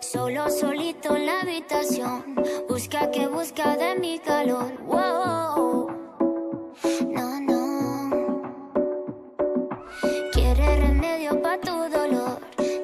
Solo 0.00 0.48
solito 0.50 1.16
en 1.16 1.26
la 1.26 1.40
habitación. 1.40 2.36
Busca 2.68 3.10
que 3.10 3.26
busca 3.26 3.76
de 3.76 3.98
mi 3.98 4.18
calor. 4.18 4.72
Wow. 4.84 5.88
No, 7.08 7.40
no. 7.40 8.42
Quiere 10.32 10.76
remedio 10.76 11.40
para 11.42 11.60
tu 11.60 11.72
dolor. 11.88 12.40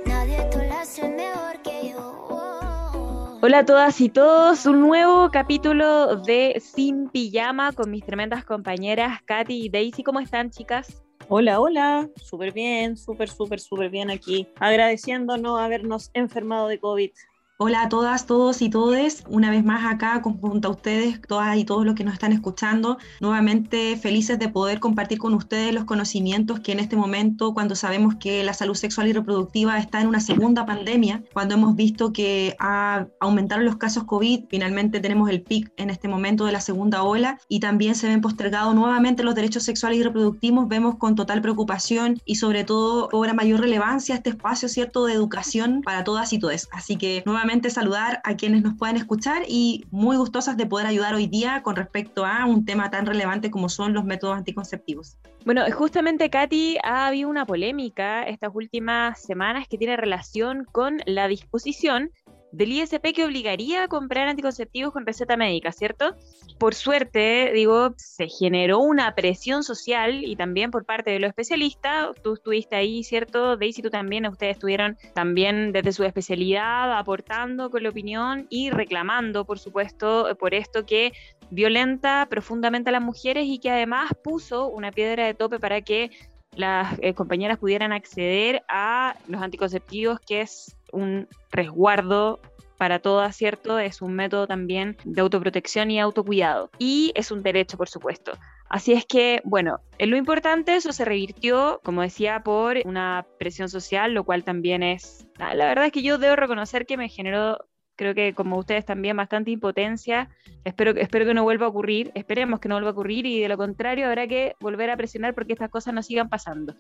Nadie 0.07 0.49
lo 0.53 0.75
hace 0.75 1.09
mejor 1.09 1.63
que 1.63 1.91
yo. 1.91 3.39
Hola 3.43 3.59
a 3.59 3.65
todas 3.65 4.01
y 4.01 4.09
todos, 4.09 4.65
un 4.67 4.81
nuevo 4.81 5.31
capítulo 5.31 6.17
de 6.17 6.61
Sin 6.65 7.11
Pijama 7.11 7.73
con 7.73 7.91
mis 7.91 8.05
tremendas 8.05 8.45
compañeras 8.45 9.23
Katy 9.25 9.67
y 9.67 9.69
Daisy. 9.69 10.03
¿Cómo 10.03 10.21
están, 10.21 10.51
chicas? 10.51 11.04
Hola, 11.29 11.59
hola, 11.59 12.11
súper 12.23 12.53
bien, 12.53 12.99
súper, 12.99 13.31
súper, 13.31 13.59
súper 13.59 13.89
bien 13.89 14.11
aquí, 14.11 14.47
agradeciéndonos 14.61 15.59
habernos 15.59 16.11
enfermado 16.13 16.69
de 16.69 16.79
COVID. 16.79 17.11
Hola 17.57 17.83
a 17.83 17.89
todas, 17.89 18.27
todos 18.27 18.63
y 18.63 18.69
todes, 18.69 19.23
una 19.29 19.49
vez 19.49 19.65
más 19.65 19.85
acá 19.85 20.21
junto 20.21 20.67
a 20.67 20.71
ustedes, 20.73 21.21
todas 21.23 21.57
y 21.57 21.65
todos 21.65 21.87
los 21.87 21.95
que 21.95 22.03
nos 22.03 22.15
están 22.15 22.33
escuchando, 22.33 22.99
nuevamente 23.21 23.97
felices 23.97 24.41
de 24.41 24.49
poder 24.49 24.81
compartir 24.81 25.19
con 25.19 25.35
ustedes 25.35 25.73
los 25.73 25.85
conocimientos 25.85 26.59
que 26.59 26.73
en 26.73 26.81
este 26.81 26.97
momento, 26.97 27.55
cuando 27.55 27.77
sabemos 27.77 28.17
que 28.17 28.43
la 28.43 28.55
salud 28.55 28.75
sexual 28.75 29.07
y 29.07 29.13
reproductiva 29.13 29.79
está 29.79 30.01
en 30.01 30.09
una 30.09 30.19
segunda 30.19 30.67
pandemia, 30.67 31.23
cuando 31.33 31.55
hemos 31.55 31.77
visto 31.77 32.13
que 32.13 32.57
ha 32.59 33.07
aumentado 33.21 33.61
los 33.61 33.77
casos 33.77 34.03
COVID, 34.03 34.47
finalmente 34.51 34.99
tenemos 34.99 35.31
el 35.31 35.41
pic 35.41 35.73
en 35.77 35.91
este 35.91 36.09
momento 36.09 36.47
de 36.47 36.53
la 36.53 36.61
segunda 36.61 37.05
ola 37.05 37.39
y 37.49 37.61
también 37.61 37.95
se 37.95 38.09
ven 38.09 38.21
postergados 38.21 38.75
nuevamente 38.75 39.23
los 39.23 39.37
derechos 39.37 39.63
sexuales 39.63 40.01
y 40.01 40.03
reproductivos, 40.03 40.67
vemos 40.67 40.97
con 40.97 41.15
total 41.15 41.41
preocupación 41.41 42.21
y 42.25 42.35
sobre 42.35 42.65
todo 42.65 43.09
cobra 43.11 43.33
mayor 43.33 43.61
relevancia 43.61 44.17
este 44.17 44.31
espacio, 44.31 44.69
¿cierto?, 44.69 45.07
de 45.07 45.13
educación 45.13 45.83
para 45.85 46.03
todas 46.03 46.33
y 46.33 46.41
todes. 46.41 46.67
Así 46.73 46.97
que 46.97 47.23
nuevamente 47.25 47.44
saludar 47.71 48.21
a 48.25 48.37
quienes 48.37 48.63
nos 48.63 48.75
pueden 48.75 48.97
escuchar 48.97 49.43
y 49.49 49.85
muy 49.91 50.17
gustosas 50.17 50.57
de 50.57 50.67
poder 50.67 50.87
ayudar 50.87 51.15
hoy 51.15 51.27
día 51.27 51.63
con 51.63 51.77
respecto 51.77 52.25
a 52.25 52.47
un 52.47 52.65
tema 52.65 52.91
tan 52.91 53.07
relevante 53.07 53.51
como 53.51 53.69
son 53.69 53.93
los 53.93 54.05
métodos 54.05 54.37
anticonceptivos. 54.37 55.19
Bueno, 55.45 55.63
justamente 55.73 56.31
Katy, 56.31 56.79
ha 56.83 57.07
habido 57.07 57.29
una 57.29 57.45
polémica 57.45 58.23
estas 58.23 58.51
últimas 58.55 59.21
semanas 59.21 59.69
que 59.69 59.77
tiene 59.77 59.97
relación 59.97 60.65
con 60.73 61.01
la 61.05 61.29
disposición 61.29 62.11
del 62.57 62.73
ISP 62.73 63.13
que 63.13 63.25
obligaría 63.25 63.83
a 63.85 63.89
comprar 63.89 64.29
anticonceptivos 64.29 64.93
con 64.93 65.05
receta 65.05 65.37
médica, 65.37 65.73
¿cierto? 65.73 66.15
Por 66.59 66.75
suerte, 66.75 67.51
digo, 67.53 67.95
se 67.97 68.29
generó 68.29 68.79
una 68.79 69.15
presión 69.17 69.65
social 69.65 70.25
y 70.25 70.37
también 70.37 70.71
por 70.71 70.85
parte 70.85 71.11
de 71.11 71.19
los 71.19 71.29
especialistas. 71.29 72.11
Tú 72.23 72.35
estuviste 72.35 72.77
ahí, 72.77 73.03
¿cierto? 73.03 73.57
Daisy, 73.57 73.83
tú 73.83 73.91
también, 73.91 74.27
ustedes 74.27 74.57
estuvieron 74.57 74.97
también 75.15 75.73
desde 75.73 75.93
su 75.93 76.05
especialidad 76.05 76.97
aportando 76.97 77.71
con 77.71 77.83
la 77.83 77.89
opinión 77.89 78.47
y 78.51 78.71
reclamando, 78.71 79.45
por 79.45 79.59
supuesto, 79.59 80.29
por 80.39 80.55
esto 80.55 80.87
que 80.87 81.13
violenta 81.51 82.27
profundamente 82.31 82.91
a 82.91 82.93
las 82.93 83.03
mujeres 83.03 83.47
y 83.47 83.59
que 83.59 83.71
además 83.71 84.13
puso 84.23 84.69
una 84.69 84.93
piedra 84.93 85.27
de 85.27 85.35
tope 85.35 85.59
para 85.59 85.81
que 85.81 86.11
las 86.57 86.97
eh, 87.01 87.15
compañeras 87.15 87.59
pudieran 87.59 87.93
acceder 87.93 88.63
a 88.69 89.17
los 89.27 89.43
anticonceptivos, 89.43 90.21
que 90.21 90.43
es 90.43 90.77
un 90.95 91.29
resguardo 91.51 92.41
para 92.77 92.99
todas, 92.99 93.37
¿cierto? 93.37 93.79
Es 93.79 94.03
un 94.03 94.15
método 94.15 94.47
también 94.47 94.97
de 95.05 95.21
autoprotección 95.21 95.91
y 95.91 96.01
autocuidado. 96.01 96.71
Y 96.79 97.13
es 97.15 97.31
un 97.31 97.43
derecho, 97.43 97.77
por 97.77 97.89
supuesto. 97.89 98.33
Así 98.69 98.93
es 98.93 99.07
que, 99.07 99.41
bueno, 99.45 99.81
en 99.99 100.11
lo 100.11 100.17
importante 100.17 100.75
eso 100.75 100.93
se 100.93 101.05
revirtió, 101.05 101.81
como 101.85 102.03
decía, 102.03 102.43
por 102.43 102.79
una 102.85 103.27
presión 103.39 103.69
social, 103.69 104.13
lo 104.13 104.25
cual 104.25 104.43
también 104.43 104.83
es, 104.83 105.27
la 105.39 105.55
verdad 105.55 105.87
es 105.87 105.93
que 105.93 106.03
yo 106.03 106.19
debo 106.19 106.37
reconocer 106.37 106.87
que 106.87 106.97
me 106.97 107.09
generó 107.09 107.59
creo 107.97 108.15
que 108.15 108.35
como 108.35 108.59
ustedes 108.59 108.85
también, 108.85 109.17
bastante 109.17 109.51
impotencia. 109.51 110.29
Espero, 110.65 110.93
espero 110.93 111.27
que 111.27 111.35
no 111.35 111.45
vuelva 111.45 111.67
a 111.67 111.69
ocurrir, 111.69 112.11
esperemos 112.15 112.61
que 112.61 112.69
no 112.69 112.75
vuelva 112.75 112.91
a 112.91 112.93
ocurrir 112.93 113.27
y 113.27 113.41
de 113.41 113.49
lo 113.49 113.57
contrario 113.57 114.07
habrá 114.07 114.27
que 114.27 114.55
volver 114.61 114.91
a 114.91 114.97
presionar 114.97 115.35
porque 115.35 115.53
estas 115.53 115.71
cosas 115.71 115.95
no 115.95 116.03
sigan 116.03 116.29
pasando. 116.29 116.75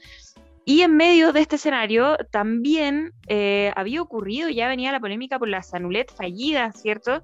Y 0.64 0.80
en 0.80 0.96
medio 0.96 1.32
de 1.32 1.40
este 1.40 1.56
escenario 1.56 2.16
también 2.30 3.12
eh, 3.28 3.72
había 3.76 4.00
ocurrido, 4.00 4.48
ya 4.48 4.68
venía 4.68 4.92
la 4.92 5.00
polémica 5.00 5.38
por 5.38 5.48
las 5.48 5.74
anulet 5.74 6.10
fallidas, 6.14 6.80
¿cierto? 6.80 7.22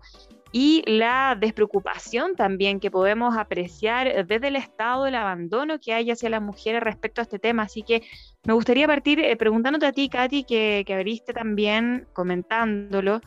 Y 0.53 0.83
la 0.87 1.37
despreocupación 1.41 2.35
también 2.37 2.81
que 2.81 2.91
podemos 2.91 3.39
apreciar 3.39 4.27
desde 4.27 4.49
el 4.49 4.57
estado 4.57 5.05
del 5.05 5.15
abandono 5.15 5.79
que 5.79 5.95
hay 5.95 6.11
hacia 6.11 6.29
las 6.29 6.43
mujeres 6.43 6.83
respecto 6.83 7.21
a 7.21 7.25
este 7.25 7.39
tema. 7.39 7.63
Así 7.63 7.83
que 7.83 8.03
me 8.45 8.53
gustaría 8.53 8.87
partir 8.87 9.21
eh, 9.21 9.37
preguntándote 9.37 9.87
a 9.87 9.93
ti, 9.93 10.09
Katy, 10.09 10.45
que 10.45 10.85
abriste 10.93 11.33
también 11.33 12.07
comentándolo. 12.13 13.21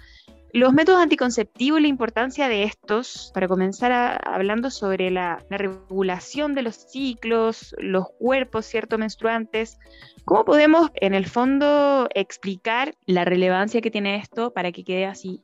Los 0.53 0.71
métodos 0.71 1.01
anticonceptivos 1.01 1.79
y 1.79 1.81
la 1.81 1.87
importancia 1.87 2.47
de 2.47 2.61
estos, 2.61 3.31
para 3.33 3.47
comenzar 3.47 4.21
hablando 4.23 4.69
sobre 4.69 5.09
la, 5.09 5.43
regulación 5.49 6.53
de 6.53 6.61
los 6.61 6.75
ciclos, 6.75 7.75
los 7.79 8.05
cuerpos, 8.19 8.67
¿cierto?, 8.67 8.99
menstruantes, 8.99 9.79
¿cómo 10.25 10.45
podemos 10.45 10.91
en 10.93 11.15
el 11.15 11.25
fondo 11.25 12.07
explicar 12.13 12.93
la 13.07 13.25
relevancia 13.25 13.81
que 13.81 13.89
tiene 13.89 14.17
esto 14.17 14.53
para 14.53 14.71
que 14.71 14.83
quede 14.83 15.07
así 15.07 15.41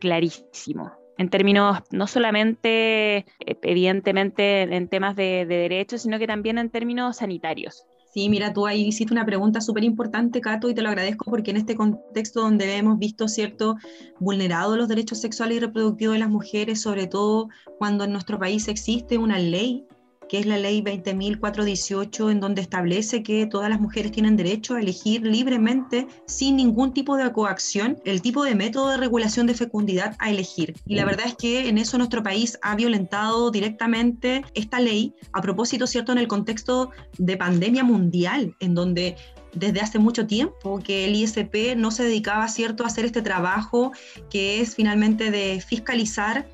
clarísimo? 0.00 0.94
En 1.16 1.30
términos 1.30 1.78
no 1.92 2.08
solamente, 2.08 3.18
eh, 3.18 3.24
evidentemente, 3.62 4.62
en 4.62 4.88
temas 4.88 5.14
de 5.14 5.46
derechos, 5.46 6.02
sino 6.02 6.18
que 6.18 6.26
también 6.26 6.58
en 6.58 6.70
términos 6.70 7.18
sanitarios. 7.18 7.86
Sí, 8.12 8.28
mira, 8.28 8.52
tú 8.52 8.66
ahí 8.66 8.88
hiciste 8.88 9.12
una 9.12 9.24
pregunta 9.24 9.60
súper 9.60 9.84
importante, 9.84 10.40
Cato, 10.40 10.68
y 10.68 10.74
te 10.74 10.82
lo 10.82 10.88
agradezco 10.88 11.30
porque 11.30 11.52
en 11.52 11.58
este 11.58 11.76
contexto 11.76 12.40
donde 12.40 12.76
hemos 12.76 12.98
visto, 12.98 13.28
¿cierto?, 13.28 13.76
vulnerados 14.18 14.76
los 14.76 14.88
derechos 14.88 15.20
sexuales 15.20 15.58
y 15.58 15.60
reproductivos 15.60 16.14
de 16.14 16.18
las 16.18 16.28
mujeres, 16.28 16.82
sobre 16.82 17.06
todo 17.06 17.48
cuando 17.78 18.02
en 18.02 18.10
nuestro 18.10 18.36
país 18.36 18.66
existe 18.66 19.16
una 19.16 19.38
ley 19.38 19.86
que 20.30 20.38
es 20.38 20.46
la 20.46 20.58
ley 20.58 20.80
20.418, 20.80 22.30
en 22.30 22.38
donde 22.38 22.62
establece 22.62 23.24
que 23.24 23.46
todas 23.46 23.68
las 23.68 23.80
mujeres 23.80 24.12
tienen 24.12 24.36
derecho 24.36 24.76
a 24.76 24.80
elegir 24.80 25.22
libremente, 25.26 26.06
sin 26.26 26.54
ningún 26.54 26.94
tipo 26.94 27.16
de 27.16 27.32
coacción, 27.32 27.98
el 28.04 28.22
tipo 28.22 28.44
de 28.44 28.54
método 28.54 28.90
de 28.90 28.96
regulación 28.96 29.48
de 29.48 29.54
fecundidad 29.54 30.14
a 30.20 30.30
elegir. 30.30 30.76
Y 30.86 30.94
la 30.94 31.04
verdad 31.04 31.26
es 31.26 31.34
que 31.34 31.68
en 31.68 31.78
eso 31.78 31.98
nuestro 31.98 32.22
país 32.22 32.56
ha 32.62 32.76
violentado 32.76 33.50
directamente 33.50 34.44
esta 34.54 34.78
ley, 34.78 35.14
a 35.32 35.42
propósito, 35.42 35.88
¿cierto?, 35.88 36.12
en 36.12 36.18
el 36.18 36.28
contexto 36.28 36.92
de 37.18 37.36
pandemia 37.36 37.82
mundial, 37.82 38.54
en 38.60 38.76
donde 38.76 39.16
desde 39.52 39.80
hace 39.80 39.98
mucho 39.98 40.28
tiempo 40.28 40.78
que 40.78 41.06
el 41.06 41.16
ISP 41.16 41.74
no 41.76 41.90
se 41.90 42.04
dedicaba, 42.04 42.46
¿cierto?, 42.46 42.84
a 42.84 42.86
hacer 42.86 43.04
este 43.04 43.20
trabajo 43.20 43.90
que 44.30 44.60
es 44.60 44.76
finalmente 44.76 45.32
de 45.32 45.60
fiscalizar 45.60 46.46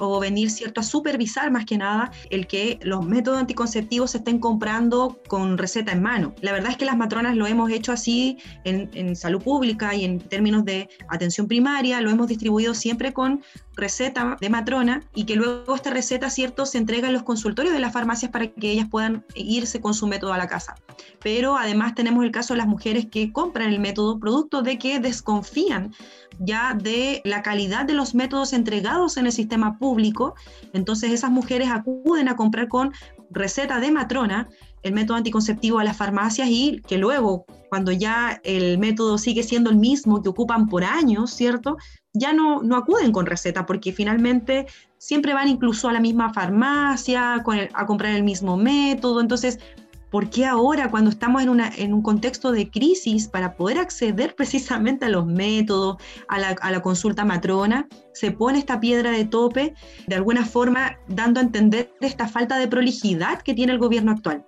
o 0.00 0.18
venir, 0.20 0.50
¿cierto?, 0.50 0.80
a 0.80 0.82
supervisar 0.82 1.50
más 1.50 1.64
que 1.64 1.78
nada 1.78 2.10
el 2.30 2.46
que 2.46 2.78
los 2.82 3.06
métodos 3.06 3.38
anticonceptivos 3.38 4.12
se 4.12 4.18
estén 4.18 4.38
comprando 4.38 5.20
con 5.28 5.58
receta 5.58 5.92
en 5.92 6.02
mano. 6.02 6.34
La 6.40 6.52
verdad 6.52 6.72
es 6.72 6.76
que 6.76 6.84
las 6.84 6.96
matronas 6.96 7.36
lo 7.36 7.46
hemos 7.46 7.70
hecho 7.70 7.92
así 7.92 8.38
en, 8.64 8.90
en 8.94 9.14
salud 9.14 9.42
pública 9.42 9.94
y 9.94 10.04
en 10.04 10.18
términos 10.18 10.64
de 10.64 10.88
atención 11.08 11.46
primaria, 11.46 12.00
lo 12.00 12.10
hemos 12.10 12.26
distribuido 12.26 12.74
siempre 12.74 13.12
con 13.12 13.42
receta 13.80 14.36
de 14.40 14.50
matrona 14.50 15.02
y 15.14 15.24
que 15.24 15.36
luego 15.36 15.74
esta 15.74 15.90
receta, 15.90 16.30
¿cierto?, 16.30 16.66
se 16.66 16.78
entrega 16.78 17.08
en 17.08 17.14
los 17.14 17.22
consultorios 17.22 17.74
de 17.74 17.80
las 17.80 17.92
farmacias 17.92 18.30
para 18.30 18.48
que 18.48 18.70
ellas 18.70 18.88
puedan 18.90 19.24
irse 19.34 19.80
con 19.80 19.94
su 19.94 20.06
método 20.06 20.32
a 20.32 20.38
la 20.38 20.46
casa. 20.46 20.74
Pero 21.22 21.56
además 21.56 21.94
tenemos 21.94 22.24
el 22.24 22.30
caso 22.30 22.54
de 22.54 22.58
las 22.58 22.68
mujeres 22.68 23.06
que 23.06 23.32
compran 23.32 23.70
el 23.72 23.80
método 23.80 24.18
producto 24.18 24.62
de 24.62 24.78
que 24.78 25.00
desconfían 25.00 25.92
ya 26.38 26.74
de 26.74 27.20
la 27.24 27.42
calidad 27.42 27.84
de 27.84 27.94
los 27.94 28.14
métodos 28.14 28.52
entregados 28.52 29.16
en 29.16 29.26
el 29.26 29.32
sistema 29.32 29.78
público. 29.78 30.34
Entonces 30.72 31.12
esas 31.12 31.30
mujeres 31.30 31.68
acuden 31.70 32.28
a 32.28 32.36
comprar 32.36 32.68
con 32.68 32.92
receta 33.30 33.80
de 33.80 33.90
matrona 33.90 34.48
el 34.82 34.92
método 34.92 35.18
anticonceptivo 35.18 35.78
a 35.78 35.84
las 35.84 35.96
farmacias 35.96 36.48
y 36.50 36.80
que 36.86 36.96
luego, 36.96 37.44
cuando 37.68 37.92
ya 37.92 38.40
el 38.44 38.78
método 38.78 39.18
sigue 39.18 39.42
siendo 39.42 39.70
el 39.70 39.76
mismo 39.76 40.22
que 40.22 40.30
ocupan 40.30 40.68
por 40.68 40.84
años, 40.84 41.30
¿cierto? 41.30 41.76
Ya 42.12 42.32
no, 42.32 42.62
no 42.62 42.76
acuden 42.76 43.12
con 43.12 43.26
receta 43.26 43.66
porque 43.66 43.92
finalmente 43.92 44.66
siempre 44.98 45.34
van 45.34 45.48
incluso 45.48 45.88
a 45.88 45.92
la 45.92 46.00
misma 46.00 46.32
farmacia 46.32 47.34
a 47.34 47.86
comprar 47.86 48.14
el 48.14 48.22
mismo 48.22 48.56
método. 48.56 49.20
Entonces, 49.20 49.58
¿por 50.10 50.28
qué 50.28 50.44
ahora 50.44 50.90
cuando 50.90 51.10
estamos 51.10 51.42
en, 51.42 51.48
una, 51.48 51.70
en 51.76 51.94
un 51.94 52.02
contexto 52.02 52.52
de 52.52 52.68
crisis 52.68 53.28
para 53.28 53.54
poder 53.56 53.78
acceder 53.78 54.34
precisamente 54.36 55.06
a 55.06 55.08
los 55.08 55.26
métodos, 55.26 55.96
a 56.28 56.38
la, 56.38 56.48
a 56.60 56.70
la 56.70 56.82
consulta 56.82 57.24
matrona, 57.24 57.88
se 58.12 58.32
pone 58.32 58.58
esta 58.58 58.80
piedra 58.80 59.12
de 59.12 59.24
tope, 59.24 59.74
de 60.06 60.14
alguna 60.14 60.44
forma 60.44 60.98
dando 61.08 61.40
a 61.40 61.44
entender 61.44 61.92
esta 62.00 62.28
falta 62.28 62.58
de 62.58 62.68
prolijidad 62.68 63.40
que 63.42 63.54
tiene 63.54 63.72
el 63.72 63.78
gobierno 63.78 64.12
actual? 64.12 64.44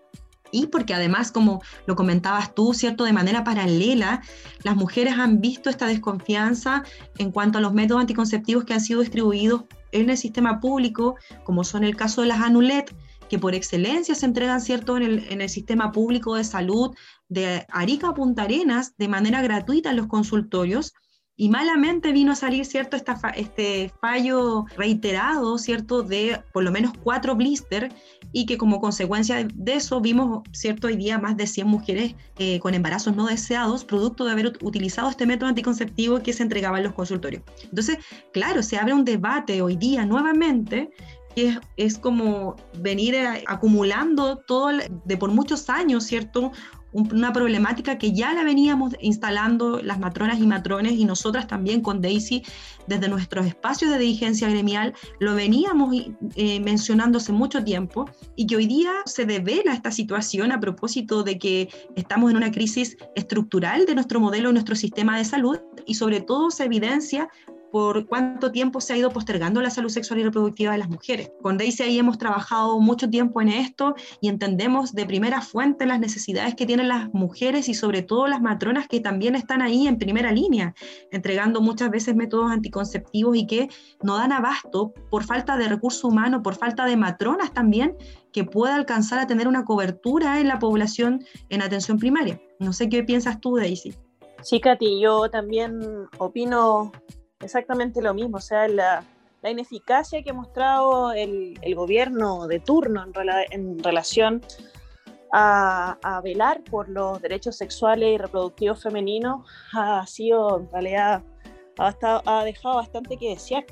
Y 0.52 0.66
porque 0.66 0.94
además, 0.94 1.32
como 1.32 1.62
lo 1.87 1.96
comentabas 1.96 2.54
tú, 2.54 2.75
¿cierto? 2.75 3.04
De 3.04 3.12
manera 3.12 3.43
paralela, 3.43 4.22
las 4.62 4.76
mujeres 4.76 5.14
han 5.19 5.40
visto 5.40 5.70
esta 5.70 5.87
desconfianza 5.87 6.84
en 7.19 7.32
cuanto 7.32 7.58
a 7.58 7.60
los 7.60 7.72
métodos 7.72 8.02
anticonceptivos 8.02 8.64
que 8.64 8.75
han 8.75 8.81
sido 8.81 9.00
distribuidos 9.00 9.64
en 9.90 10.10
el 10.10 10.16
sistema 10.16 10.60
público, 10.60 11.16
como 11.44 11.64
son 11.64 11.82
el 11.82 11.96
caso 11.96 12.20
de 12.20 12.28
las 12.28 12.40
Anulet, 12.40 12.94
que 13.28 13.38
por 13.38 13.54
excelencia 13.54 14.14
se 14.14 14.26
entregan, 14.26 14.60
¿cierto?, 14.60 14.96
en 14.99 15.02
el, 15.02 15.26
en 15.31 15.40
el 15.40 15.49
sistema 15.49 15.90
público 15.90 16.34
de 16.34 16.44
salud 16.44 16.94
de 17.28 17.66
Arica 17.70 18.08
a 18.08 18.14
Punta 18.14 18.43
Arenas 18.43 18.94
de 18.99 19.08
manera 19.08 19.40
gratuita 19.40 19.90
en 19.90 19.96
los 19.96 20.06
consultorios 20.06 20.93
Y 21.42 21.48
malamente 21.48 22.12
vino 22.12 22.30
a 22.30 22.36
salir, 22.36 22.64
¿cierto?, 22.64 22.96
Esta 22.96 23.18
este 23.34 23.92
fallo 24.00 24.64
reiterado, 24.76 25.58
¿cierto?, 25.58 26.04
de 26.04 26.40
por 26.52 26.62
lo 26.62 26.70
menos 26.70 26.92
cuatro 27.02 27.34
blister 27.34 27.92
y 28.30 28.46
que 28.46 28.56
como 28.56 28.80
consecuencia 28.80 29.44
de 29.52 29.74
eso 29.74 30.00
vimos, 30.00 30.44
¿cierto?, 30.52 30.86
hoy 30.86 30.94
día 30.94 31.18
más 31.18 31.36
de 31.36 31.48
100 31.48 31.66
mujeres 31.66 32.14
eh, 32.38 32.60
con 32.60 32.74
embarazos 32.74 33.16
no 33.16 33.26
deseados, 33.26 33.84
producto 33.84 34.24
de 34.24 34.30
haber 34.30 34.52
utilizado 34.62 35.10
este 35.10 35.26
método 35.26 35.48
anticonceptivo 35.48 36.22
que 36.22 36.32
se 36.32 36.44
entregaba 36.44 36.78
en 36.78 36.84
los 36.84 36.92
consultorios. 36.92 37.42
Entonces, 37.64 37.98
claro, 38.32 38.62
se 38.62 38.78
abre 38.78 38.94
un 38.94 39.04
debate 39.04 39.62
hoy 39.62 39.74
día 39.74 40.06
nuevamente 40.06 40.90
que 41.34 41.58
es, 41.76 41.98
como 41.98 42.54
venir 42.78 43.16
acumulando 43.46 44.36
todo 44.36 44.70
de 45.04 45.16
por 45.16 45.32
muchos 45.32 45.68
años, 45.70 46.04
¿cierto? 46.04 46.52
Una 46.92 47.32
problemática 47.32 47.98
que 47.98 48.12
ya 48.12 48.32
la 48.34 48.44
veníamos 48.44 48.94
instalando 49.00 49.80
las 49.82 49.98
matronas 49.98 50.38
y 50.38 50.46
matrones 50.46 50.92
y 50.92 51.04
nosotras 51.04 51.46
también 51.46 51.80
con 51.80 52.00
Daisy 52.00 52.42
desde 52.86 53.08
nuestros 53.08 53.46
espacios 53.46 53.90
de 53.90 53.98
dirigencia 53.98 54.48
gremial, 54.48 54.94
lo 55.20 55.34
veníamos 55.34 55.94
eh, 56.36 56.60
mencionando 56.60 57.18
hace 57.18 57.32
mucho 57.32 57.62
tiempo 57.64 58.10
y 58.36 58.46
que 58.46 58.56
hoy 58.56 58.66
día 58.66 58.92
se 59.06 59.24
devela 59.24 59.72
esta 59.72 59.90
situación 59.90 60.52
a 60.52 60.60
propósito 60.60 61.22
de 61.22 61.38
que 61.38 61.68
estamos 61.96 62.30
en 62.30 62.36
una 62.36 62.50
crisis 62.50 62.96
estructural 63.14 63.86
de 63.86 63.94
nuestro 63.94 64.20
modelo, 64.20 64.48
de 64.48 64.54
nuestro 64.54 64.76
sistema 64.76 65.16
de 65.16 65.24
salud 65.24 65.58
y 65.86 65.94
sobre 65.94 66.20
todo 66.20 66.50
se 66.50 66.64
evidencia 66.64 67.28
por 67.72 68.06
cuánto 68.06 68.52
tiempo 68.52 68.82
se 68.82 68.92
ha 68.92 68.98
ido 68.98 69.10
postergando 69.10 69.62
la 69.62 69.70
salud 69.70 69.88
sexual 69.88 70.20
y 70.20 70.24
reproductiva 70.24 70.72
de 70.72 70.78
las 70.78 70.90
mujeres. 70.90 71.32
Con 71.40 71.56
Daisy 71.56 71.82
ahí 71.82 71.98
hemos 71.98 72.19
trabajado 72.19 72.78
mucho 72.78 73.08
tiempo 73.08 73.40
en 73.40 73.48
esto 73.48 73.94
y 74.20 74.28
entendemos 74.28 74.92
de 74.92 75.06
primera 75.06 75.40
fuente 75.40 75.86
las 75.86 75.98
necesidades 75.98 76.54
que 76.54 76.66
tienen 76.66 76.88
las 76.88 77.12
mujeres 77.14 77.70
y 77.70 77.74
sobre 77.74 78.02
todo 78.02 78.28
las 78.28 78.42
matronas 78.42 78.86
que 78.88 79.00
también 79.00 79.34
están 79.34 79.62
ahí 79.62 79.86
en 79.86 79.98
primera 79.98 80.32
línea, 80.32 80.74
entregando 81.10 81.62
muchas 81.62 81.90
veces 81.90 82.14
métodos 82.14 82.52
anticonceptivos 82.52 83.36
y 83.38 83.46
que 83.46 83.70
no 84.02 84.16
dan 84.16 84.32
abasto 84.32 84.92
por 85.10 85.25
falta 85.25 85.56
de 85.56 85.68
recurso 85.68 86.08
humano, 86.08 86.42
por 86.42 86.56
falta 86.56 86.84
de 86.84 86.98
matronas 86.98 87.54
también 87.54 87.96
que 88.32 88.44
pueda 88.44 88.75
alcanzar 88.75 89.18
a 89.18 89.26
tener 89.26 89.48
una 89.48 89.64
cobertura 89.64 90.40
en 90.40 90.48
la 90.48 90.58
población 90.58 91.25
en 91.48 91.62
atención 91.62 91.98
primaria. 91.98 92.38
No 92.58 92.75
sé 92.75 92.90
qué 92.90 93.02
piensas 93.02 93.40
tú, 93.40 93.56
Daisy. 93.56 93.94
Sí, 94.42 94.60
Katy, 94.60 95.00
yo 95.00 95.30
también 95.30 95.80
opino 96.18 96.90
exactamente 97.42 98.00
lo 98.00 98.14
mismo, 98.14 98.38
o 98.38 98.40
sea, 98.40 98.68
la, 98.68 99.04
ineficacia 99.44 100.22
que 100.22 100.30
ha 100.30 100.34
mostrado 100.34 101.12
el, 101.12 101.58
gobierno 101.74 102.46
de 102.46 102.60
turno 102.60 103.04
en, 103.50 103.82
relación 103.82 104.40
a, 105.32 106.20
velar 106.22 106.62
por 106.62 106.88
los 106.88 107.20
derechos 107.20 107.56
sexuales 107.56 108.14
y 108.14 108.18
reproductivos 108.18 108.82
femeninos 108.82 109.44
ha 109.74 110.06
sido, 110.06 110.60
en 110.60 110.70
realidad, 110.70 111.22
ha, 111.78 112.22
ha 112.24 112.44
dejado 112.44 112.76
bastante 112.76 113.16
que 113.16 113.30
desear 113.30 113.64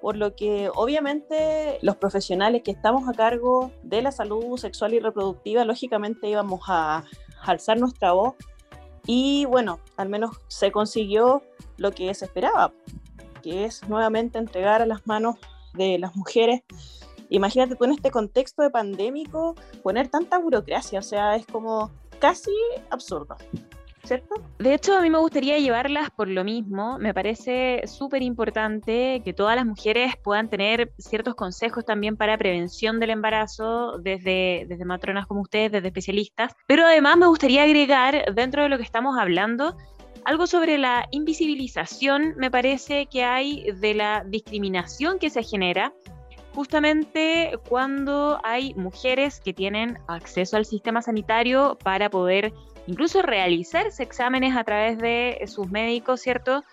por 0.00 0.16
lo 0.16 0.34
que 0.34 0.70
obviamente 0.74 1.78
los 1.82 1.96
profesionales 1.96 2.62
que 2.62 2.70
estamos 2.70 3.08
a 3.08 3.12
cargo 3.12 3.70
de 3.82 4.02
la 4.02 4.12
salud 4.12 4.56
sexual 4.56 4.94
y 4.94 5.00
reproductiva, 5.00 5.64
lógicamente 5.64 6.28
íbamos 6.28 6.62
a 6.68 7.04
alzar 7.42 7.78
nuestra 7.78 8.12
voz 8.12 8.34
y 9.06 9.44
bueno, 9.46 9.80
al 9.96 10.08
menos 10.08 10.36
se 10.48 10.72
consiguió 10.72 11.42
lo 11.76 11.92
que 11.92 12.12
se 12.14 12.26
esperaba, 12.26 12.72
que 13.40 13.64
es 13.64 13.88
nuevamente 13.88 14.38
entregar 14.38 14.82
a 14.82 14.86
las 14.86 15.06
manos 15.06 15.36
de 15.74 15.98
las 15.98 16.14
mujeres. 16.16 16.62
Imagínate 17.28 17.76
tú 17.76 17.84
en 17.84 17.92
este 17.92 18.10
contexto 18.10 18.62
de 18.62 18.70
pandémico 18.70 19.54
poner 19.82 20.08
tanta 20.08 20.38
burocracia, 20.38 20.98
o 20.98 21.02
sea, 21.02 21.36
es 21.36 21.46
como 21.46 21.90
casi 22.18 22.50
absurdo. 22.90 23.36
¿Cierto? 24.02 24.34
De 24.58 24.72
hecho, 24.72 24.96
a 24.96 25.02
mí 25.02 25.10
me 25.10 25.18
gustaría 25.18 25.58
llevarlas 25.58 26.10
por 26.10 26.26
lo 26.26 26.42
mismo. 26.42 26.98
Me 26.98 27.12
parece 27.12 27.82
súper 27.86 28.22
importante 28.22 29.20
que 29.22 29.34
todas 29.34 29.54
las 29.54 29.66
mujeres 29.66 30.14
puedan 30.24 30.48
tener 30.48 30.92
ciertos 30.98 31.34
consejos 31.34 31.84
también 31.84 32.16
para 32.16 32.38
prevención 32.38 32.98
del 32.98 33.10
embarazo 33.10 33.98
desde, 33.98 34.64
desde 34.68 34.84
matronas 34.86 35.26
como 35.26 35.42
ustedes, 35.42 35.70
desde 35.70 35.88
especialistas. 35.88 36.54
Pero 36.66 36.86
además 36.86 37.18
me 37.18 37.26
gustaría 37.26 37.62
agregar, 37.62 38.34
dentro 38.34 38.62
de 38.62 38.70
lo 38.70 38.78
que 38.78 38.84
estamos 38.84 39.18
hablando, 39.18 39.76
algo 40.24 40.46
sobre 40.46 40.78
la 40.78 41.06
invisibilización, 41.10 42.34
me 42.36 42.50
parece 42.50 43.06
que 43.06 43.24
hay 43.24 43.70
de 43.72 43.94
la 43.94 44.24
discriminación 44.26 45.18
que 45.18 45.30
se 45.30 45.42
genera 45.42 45.92
justamente 46.54 47.52
cuando 47.68 48.40
hay 48.42 48.74
mujeres 48.74 49.40
que 49.40 49.52
tienen 49.52 49.98
acceso 50.08 50.56
al 50.56 50.64
sistema 50.64 51.00
sanitario 51.00 51.78
para 51.82 52.10
poder 52.10 52.52
incluso 52.86 53.22
realizarse 53.22 54.02
exámenes 54.02 54.56
a 54.56 54.64
través 54.64 54.98
de 54.98 55.40
sus 55.46 55.70
médicos, 55.70 56.20
¿cierto? 56.20 56.64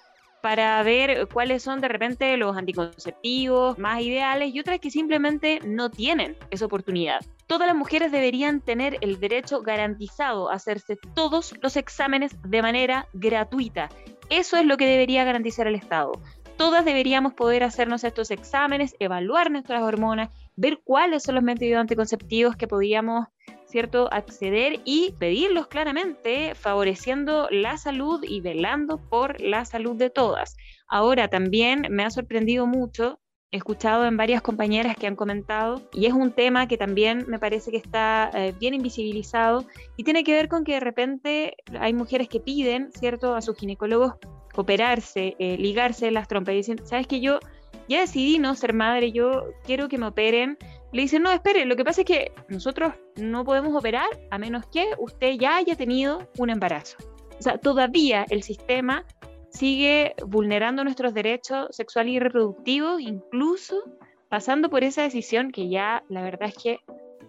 Para 0.41 0.81
ver 0.83 1.27
cuáles 1.31 1.63
son 1.63 1.79
de 1.81 1.87
repente 1.87 2.37
los 2.37 2.57
anticonceptivos 2.57 3.77
más 3.77 4.01
ideales 4.01 4.53
y 4.53 4.59
otras 4.59 4.79
que 4.79 4.89
simplemente 4.89 5.59
no 5.65 5.89
tienen 5.89 6.35
esa 6.49 6.65
oportunidad 6.65 7.21
todas 7.47 7.67
las 7.67 7.75
mujeres 7.75 8.11
deberían 8.11 8.61
tener 8.61 8.97
el 9.01 9.19
derecho 9.19 9.61
garantizado 9.61 10.51
a 10.51 10.55
hacerse 10.55 10.97
todos 11.15 11.55
los 11.61 11.77
exámenes 11.77 12.35
de 12.43 12.61
manera 12.61 13.07
gratuita. 13.13 13.89
Eso 14.29 14.57
es 14.57 14.65
lo 14.65 14.77
que 14.77 14.85
debería 14.85 15.23
garantizar 15.23 15.67
el 15.67 15.75
Estado. 15.75 16.11
Todas 16.57 16.85
deberíamos 16.85 17.33
poder 17.33 17.63
hacernos 17.63 18.03
estos 18.03 18.31
exámenes, 18.31 18.95
evaluar 18.99 19.51
nuestras 19.51 19.83
hormonas, 19.83 20.29
ver 20.55 20.79
cuáles 20.83 21.23
son 21.23 21.35
los 21.35 21.43
métodos 21.43 21.75
anticonceptivos 21.75 22.55
que 22.55 22.67
podíamos 22.67 23.27
¿cierto? 23.67 24.09
acceder 24.11 24.81
y 24.83 25.13
pedirlos 25.19 25.67
claramente, 25.67 26.55
favoreciendo 26.55 27.47
la 27.51 27.77
salud 27.77 28.23
y 28.27 28.41
velando 28.41 28.97
por 28.97 29.39
la 29.39 29.65
salud 29.65 29.95
de 29.95 30.09
todas. 30.09 30.57
Ahora 30.87 31.27
también 31.27 31.85
me 31.89 32.03
ha 32.03 32.09
sorprendido 32.09 32.65
mucho 32.65 33.19
he 33.51 33.57
escuchado 33.57 34.05
en 34.05 34.17
varias 34.17 34.41
compañeras 34.41 34.95
que 34.97 35.07
han 35.07 35.15
comentado 35.15 35.81
y 35.93 36.05
es 36.05 36.13
un 36.13 36.31
tema 36.31 36.67
que 36.67 36.77
también 36.77 37.25
me 37.27 37.39
parece 37.39 37.71
que 37.71 37.77
está 37.77 38.29
eh, 38.33 38.53
bien 38.59 38.73
invisibilizado 38.73 39.65
y 39.95 40.03
tiene 40.03 40.23
que 40.23 40.33
ver 40.33 40.49
con 40.49 40.63
que 40.63 40.73
de 40.73 40.79
repente 40.81 41.57
hay 41.79 41.93
mujeres 41.93 42.27
que 42.27 42.39
piden, 42.39 42.91
¿cierto?, 42.91 43.35
a 43.35 43.41
sus 43.41 43.57
ginecólogos 43.57 44.15
operarse, 44.55 45.35
eh, 45.39 45.57
ligarse 45.57 46.11
las 46.11 46.27
trompas 46.27 46.53
y 46.53 46.57
dicen, 46.57 46.85
¿sabes 46.85 47.07
que 47.07 47.21
yo 47.21 47.39
ya 47.87 48.01
decidí 48.01 48.37
no 48.37 48.55
ser 48.55 48.73
madre, 48.73 49.11
yo 49.11 49.45
quiero 49.63 49.87
que 49.87 49.97
me 49.97 50.07
operen? 50.07 50.57
Le 50.91 51.03
dicen, 51.03 51.21
no, 51.21 51.31
espere, 51.31 51.65
lo 51.65 51.75
que 51.75 51.85
pasa 51.85 52.01
es 52.01 52.07
que 52.07 52.31
nosotros 52.49 52.93
no 53.15 53.45
podemos 53.45 53.73
operar 53.75 54.09
a 54.31 54.37
menos 54.37 54.65
que 54.67 54.89
usted 54.97 55.33
ya 55.39 55.57
haya 55.57 55.75
tenido 55.75 56.27
un 56.37 56.49
embarazo. 56.49 56.97
O 57.39 57.41
sea, 57.41 57.57
todavía 57.57 58.25
el 58.29 58.43
sistema 58.43 59.05
sigue 59.49 60.15
vulnerando 60.25 60.83
nuestros 60.83 61.13
derechos 61.13 61.67
sexuales 61.71 62.13
y 62.13 62.19
reproductivos, 62.19 63.01
incluso 63.01 63.83
pasando 64.29 64.69
por 64.69 64.83
esa 64.83 65.03
decisión 65.03 65.51
que 65.51 65.69
ya 65.69 66.03
la 66.09 66.21
verdad 66.21 66.49
es 66.49 66.57
que 66.57 66.79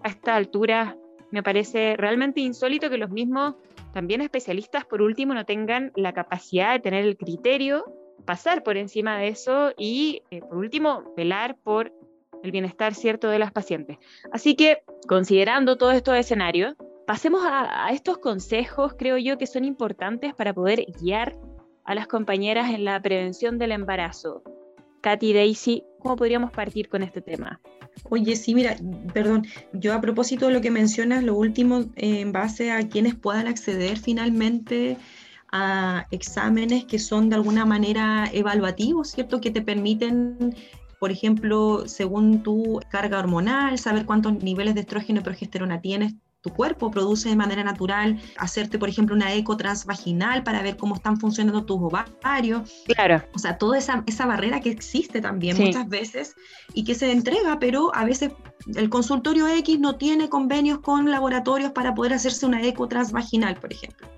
a 0.03 0.09
esta 0.09 0.37
altura 0.37 0.97
me 1.31 1.43
parece 1.43 1.97
realmente 1.97 2.41
insólito 2.41 2.91
que 2.91 2.99
los 2.99 3.11
mismos 3.11 3.55
también 3.93 4.21
especialistas 4.21 4.85
por 4.85 5.03
último 5.03 5.35
no 5.35 5.45
tengan 5.45 5.93
la 5.97 6.13
capacidad 6.13 6.73
de 6.73 6.81
tener 6.81 7.05
el 7.05 7.17
criterio, 7.17 7.85
pasar 8.25 8.63
por 8.63 8.77
encima 8.77 9.19
de 9.19 9.29
eso 9.29 9.73
y 9.77 10.23
eh, 10.31 10.41
por 10.41 10.57
último 10.57 11.15
velar 11.17 11.57
por 11.63 11.93
el 12.43 12.53
bienestar 12.53 12.95
cierto 12.95 13.29
de 13.29 13.39
las 13.39 13.53
pacientes. 13.53 13.99
Así 14.33 14.55
que 14.55 14.83
considerando 15.09 15.77
todos 15.77 15.95
estos 15.95 16.17
escenarios, 16.17 16.75
pasemos 17.07 17.43
a 17.45 17.91
estos 17.91 18.19
consejos, 18.19 18.95
creo 18.97 19.17
yo, 19.17 19.39
que 19.39 19.47
son 19.47 19.65
importantes 19.65 20.35
para 20.35 20.53
poder 20.53 20.85
guiar 21.01 21.35
a 21.89 21.95
las 21.95 22.07
compañeras 22.07 22.71
en 22.71 22.85
la 22.85 23.01
prevención 23.01 23.57
del 23.57 23.73
embarazo. 23.73 24.43
Katy 25.01 25.33
Daisy, 25.33 25.85
¿cómo 26.01 26.17
podríamos 26.17 26.51
partir 26.51 26.91
con 26.91 27.03
este 27.03 27.23
tema? 27.23 27.63
Oye, 28.11 28.37
sí, 28.37 28.55
mira, 28.55 28.77
perdón, 29.15 29.47
yo 29.73 29.95
a 29.95 30.01
propósito 30.03 30.49
de 30.49 30.53
lo 30.53 30.61
que 30.61 30.71
mencionas, 30.71 31.25
lo 31.25 31.35
último, 31.35 31.87
eh, 31.97 32.21
en 32.21 32.31
base 32.31 32.73
a 32.73 32.87
quienes 32.87 33.15
puedan 33.15 33.47
acceder 33.47 33.97
finalmente 33.97 34.99
a 35.51 36.07
exámenes 36.11 36.85
que 36.85 36.99
son 36.99 37.31
de 37.31 37.37
alguna 37.37 37.65
manera 37.65 38.29
evaluativos, 38.35 39.09
¿cierto? 39.09 39.41
Que 39.41 39.51
te 39.51 39.63
permiten, 39.63 40.55
por 41.01 41.11
ejemplo, 41.11 41.89
según 41.89 42.43
tu 42.43 42.81
carga 42.91 43.19
hormonal, 43.19 43.79
saber 43.79 44.05
cuántos 44.05 44.43
niveles 44.43 44.75
de 44.75 44.83
estrógeno 44.83 45.21
y 45.21 45.25
progesterona 45.25 45.81
tienes, 45.81 46.13
tu 46.49 46.55
cuerpo 46.55 46.91
produce 46.91 47.29
de 47.29 47.37
manera 47.37 47.63
natural, 47.63 48.19
hacerte, 48.37 48.79
por 48.79 48.89
ejemplo, 48.89 49.15
una 49.15 49.33
eco 49.35 49.57
transvaginal 49.57 50.43
para 50.43 50.63
ver 50.63 50.77
cómo 50.77 50.95
están 50.95 51.19
funcionando 51.19 51.65
tus 51.65 51.79
ovarios. 51.81 52.85
Claro. 52.87 53.23
O 53.35 53.39
sea, 53.39 53.59
toda 53.59 53.79
esa, 53.79 54.03
esa 54.07 54.27
barrera 54.27 54.61
que 54.61 54.71
existe 54.71 55.21
también 55.21 55.57
muchas 55.59 55.89
veces 55.89 56.35
y 56.75 56.85
que 56.85 56.95
se 56.95 57.13
entrega, 57.13 57.59
pero 57.59 57.95
a 57.95 58.05
veces 58.05 58.33
el 58.75 58.89
consultorio 58.89 59.49
X 59.49 59.79
no 59.79 59.97
tiene 59.97 60.29
convenios 60.29 60.81
con 60.81 61.11
laboratorios 61.11 61.73
para 61.73 61.95
poder 61.95 62.15
hacerse 62.15 62.47
una 62.47 62.63
eco 62.63 62.89
transvaginal, 62.89 63.57
por 63.57 63.73
ejemplo. 63.73 64.09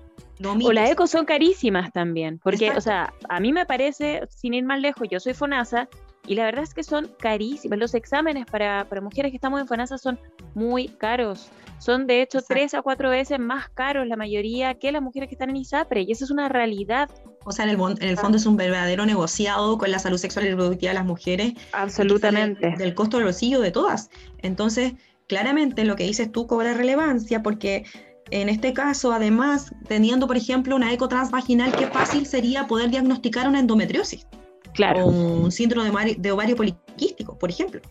o 0.63 0.71
las 0.71 0.91
ecos 0.91 1.11
son 1.11 1.25
carísimas 1.25 1.91
también, 1.91 2.39
porque, 2.43 2.71
o 2.71 2.81
sea, 2.81 3.13
a 3.29 3.39
mí 3.39 3.53
me 3.53 3.65
parece, 3.65 4.21
sin 4.29 4.53
ir 4.53 4.63
más 4.63 4.79
lejos, 4.79 5.07
yo 5.09 5.19
soy 5.19 5.33
FONASA, 5.33 5.87
y 6.27 6.35
la 6.35 6.45
verdad 6.45 6.63
es 6.63 6.73
que 6.73 6.83
son 6.83 7.09
carísimas. 7.19 7.79
Los 7.79 7.93
exámenes 7.93 8.45
para, 8.45 8.85
para 8.87 9.01
mujeres 9.01 9.31
que 9.31 9.37
estamos 9.37 9.59
en 9.59 9.67
FONASA 9.67 9.97
son 9.97 10.19
muy 10.53 10.87
caros. 10.87 11.49
Son 11.79 12.05
de 12.05 12.21
hecho 12.21 12.41
tres 12.47 12.75
a 12.75 12.83
cuatro 12.83 13.09
veces 13.09 13.39
más 13.39 13.69
caros 13.69 14.05
la 14.05 14.15
mayoría 14.15 14.75
que 14.75 14.91
las 14.91 15.01
mujeres 15.01 15.29
que 15.29 15.35
están 15.35 15.49
en 15.49 15.57
ISAPRE. 15.57 16.03
Y 16.03 16.11
esa 16.11 16.25
es 16.25 16.31
una 16.31 16.47
realidad. 16.47 17.09
O 17.43 17.51
sea, 17.51 17.65
en 17.65 17.71
el, 17.71 17.81
en 17.99 18.09
el 18.09 18.17
fondo 18.17 18.37
es 18.37 18.45
un 18.45 18.55
verdadero 18.55 19.05
negociado 19.05 19.79
con 19.79 19.89
la 19.89 19.97
salud 19.97 20.17
sexual 20.17 20.45
y 20.45 20.49
reproductiva 20.49 20.91
de 20.91 20.99
las 20.99 21.05
mujeres. 21.05 21.53
Absolutamente. 21.71 22.75
Del 22.77 22.93
costo 22.93 23.17
del 23.17 23.25
bolsillo 23.25 23.59
de 23.61 23.71
todas. 23.71 24.11
Entonces, 24.43 24.93
claramente 25.27 25.83
lo 25.85 25.95
que 25.95 26.03
dices 26.03 26.31
tú 26.31 26.45
cobra 26.45 26.75
relevancia 26.75 27.41
porque 27.41 27.85
en 28.29 28.47
este 28.47 28.73
caso, 28.73 29.11
además, 29.11 29.73
teniendo, 29.87 30.27
por 30.27 30.37
ejemplo, 30.37 30.75
una 30.75 30.93
eco 30.93 31.09
transvaginal, 31.09 31.75
qué 31.75 31.87
fácil 31.87 32.25
sería 32.25 32.67
poder 32.67 32.89
diagnosticar 32.89 33.47
una 33.47 33.59
endometriosis. 33.59 34.25
Claro. 34.73 35.05
O 35.05 35.09
un 35.09 35.51
síndrome 35.51 36.15
de, 36.17 36.31
ovario 36.31 36.55
poliquístico, 36.55 37.37
por 37.37 37.49
ejemplo. 37.49 37.81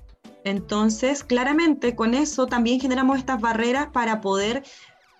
Entonces, 0.45 1.23
claramente, 1.23 1.95
con 1.95 2.15
eso 2.15 2.47
también 2.47 2.81
generamos 2.81 3.19
estas 3.19 3.41
barreras 3.41 3.89
para 3.93 4.21
poder, 4.21 4.63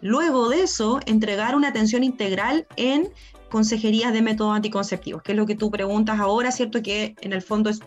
luego 0.01 0.49
de 0.49 0.63
eso, 0.63 1.01
entregar 1.07 1.55
una 1.55 1.69
atención 1.69 2.03
integral 2.05 2.67
en 2.77 3.11
consejerías 3.51 4.13
de 4.13 4.23
métodos 4.23 4.57
anticonceptivos, 4.57 5.23
que 5.23 5.33
es 5.33 5.39
lo 5.39 5.45
que 5.45 5.57
tú 5.57 5.71
preguntas 5.71 6.19
ahora, 6.21 6.53
¿cierto? 6.53 6.83
Que 6.83 7.15
en 7.21 7.33
el 7.33 7.43
fondo 7.43 7.69
es 7.69 7.81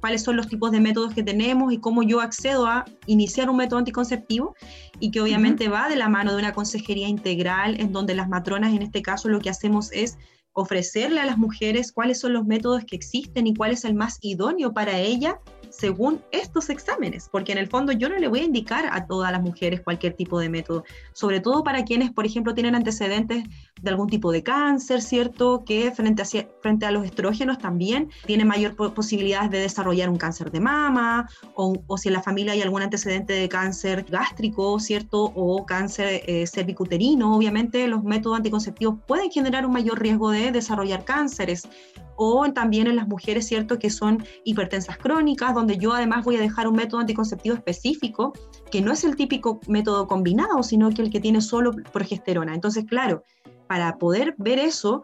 cuáles 0.00 0.22
son 0.22 0.36
los 0.36 0.48
tipos 0.48 0.72
de 0.72 0.80
métodos 0.80 1.14
que 1.14 1.22
tenemos 1.22 1.72
y 1.72 1.78
cómo 1.78 2.02
yo 2.02 2.20
accedo 2.20 2.66
a 2.66 2.84
iniciar 3.06 3.50
un 3.50 3.56
método 3.56 3.78
anticonceptivo 3.78 4.54
y 4.98 5.10
que 5.10 5.20
obviamente 5.20 5.68
va 5.68 5.88
de 5.88 5.96
la 5.96 6.08
mano 6.08 6.32
de 6.32 6.38
una 6.38 6.52
consejería 6.52 7.06
integral 7.06 7.78
en 7.80 7.92
donde 7.92 8.14
las 8.14 8.28
matronas 8.28 8.74
en 8.74 8.82
este 8.82 9.02
caso 9.02 9.28
lo 9.28 9.40
que 9.40 9.50
hacemos 9.50 9.92
es 9.92 10.18
ofrecerle 10.52 11.20
a 11.20 11.26
las 11.26 11.38
mujeres 11.38 11.92
cuáles 11.92 12.20
son 12.20 12.32
los 12.32 12.44
métodos 12.44 12.84
que 12.84 12.96
existen 12.96 13.46
y 13.46 13.54
cuál 13.54 13.72
es 13.72 13.84
el 13.84 13.94
más 13.94 14.18
idóneo 14.20 14.72
para 14.72 14.98
ella 14.98 15.40
según 15.70 16.22
estos 16.30 16.70
exámenes, 16.70 17.28
porque 17.30 17.52
en 17.52 17.58
el 17.58 17.68
fondo 17.68 17.92
yo 17.92 18.08
no 18.08 18.16
le 18.18 18.28
voy 18.28 18.40
a 18.40 18.44
indicar 18.44 18.88
a 18.90 19.06
todas 19.06 19.32
las 19.32 19.42
mujeres 19.42 19.80
cualquier 19.80 20.14
tipo 20.14 20.38
de 20.38 20.48
método, 20.48 20.84
sobre 21.12 21.40
todo 21.40 21.62
para 21.62 21.84
quienes, 21.84 22.10
por 22.10 22.26
ejemplo, 22.26 22.54
tienen 22.54 22.74
antecedentes 22.74 23.44
de 23.80 23.90
algún 23.90 24.08
tipo 24.08 24.32
de 24.32 24.42
cáncer, 24.42 25.02
¿cierto? 25.02 25.64
Que 25.64 25.90
frente 25.92 26.22
a, 26.22 26.26
frente 26.60 26.86
a 26.86 26.90
los 26.90 27.04
estrógenos 27.04 27.58
también 27.58 28.10
tiene 28.26 28.44
mayor 28.44 28.74
posibilidades 28.94 29.50
de 29.50 29.58
desarrollar 29.58 30.08
un 30.08 30.16
cáncer 30.16 30.50
de 30.50 30.60
mama, 30.60 31.28
o, 31.54 31.74
o, 31.86 31.98
si 31.98 32.08
en 32.08 32.14
la 32.14 32.22
familia 32.22 32.52
hay 32.52 32.62
algún 32.62 32.82
antecedente 32.82 33.32
de 33.32 33.48
cáncer 33.48 34.04
gástrico, 34.08 34.78
¿cierto? 34.80 35.24
O 35.34 35.64
cáncer 35.66 36.22
eh, 36.26 36.46
cervicuterino, 36.46 37.36
obviamente 37.36 37.86
los 37.86 38.02
métodos 38.04 38.38
anticonceptivos 38.38 38.96
pueden 39.06 39.30
generar 39.30 39.66
un 39.66 39.72
mayor 39.72 40.00
riesgo 40.00 40.30
de 40.30 40.52
desarrollar 40.52 41.04
cánceres 41.04 41.68
o 42.22 42.52
también 42.52 42.86
en 42.86 42.96
las 42.96 43.08
mujeres, 43.08 43.46
¿cierto?, 43.46 43.78
que 43.78 43.88
son 43.88 44.22
hipertensas 44.44 44.98
crónicas, 44.98 45.54
donde 45.60 45.78
yo 45.78 45.92
además 45.92 46.24
voy 46.24 46.36
a 46.36 46.40
dejar 46.40 46.66
un 46.66 46.76
método 46.76 47.00
anticonceptivo 47.00 47.54
específico, 47.54 48.32
que 48.70 48.80
no 48.80 48.92
es 48.92 49.04
el 49.04 49.16
típico 49.16 49.60
método 49.68 50.06
combinado, 50.06 50.62
sino 50.62 50.90
que 50.90 51.02
el 51.02 51.10
que 51.10 51.20
tiene 51.20 51.40
solo 51.40 51.72
progesterona. 51.92 52.54
Entonces, 52.54 52.84
claro, 52.86 53.24
para 53.68 53.98
poder 53.98 54.34
ver 54.38 54.58
eso, 54.58 55.02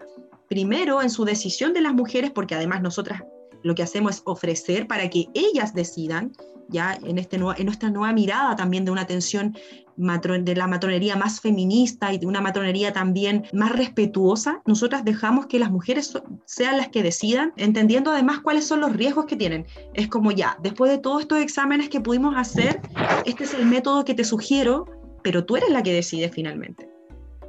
primero 0.48 1.02
en 1.02 1.10
su 1.10 1.24
decisión 1.24 1.72
de 1.72 1.82
las 1.82 1.94
mujeres, 1.94 2.30
porque 2.30 2.54
además 2.54 2.82
nosotras 2.82 3.22
lo 3.66 3.74
que 3.74 3.82
hacemos 3.82 4.16
es 4.16 4.22
ofrecer 4.24 4.86
para 4.86 5.10
que 5.10 5.26
ellas 5.34 5.74
decidan, 5.74 6.32
ya 6.68 6.98
en, 7.04 7.18
este 7.18 7.36
en 7.36 7.66
nuestra 7.66 7.90
nueva 7.90 8.12
mirada 8.12 8.56
también 8.56 8.84
de 8.84 8.90
una 8.90 9.02
atención 9.02 9.56
de 9.96 10.54
la 10.54 10.66
matronería 10.66 11.16
más 11.16 11.40
feminista 11.40 12.12
y 12.12 12.18
de 12.18 12.26
una 12.26 12.40
matronería 12.40 12.92
también 12.92 13.46
más 13.52 13.72
respetuosa, 13.72 14.60
nosotras 14.66 15.04
dejamos 15.04 15.46
que 15.46 15.58
las 15.58 15.70
mujeres 15.70 16.12
sean 16.44 16.76
las 16.76 16.88
que 16.88 17.02
decidan, 17.02 17.52
entendiendo 17.56 18.10
además 18.10 18.40
cuáles 18.40 18.66
son 18.66 18.80
los 18.80 18.92
riesgos 18.92 19.24
que 19.24 19.36
tienen. 19.36 19.66
Es 19.94 20.08
como 20.08 20.32
ya, 20.32 20.58
después 20.62 20.90
de 20.90 20.98
todos 20.98 21.22
estos 21.22 21.40
exámenes 21.40 21.88
que 21.88 22.00
pudimos 22.00 22.34
hacer, 22.36 22.80
este 23.24 23.44
es 23.44 23.54
el 23.54 23.64
método 23.66 24.04
que 24.04 24.14
te 24.14 24.24
sugiero, 24.24 24.84
pero 25.22 25.44
tú 25.44 25.56
eres 25.56 25.70
la 25.70 25.82
que 25.82 25.92
decide 25.92 26.28
finalmente. 26.28 26.95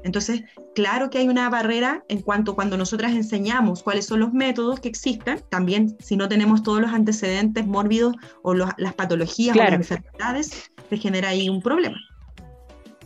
Entonces, 0.08 0.44
claro 0.74 1.10
que 1.10 1.18
hay 1.18 1.28
una 1.28 1.50
barrera 1.50 2.04
en 2.08 2.22
cuanto 2.22 2.56
cuando 2.56 2.78
nosotras 2.78 3.12
enseñamos 3.12 3.84
cuáles 3.84 4.06
son 4.06 4.22
los 4.22 4.32
métodos 4.32 4.80
que 4.80 4.88
existen, 4.88 5.42
también 5.50 5.98
si 6.00 6.16
no 6.16 6.30
tenemos 6.30 6.64
todos 6.64 6.80
los 6.80 6.92
antecedentes 6.92 7.68
mórbidos 7.68 8.16
o 8.42 8.54
las 8.54 8.94
patologías 8.96 9.56
o 9.56 9.60
las 9.60 9.74
enfermedades, 9.74 10.72
se 10.90 10.98
genera 10.98 11.30
ahí 11.30 11.50
un 11.50 11.62
problema. 11.62 11.98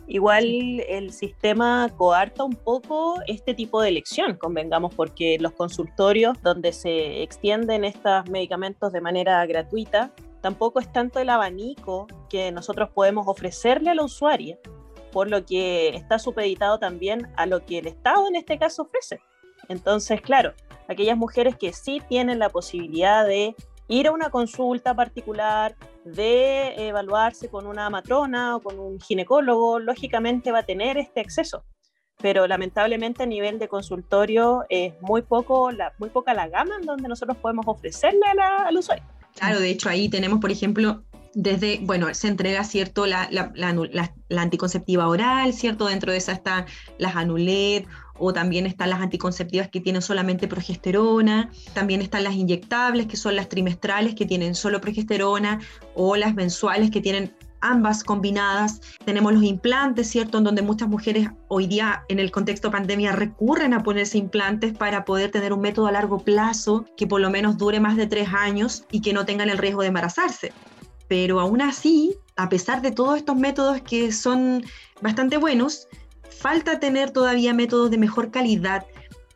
Igual 0.06 0.44
el 0.88 1.12
sistema 1.12 1.88
coarta 1.96 2.44
un 2.44 2.54
poco 2.54 3.20
este 3.26 3.52
tipo 3.52 3.82
de 3.82 3.88
elección, 3.88 4.36
convengamos, 4.36 4.94
porque 4.94 5.38
los 5.40 5.52
consultorios 5.52 6.40
donde 6.40 6.72
se 6.72 7.22
extienden 7.22 7.84
estos 7.84 8.28
medicamentos 8.30 8.92
de 8.92 9.00
manera 9.00 9.44
gratuita, 9.46 10.12
tampoco 10.40 10.78
es 10.78 10.92
tanto 10.92 11.18
el 11.18 11.30
abanico 11.30 12.06
que 12.28 12.52
nosotros 12.52 12.90
podemos 12.90 13.26
ofrecerle 13.26 13.90
a 13.90 13.94
la 13.94 14.04
usuaria, 14.04 14.56
por 15.12 15.30
lo 15.30 15.44
que 15.46 15.90
está 15.90 16.18
supeditado 16.18 16.78
también 16.78 17.28
a 17.36 17.46
lo 17.46 17.64
que 17.64 17.78
el 17.78 17.86
Estado 17.86 18.26
en 18.26 18.34
este 18.34 18.58
caso 18.58 18.82
ofrece. 18.82 19.20
Entonces, 19.68 20.20
claro, 20.20 20.54
aquellas 20.88 21.16
mujeres 21.16 21.56
que 21.56 21.72
sí 21.72 22.02
tienen 22.08 22.38
la 22.38 22.48
posibilidad 22.48 23.24
de 23.24 23.54
ir 23.88 24.08
a 24.08 24.12
una 24.12 24.30
consulta 24.30 24.94
particular, 24.94 25.76
de 26.04 26.88
evaluarse 26.88 27.48
con 27.48 27.66
una 27.66 27.90
matrona 27.90 28.56
o 28.56 28.60
con 28.60 28.78
un 28.78 29.00
ginecólogo, 29.00 29.78
lógicamente 29.78 30.50
va 30.50 30.60
a 30.60 30.62
tener 30.64 30.96
este 30.96 31.20
acceso. 31.20 31.64
Pero 32.20 32.46
lamentablemente 32.46 33.22
a 33.22 33.26
nivel 33.26 33.58
de 33.58 33.68
consultorio 33.68 34.64
es 34.68 34.94
muy, 35.00 35.22
poco, 35.22 35.70
la, 35.70 35.92
muy 35.98 36.08
poca 36.08 36.34
la 36.34 36.48
gama 36.48 36.76
en 36.80 36.86
donde 36.86 37.08
nosotros 37.08 37.36
podemos 37.36 37.66
ofrecerle 37.66 38.20
al 38.38 38.76
usuario. 38.76 39.04
Claro, 39.34 39.60
de 39.60 39.70
hecho 39.70 39.88
ahí 39.88 40.08
tenemos, 40.08 40.40
por 40.40 40.50
ejemplo, 40.50 41.02
desde, 41.34 41.80
bueno, 41.82 42.12
se 42.14 42.28
entrega, 42.28 42.64
¿cierto?, 42.64 43.06
la, 43.06 43.28
la, 43.30 44.14
anticonceptiva 44.36 45.08
oral, 45.08 45.52
¿cierto? 45.52 45.86
Dentro 45.86 46.12
de 46.12 46.18
esa 46.18 46.32
están 46.32 46.66
las 46.98 47.16
anulet 47.16 47.86
o 48.18 48.32
también 48.32 48.66
están 48.66 48.90
las 48.90 49.00
anticonceptivas 49.00 49.68
que 49.68 49.80
tienen 49.80 50.02
solamente 50.02 50.46
progesterona, 50.48 51.50
también 51.74 52.02
están 52.02 52.24
las 52.24 52.34
inyectables, 52.34 53.06
que 53.06 53.16
son 53.16 53.36
las 53.36 53.48
trimestrales 53.48 54.14
que 54.14 54.26
tienen 54.26 54.54
solo 54.54 54.80
progesterona, 54.80 55.60
o 55.94 56.16
las 56.16 56.34
mensuales 56.34 56.90
que 56.90 57.00
tienen 57.00 57.34
ambas 57.62 58.04
combinadas. 58.04 58.80
Tenemos 59.04 59.32
los 59.32 59.42
implantes, 59.42 60.08
¿cierto? 60.08 60.38
En 60.38 60.44
donde 60.44 60.62
muchas 60.62 60.88
mujeres 60.88 61.28
hoy 61.48 61.66
día 61.66 62.04
en 62.08 62.18
el 62.18 62.30
contexto 62.30 62.70
pandemia 62.70 63.12
recurren 63.12 63.72
a 63.72 63.82
ponerse 63.82 64.18
implantes 64.18 64.76
para 64.76 65.04
poder 65.04 65.30
tener 65.30 65.52
un 65.52 65.60
método 65.60 65.86
a 65.86 65.92
largo 65.92 66.18
plazo 66.18 66.84
que 66.96 67.06
por 67.06 67.20
lo 67.20 67.30
menos 67.30 67.56
dure 67.56 67.80
más 67.80 67.96
de 67.96 68.06
tres 68.06 68.28
años 68.32 68.84
y 68.90 69.00
que 69.00 69.12
no 69.12 69.24
tengan 69.24 69.48
el 69.48 69.58
riesgo 69.58 69.80
de 69.82 69.88
embarazarse. 69.88 70.52
Pero 71.12 71.40
aún 71.40 71.60
así, 71.60 72.16
a 72.36 72.48
pesar 72.48 72.80
de 72.80 72.90
todos 72.90 73.18
estos 73.18 73.36
métodos 73.36 73.82
que 73.82 74.12
son 74.12 74.64
bastante 75.02 75.36
buenos, 75.36 75.86
falta 76.30 76.80
tener 76.80 77.10
todavía 77.10 77.52
métodos 77.52 77.90
de 77.90 77.98
mejor 77.98 78.30
calidad, 78.30 78.86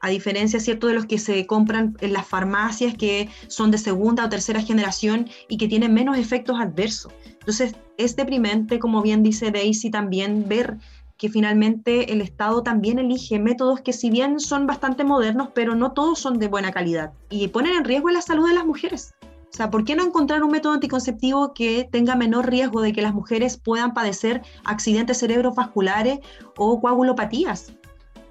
a 0.01 0.09
diferencia, 0.09 0.59
¿cierto?, 0.59 0.87
de 0.87 0.95
los 0.95 1.05
que 1.05 1.19
se 1.19 1.47
compran 1.47 1.95
en 2.01 2.15
las 2.15 2.27
farmacias 2.27 2.95
que 2.95 3.29
son 3.49 3.71
de 3.71 3.77
segunda 3.77 4.25
o 4.25 4.31
tercera 4.31 4.63
generación 4.63 5.29
y 5.51 5.59
que 5.59 5.69
tienen 5.69 5.93
menos 5.93 6.17
efectos 6.17 6.59
adversos. 6.59 7.13
Entonces, 7.41 7.75
es 7.99 8.17
deprimente, 8.17 8.79
como 8.79 9.03
bien 9.03 9.23
dice 9.23 9.51
Daisy, 9.51 9.91
también 9.91 10.49
ver 10.49 10.79
que 11.19 11.29
finalmente 11.29 12.11
el 12.11 12.23
Estado 12.23 12.63
también 12.63 12.99
elige 12.99 13.39
métodos 13.39 13.83
que 13.83 13.93
si 13.93 14.09
bien 14.09 14.41
son 14.41 14.67
bastante 14.67 15.05
modernos, 15.05 15.51
pero 15.55 15.75
no 15.75 15.93
todos 15.93 16.21
son 16.21 16.39
de 16.39 16.49
buena 16.49 16.73
calidad 16.73 17.13
y 17.29 17.49
ponen 17.49 17.75
en 17.75 17.85
riesgo 17.85 18.09
la 18.09 18.23
salud 18.23 18.49
de 18.49 18.55
las 18.55 18.65
mujeres. 18.65 19.13
O 19.53 19.57
sea, 19.57 19.71
¿por 19.71 19.85
qué 19.85 19.97
no 19.97 20.05
encontrar 20.05 20.43
un 20.43 20.51
método 20.51 20.75
anticonceptivo 20.75 21.55
que 21.55 21.89
tenga 21.91 22.15
menor 22.15 22.51
riesgo 22.51 22.83
de 22.83 22.93
que 22.93 23.01
las 23.01 23.15
mujeres 23.15 23.57
puedan 23.57 23.95
padecer 23.95 24.43
accidentes 24.65 25.19
cerebrovasculares 25.19 26.19
o 26.57 26.81
coagulopatías? 26.81 27.73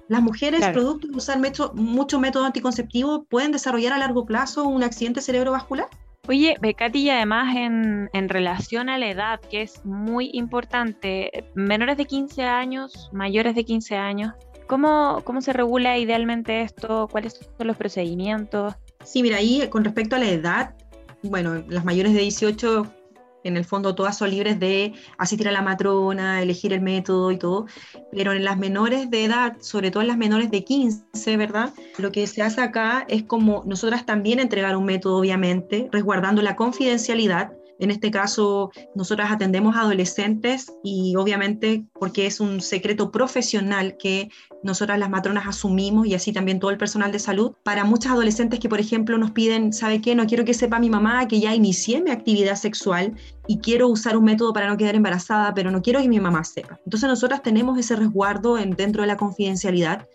Las 0.08 0.22
mujeres, 0.22 0.64
producto 0.68 1.08
de 1.08 1.16
usar 1.16 1.40
mucho 1.74 2.20
método 2.20 2.44
anticonceptivo, 2.44 3.24
pueden 3.24 3.50
desarrollar 3.50 3.92
a 3.92 3.98
largo 3.98 4.24
plazo 4.24 4.64
un 4.68 4.84
accidente 4.84 5.20
cerebrovascular. 5.20 5.88
Oye, 6.28 6.56
Becati, 6.60 7.00
y 7.00 7.10
además 7.10 7.56
en, 7.56 8.08
en, 8.12 8.28
relación 8.28 8.88
a 8.88 8.98
la 8.98 9.10
edad, 9.10 9.40
que 9.40 9.62
es 9.62 9.84
muy 9.84 10.30
importante, 10.32 11.44
menores 11.54 11.96
de 11.96 12.04
15 12.04 12.42
años, 12.42 13.10
mayores 13.12 13.54
de 13.54 13.64
15 13.64 13.96
años, 13.96 14.32
¿cómo, 14.66 15.22
cómo 15.24 15.40
se 15.40 15.52
regula 15.52 15.98
idealmente 15.98 16.62
esto? 16.62 17.08
¿Cuáles 17.10 17.34
son 17.56 17.66
los 17.66 17.76
procedimientos? 17.76 18.74
Sí, 19.04 19.22
mira, 19.22 19.36
ahí 19.36 19.68
con 19.68 19.84
respecto 19.84 20.16
a 20.16 20.18
la 20.18 20.28
edad, 20.28 20.74
bueno, 21.28 21.64
las 21.68 21.84
mayores 21.84 22.12
de 22.14 22.20
18, 22.20 22.86
en 23.44 23.56
el 23.56 23.64
fondo 23.64 23.94
todas 23.94 24.18
son 24.18 24.30
libres 24.30 24.58
de 24.58 24.92
asistir 25.18 25.48
a 25.48 25.52
la 25.52 25.62
matrona, 25.62 26.42
elegir 26.42 26.72
el 26.72 26.80
método 26.80 27.30
y 27.30 27.38
todo, 27.38 27.66
pero 28.12 28.32
en 28.32 28.44
las 28.44 28.58
menores 28.58 29.10
de 29.10 29.24
edad, 29.24 29.56
sobre 29.60 29.90
todo 29.90 30.02
en 30.02 30.08
las 30.08 30.18
menores 30.18 30.50
de 30.50 30.64
15, 30.64 31.36
¿verdad? 31.36 31.72
Lo 31.98 32.10
que 32.10 32.26
se 32.26 32.42
hace 32.42 32.60
acá 32.60 33.04
es 33.08 33.22
como 33.22 33.62
nosotras 33.64 34.04
también 34.04 34.40
entregar 34.40 34.76
un 34.76 34.84
método, 34.84 35.18
obviamente, 35.18 35.88
resguardando 35.92 36.42
la 36.42 36.56
confidencialidad 36.56 37.52
en 37.78 37.90
este 37.90 38.10
caso, 38.10 38.70
nosotras 38.94 39.30
atendemos 39.30 39.76
a 39.76 39.80
adolescentes 39.80 40.72
y 40.82 41.14
obviamente 41.16 41.84
porque 41.98 42.26
es 42.26 42.40
un 42.40 42.60
secreto 42.60 43.10
profesional 43.10 43.96
que 43.98 44.30
nosotras 44.62 44.98
las 44.98 45.10
matronas 45.10 45.46
asumimos 45.46 46.06
y 46.06 46.14
así 46.14 46.32
también 46.32 46.58
todo 46.58 46.70
el 46.70 46.78
personal 46.78 47.12
de 47.12 47.18
salud. 47.18 47.52
Para 47.62 47.84
muchas 47.84 48.12
adolescentes 48.12 48.60
que, 48.60 48.68
por 48.68 48.80
ejemplo, 48.80 49.18
nos 49.18 49.30
piden, 49.32 49.72
¿sabe 49.72 50.00
qué? 50.00 50.14
No 50.14 50.26
quiero 50.26 50.44
que 50.44 50.54
sepa 50.54 50.78
mi 50.78 50.90
mamá 50.90 51.28
que 51.28 51.40
ya 51.40 51.54
inicié 51.54 52.02
mi 52.02 52.10
actividad 52.10 52.56
sexual 52.56 53.14
y 53.46 53.58
quiero 53.58 53.88
usar 53.88 54.16
un 54.16 54.24
método 54.24 54.52
para 54.52 54.68
no 54.68 54.76
quedar 54.76 54.94
embarazada, 54.94 55.54
pero 55.54 55.70
no 55.70 55.82
quiero 55.82 56.00
que 56.00 56.08
mi 56.08 56.20
mamá 56.20 56.44
sepa. 56.44 56.80
Entonces 56.84 57.08
nosotras 57.08 57.42
tenemos 57.42 57.78
ese 57.78 57.96
resguardo 57.96 58.58
en, 58.58 58.70
dentro 58.70 59.02
de 59.02 59.08
la 59.08 59.16
confidencialidad 59.16 60.06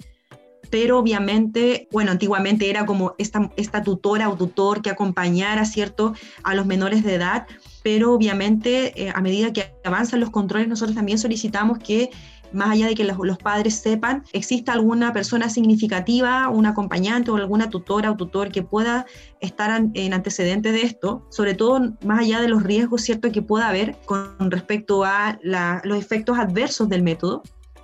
pero 0.71 0.97
obviamente, 0.97 1.87
bueno, 1.91 2.11
antiguamente 2.11 2.69
era 2.69 2.85
como 2.85 3.13
esta, 3.19 3.51
esta 3.57 3.83
tutora 3.83 4.29
o 4.29 4.37
tutor 4.37 4.81
que 4.81 4.89
acompañara, 4.89 5.65
¿cierto?, 5.65 6.13
a 6.43 6.55
los 6.55 6.65
menores 6.65 7.03
de 7.03 7.15
edad, 7.15 7.45
pero 7.83 8.13
obviamente 8.13 8.93
eh, 8.95 9.11
a 9.13 9.21
medida 9.21 9.53
que 9.53 9.75
avanzan 9.83 10.21
los 10.21 10.31
controles, 10.31 10.67
nosotros 10.67 10.95
también 10.95 11.19
solicitamos 11.19 11.77
que 11.77 12.09
más 12.53 12.69
allá 12.69 12.87
de 12.87 12.95
que 12.95 13.03
los, 13.03 13.37
padres 13.37 13.75
sepan, 13.75 14.23
exista 14.33 14.73
alguna 14.73 15.13
persona 15.13 15.49
significativa, 15.49 16.49
un 16.49 16.65
acompañante 16.65 17.31
o 17.31 17.35
alguna 17.35 17.69
tutora 17.69 18.11
o 18.11 18.17
tutor 18.17 18.51
que 18.51 18.61
pueda 18.61 19.05
estar 19.39 19.85
en 19.93 20.13
antecedente 20.13 20.71
de 20.71 20.81
esto, 20.81 21.25
sobre 21.29 21.53
todo 21.53 21.93
más 22.03 22.19
allá 22.19 22.41
de 22.41 22.49
los 22.49 22.63
riesgos 22.63 23.03
cierto 23.03 23.31
que 23.31 23.41
pueda 23.41 23.69
haber 23.69 23.95
con 24.05 24.51
respecto 24.51 25.05
a 25.05 25.39
los 25.83 25.97
efectos 25.97 26.37
adversos 26.37 26.89
del 26.89 27.03
método, 27.03 27.41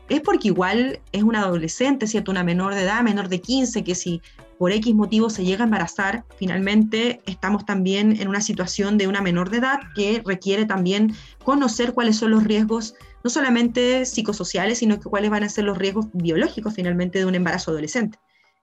es 0.10 0.22
porque 0.22 0.50
igual 0.50 1.00
es 1.12 1.24
una 1.24 1.42
adolescente, 1.42 2.08
¿cierto? 2.08 2.32
Una 2.32 2.44
menor 2.44 2.76
de 2.76 2.84
edad, 2.84 3.02
menor 3.04 3.30
de 3.30 3.42
15, 3.42 3.84
que 3.84 3.96
si 3.96 4.22
por 4.58 4.72
X 4.72 4.96
motivo 4.96 5.30
se 5.30 5.44
llega 5.44 5.64
a 5.64 5.66
embarazar, 5.66 6.24
finalmente 6.38 7.22
estamos 7.26 7.66
también 7.66 8.20
en 8.20 8.28
una 8.28 8.42
situación 8.42 8.98
de 8.98 9.08
una 9.08 9.22
menor 9.22 9.50
de 9.50 9.58
edad 9.58 9.80
que 9.96 10.22
requiere 10.26 10.66
también 10.66 11.14
conocer 11.44 11.94
cuáles 11.94 12.18
son 12.18 12.32
los 12.32 12.44
riesgos, 12.44 12.96
no 13.24 13.30
solamente 13.30 14.06
psicosociales, 14.06 14.80
sino 14.80 15.00
que 15.00 15.10
cuáles 15.10 15.30
van 15.30 15.44
a 15.44 15.50
ser 15.50 15.66
los 15.66 15.78
riesgos 15.78 16.08
biológicos 16.14 16.74
finalmente 16.74 17.20
de 17.20 17.26
un 17.26 17.36
embarazo 17.36 17.72
adolescente. 17.72 18.18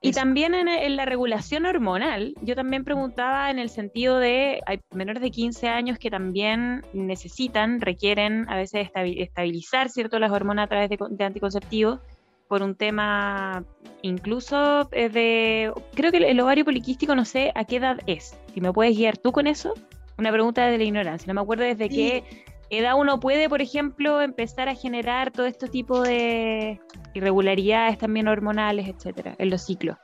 Y 0.09 0.11
también 0.11 0.53
en, 0.53 0.95
la 0.95 1.05
regulación 1.05 1.65
hormonal, 1.65 2.35
yo 2.41 2.55
también 2.55 2.83
preguntaba 2.83 3.49
en 3.49 3.59
el 3.59 3.69
sentido 3.69 4.19
de, 4.19 4.61
hay 4.65 4.79
menores 4.93 5.21
de 5.21 5.31
15 5.31 5.67
años 5.67 5.97
que 5.97 6.11
también 6.11 6.83
necesitan, 6.93 7.81
requieren 7.81 8.47
a 8.49 8.55
veces 8.55 8.89
estabilizar, 8.93 9.89
¿cierto?, 9.89 10.19
las 10.19 10.31
hormonas 10.31 10.65
a 10.65 10.67
través 10.67 10.89
de, 10.89 11.25
anticonceptivos 11.25 11.99
por 12.47 12.61
un 12.61 12.75
tema 12.75 13.63
incluso 14.03 14.87
eh, 14.91 15.09
de, 15.09 15.73
creo 15.95 16.11
que 16.11 16.17
el 16.17 16.39
ovario 16.39 16.63
poliquístico 16.63 17.15
no 17.15 17.25
sé 17.25 17.51
a 17.55 17.65
qué 17.65 17.77
edad 17.77 17.97
es, 18.05 18.37
si 18.53 18.61
me 18.61 18.71
puedes 18.71 18.95
guiar 18.95 19.17
tú 19.17 19.31
con 19.31 19.47
eso, 19.47 19.73
una 20.19 20.31
pregunta 20.31 20.67
de 20.67 20.77
la 20.77 20.83
ignorancia, 20.83 21.27
no 21.27 21.33
me 21.33 21.41
acuerdo 21.41 21.63
desde 21.63 21.89
qué 21.89 22.23
edad 22.79 22.97
uno 22.97 23.19
puede, 23.19 23.49
por 23.49 23.61
ejemplo, 23.61 24.21
empezar 24.21 24.69
a 24.69 24.75
generar 24.75 25.31
todo 25.31 25.45
este 25.45 25.67
tipo 25.67 26.01
de 26.01 26.79
irregularidades 27.13 27.97
también 27.97 28.27
hormonales, 28.27 28.87
etcétera, 28.87 29.35
en 29.37 29.49
los 29.49 29.65
ciclos. 29.65 29.97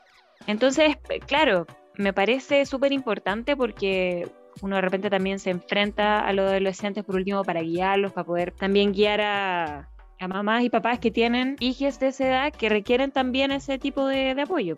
Entonces, 0.48 0.98
claro, 1.28 1.68
me 1.98 2.14
parece 2.14 2.66
súper 2.66 2.92
importante 2.92 3.56
porque 3.56 4.28
uno 4.62 4.76
de 4.76 4.82
repente 4.82 5.10
también 5.10 5.40
se 5.40 5.52
enfrenta 5.52 6.20
a 6.20 6.34
los 6.34 6.50
adolescentes 6.50 7.04
por 7.04 7.16
último 7.16 7.44
para 7.44 7.62
guiarlos, 7.62 8.14
para 8.14 8.26
poder 8.26 8.52
también 8.52 8.92
guiar 8.92 9.22
a, 9.22 9.88
mamás 10.28 10.64
y 10.64 10.70
papás 10.70 11.00
que 11.00 11.10
tienen 11.10 11.56
hijos 11.60 12.00
de 12.00 12.10
esa 12.10 12.28
edad 12.28 12.54
que 12.54 12.70
requieren 12.70 13.12
también 13.12 13.52
ese 13.52 13.80
tipo 13.80 14.06
de, 14.06 14.40
apoyo. 14.40 14.76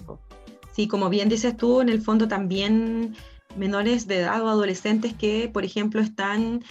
Sí, 0.71 0.88
como 0.88 1.09
bien 1.09 1.27
dices 1.27 1.57
tú, 1.57 1.81
en 1.81 1.89
el 1.89 2.01
fondo 2.01 2.27
también 2.27 3.15
menores 3.57 4.07
de 4.07 4.19
edad 4.19 4.41
o 4.41 4.47
adolescentes 4.47 5.13
que, 5.13 5.50
por 5.51 5.65
ejemplo, 5.65 6.01
están 6.01 6.63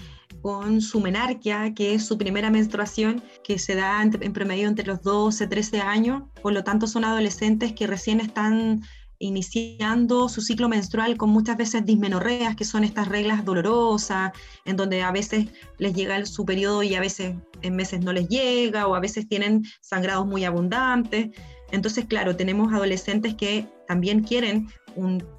con 0.43 0.81
su 0.81 1.01
menarquia, 1.01 1.73
que 1.73 1.95
es 1.95 2.05
su 2.05 2.19
primera 2.19 2.51
menstruación, 2.51 3.23
que 3.45 3.59
se 3.59 3.77
da 3.77 4.03
en, 4.03 4.33
promedio 4.33 4.69
entre 4.69 4.87
los 4.87 5.01
12, 5.03 5.47
13 5.47 5.81
años. 5.81 6.25
Por 6.43 6.53
lo 6.53 6.65
tanto, 6.65 6.87
son 6.87 7.05
adolescentes 7.05 7.73
que 7.73 7.87
recién 7.87 8.21
están 8.21 8.83
iniciando 9.19 10.29
su 10.29 10.41
ciclo 10.41 10.69
menstrual 10.69 11.17
con 11.17 11.31
muchas 11.31 11.57
veces 11.57 11.87
dismenorreas, 11.87 12.57
que 12.57 12.65
son 12.65 12.83
estas 12.83 13.07
reglas 13.07 13.45
dolorosas, 13.45 14.33
en 14.65 14.77
donde 14.77 15.03
a 15.03 15.13
veces 15.13 15.47
les 15.79 15.95
llega 15.95 16.27
su 16.27 16.45
periodo 16.45 16.83
y 16.83 16.97
a 16.97 17.01
veces 17.01 17.37
en 17.63 17.77
meses 17.77 18.01
no 18.01 18.13
les 18.13 18.29
llega, 18.29 18.89
o 18.89 18.97
a 18.97 19.01
veces 19.01 19.29
tienen 19.29 19.65
sangrados 19.81 20.27
muy 20.27 20.45
abundantes. 20.45 21.31
Entonces, 21.71 22.05
claro, 22.07 22.35
tenemos 22.35 22.73
adolescentes 22.73 23.35
que 23.35 23.67
también 23.87 24.25
quieren, 24.25 24.69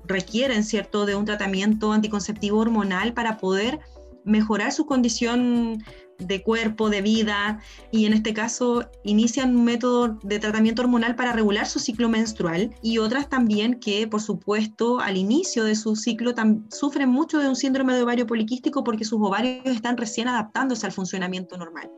requieren, 0.07 0.63
¿cierto?, 0.63 1.05
de 1.05 1.15
un 1.15 1.25
tratamiento 1.25 1.91
anticonceptivo 1.91 2.59
hormonal 2.59 3.13
para 3.13 3.37
poder 3.37 3.81
mejorar 4.25 4.71
su 4.71 4.85
condición 4.85 5.83
de 6.19 6.43
cuerpo, 6.43 6.89
de 6.89 7.01
vida, 7.01 7.59
y 7.91 8.05
en 8.05 8.13
este 8.13 8.33
caso 8.33 8.89
inician 9.03 9.55
un 9.55 9.65
método 9.65 10.19
de 10.23 10.39
tratamiento 10.39 10.81
hormonal 10.81 11.15
para 11.15 11.33
regular 11.33 11.65
su 11.65 11.79
ciclo 11.79 12.09
menstrual 12.09 12.73
y 12.81 12.99
otras 12.99 13.29
también 13.29 13.79
que, 13.79 14.07
por 14.07 14.21
supuesto, 14.21 14.99
al 14.99 15.17
inicio 15.17 15.63
de 15.63 15.75
su 15.75 15.95
ciclo 15.95 16.33
sufren 16.71 17.09
mucho 17.09 17.39
de 17.39 17.49
un 17.49 17.55
síndrome 17.55 17.93
de 17.93 18.03
ovario 18.03 18.27
poliquístico 18.27 18.83
porque 18.83 19.05
sus 19.05 19.19
ovarios 19.21 19.65
están 19.65 19.97
recién 19.97 20.27
adaptándose 20.27 20.85
al 20.85 20.91
funcionamiento 20.91 21.57
normal. 21.57 21.89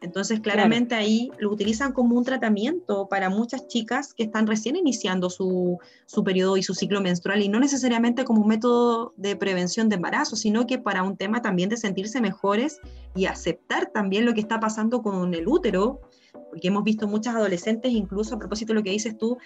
Entonces, 0.00 0.40
claramente 0.40 0.94
ahí 0.94 1.30
lo 1.38 1.50
utilizan 1.50 1.92
como 1.92 2.16
un 2.16 2.24
tratamiento 2.24 3.08
para 3.08 3.30
muchas 3.30 3.66
chicas 3.66 4.14
que 4.14 4.22
están 4.22 4.46
recién 4.46 4.76
iniciando 4.76 5.28
su, 5.28 5.78
su, 6.06 6.22
periodo 6.22 6.56
y 6.56 6.62
su 6.62 6.74
ciclo 6.74 7.00
menstrual 7.00 7.42
y 7.42 7.48
no 7.48 7.58
necesariamente 7.58 8.24
como 8.24 8.42
un 8.42 8.48
método 8.48 9.12
de 9.16 9.34
prevención 9.34 9.88
de 9.88 9.96
embarazo, 9.96 10.36
sino 10.36 10.66
que 10.66 10.78
para 10.78 11.02
un 11.02 11.16
tema 11.16 11.42
también 11.42 11.68
de 11.68 11.76
sentirse 11.76 12.20
mejores 12.20 12.80
y 13.16 13.26
aceptar 13.26 13.90
también 13.92 14.24
lo 14.24 14.34
que 14.34 14.40
está 14.40 14.60
pasando 14.60 15.02
con 15.02 15.34
el 15.34 15.48
útero, 15.48 16.00
porque 16.50 16.68
hemos 16.68 16.84
visto 16.84 17.08
muchas 17.08 17.34
adolescentes, 17.34 17.90
incluso 17.90 18.36
a 18.36 18.38
propósito 18.38 18.72
de 18.72 18.78
lo 18.78 18.84
que 18.84 18.90
dices 18.90 19.18
tú, 19.18 19.36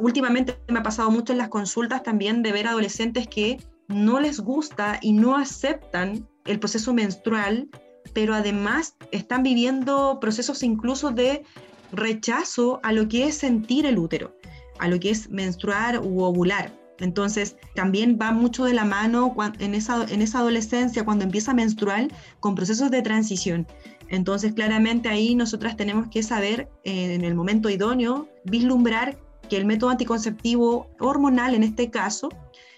últimamente 0.00 0.58
me 0.68 0.80
ha 0.80 0.82
pasado 0.82 1.10
mucho 1.10 1.32
en 1.32 1.38
las 1.38 1.48
consultas 1.48 2.02
también 2.02 2.42
de 2.42 2.52
ver 2.52 2.66
adolescentes 2.66 3.26
que 3.26 3.58
no 3.88 4.20
les 4.20 4.40
gusta 4.40 4.98
y 5.00 5.12
no 5.12 5.36
aceptan 5.36 6.28
el 6.44 6.58
proceso 6.58 6.92
menstrual 6.92 7.68
pero 8.12 8.34
además 8.34 8.94
están 9.12 9.42
viviendo 9.42 10.18
procesos 10.20 10.62
incluso 10.62 11.10
de 11.10 11.44
rechazo 11.92 12.80
a 12.82 12.92
lo 12.92 13.08
que 13.08 13.26
es 13.26 13.36
sentir 13.36 13.86
el 13.86 13.98
útero, 13.98 14.36
a 14.78 14.88
lo 14.88 15.00
que 15.00 15.10
es 15.10 15.30
menstruar 15.30 16.00
u 16.00 16.22
ovular. 16.22 16.72
Entonces, 17.00 17.56
también 17.74 18.18
va 18.20 18.32
mucho 18.32 18.64
de 18.64 18.74
la 18.74 18.84
mano 18.84 19.34
en 19.60 19.74
esa, 19.74 20.04
en 20.08 20.20
esa 20.20 20.40
adolescencia, 20.40 21.04
cuando 21.04 21.24
empieza 21.24 21.52
a 21.52 21.54
menstruar, 21.54 22.08
con 22.40 22.54
procesos 22.54 22.90
de 22.90 23.02
transición. 23.02 23.66
Entonces, 24.08 24.52
claramente 24.52 25.08
ahí 25.08 25.34
nosotras 25.34 25.76
tenemos 25.76 26.08
que 26.08 26.22
saber, 26.22 26.68
eh, 26.84 27.14
en 27.14 27.24
el 27.24 27.34
momento 27.34 27.70
idóneo, 27.70 28.28
vislumbrar 28.44 29.16
que 29.48 29.56
el 29.56 29.64
método 29.64 29.90
anticonceptivo 29.90 30.88
hormonal, 30.98 31.54
en 31.54 31.62
este 31.62 31.90
caso, 31.90 32.30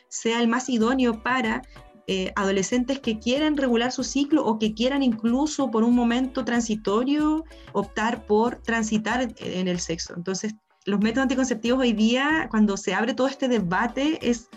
sea 0.09 0.41
el 0.41 0.49
más 0.49 0.69
idóneo 0.69 1.23
para 1.23 1.63
eh, 2.13 2.33
adolescentes 2.35 2.99
que 2.99 3.21
quieran 3.21 3.57
regular 3.57 3.93
su 3.93 4.03
ciclo 4.03 4.45
o 4.45 4.59
que 4.59 4.75
quieran 4.75 5.05
incluso 5.05 5.71
por 5.71 5.85
un 5.85 5.95
momento 5.95 6.45
transitorio 6.45 7.45
optar 7.73 8.27
por 8.27 8.57
transitar 8.57 9.33
en 9.39 9.69
el 9.69 9.79
sexo. 9.79 10.15
Entonces, 10.17 10.57
los 10.87 10.99
métodos 10.99 11.23
anticonceptivos 11.23 11.79
hoy 11.79 11.93
día, 11.93 12.49
cuando 12.51 12.77
se 12.77 12.95
abre 12.95 13.15
todo 13.15 13.29
este 13.29 13.47
debate, 13.47 14.19
es 14.29 14.49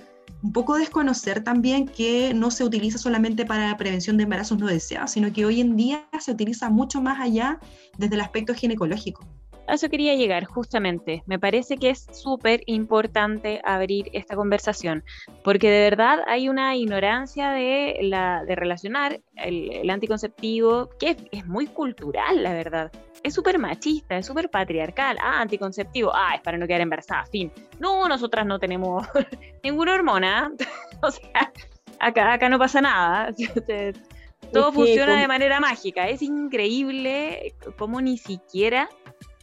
un 0.42 0.52
poco 0.52 0.80
desconocer 0.80 1.44
también 1.44 1.88
que 1.88 2.34
no 2.34 2.50
se 2.50 2.64
utiliza 2.64 2.98
solamente 2.98 3.46
para 3.46 3.68
la 3.68 3.78
prevención 3.78 4.18
de 4.18 4.24
embarazos 4.24 4.58
no 4.58 4.66
deseados, 4.66 5.12
sino 5.12 5.32
que 5.32 5.46
hoy 5.46 5.62
en 5.62 5.76
día 5.76 6.08
se 6.20 6.32
utiliza 6.32 6.72
mucho 6.72 7.04
más 7.04 7.20
allá 7.20 7.60
desde 8.00 8.16
el 8.16 8.22
aspecto 8.22 8.56
ginecológico 8.56 9.28
a 9.68 9.76
eso 9.76 9.90
quería 9.90 10.16
llegar, 10.16 10.46
justamente. 10.46 11.24
Me 11.26 11.40
parece 11.40 11.78
que 11.78 11.90
es 11.90 12.06
súper 12.12 12.64
importante 12.66 13.62
abrir 13.64 14.10
esta 14.14 14.36
conversación, 14.36 15.04
porque 15.44 15.70
de 15.70 15.90
verdad 15.90 16.20
hay 16.28 16.50
una 16.50 16.76
ignorancia 16.76 17.52
de, 17.52 18.00
la, 18.02 18.44
de 18.46 18.56
relacionar 18.56 19.22
el, 19.36 19.90
anticonceptivo, 19.90 20.90
que 21.00 21.16
es, 21.32 21.46
muy 21.46 21.68
cultural, 21.68 22.44
la 22.44 22.54
verdad. 22.54 22.92
Es 23.24 23.34
súper 23.34 23.58
machista, 23.58 24.18
es 24.18 24.26
súper 24.26 24.50
patriarcal. 24.50 25.18
Ah, 25.22 25.42
anticonceptivo, 25.42 26.12
ah, 26.14 26.36
es 26.36 26.42
para 26.42 26.58
no 26.58 26.68
quedar 26.68 26.82
embarazada, 26.82 27.26
fin. 27.26 27.52
No, 27.80 28.08
nosotras 28.10 28.46
no 28.46 28.60
tenemos 28.60 29.08
ninguna 29.64 29.94
hormona. 29.94 30.52
o 31.02 31.12
sea, 31.12 31.52
acá, 32.00 32.34
acá 32.34 32.50
no 32.50 32.60
pasa 32.60 32.82
nada. 32.82 33.34
Todo 34.52 34.72
funciona 34.72 35.20
de 35.20 35.28
manera 35.28 35.60
mágica. 35.60 36.10
Es 36.10 36.22
increíble 36.22 37.56
cómo 37.78 38.02
ni 38.02 38.18
siquiera 38.18 38.90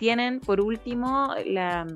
tienen 0.00 0.40
por 0.40 0.62
último 0.62 1.28
la, 1.44 1.86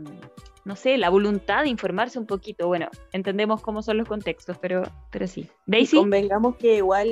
no 0.65 0.77
sé, 0.77 0.99
la 0.99 1.09
voluntad 1.09 1.63
de 1.63 1.71
informarse 1.71 2.19
un 2.19 2.27
poquito. 2.27 2.69
Bueno, 2.69 2.89
entendemos 3.13 3.63
cómo 3.63 3.83
son 3.83 3.97
los 3.97 4.07
contextos, 4.07 4.59
pero, 4.61 4.83
pero 5.11 5.27
sí. 5.27 5.49
Daisy. 5.67 5.97
convengamos 5.97 6.57
que 6.57 6.77
igual 6.77 7.09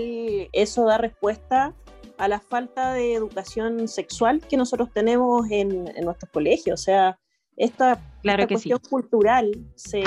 eso 0.53 0.85
da 0.85 0.99
respuesta 0.99 1.75
a 2.19 2.29
la 2.29 2.41
falta 2.41 2.93
de 2.93 3.15
educación 3.15 3.89
sexual 3.89 4.43
que 4.47 4.59
nosotros 4.59 4.91
tenemos 4.93 5.51
en, 5.51 5.87
nuestros 6.05 6.31
colegios. 6.31 6.79
O 6.81 6.83
sea, 6.85 7.19
esta, 7.57 7.99
cuestión 8.47 8.79
cultural 8.91 9.51
se 9.75 10.05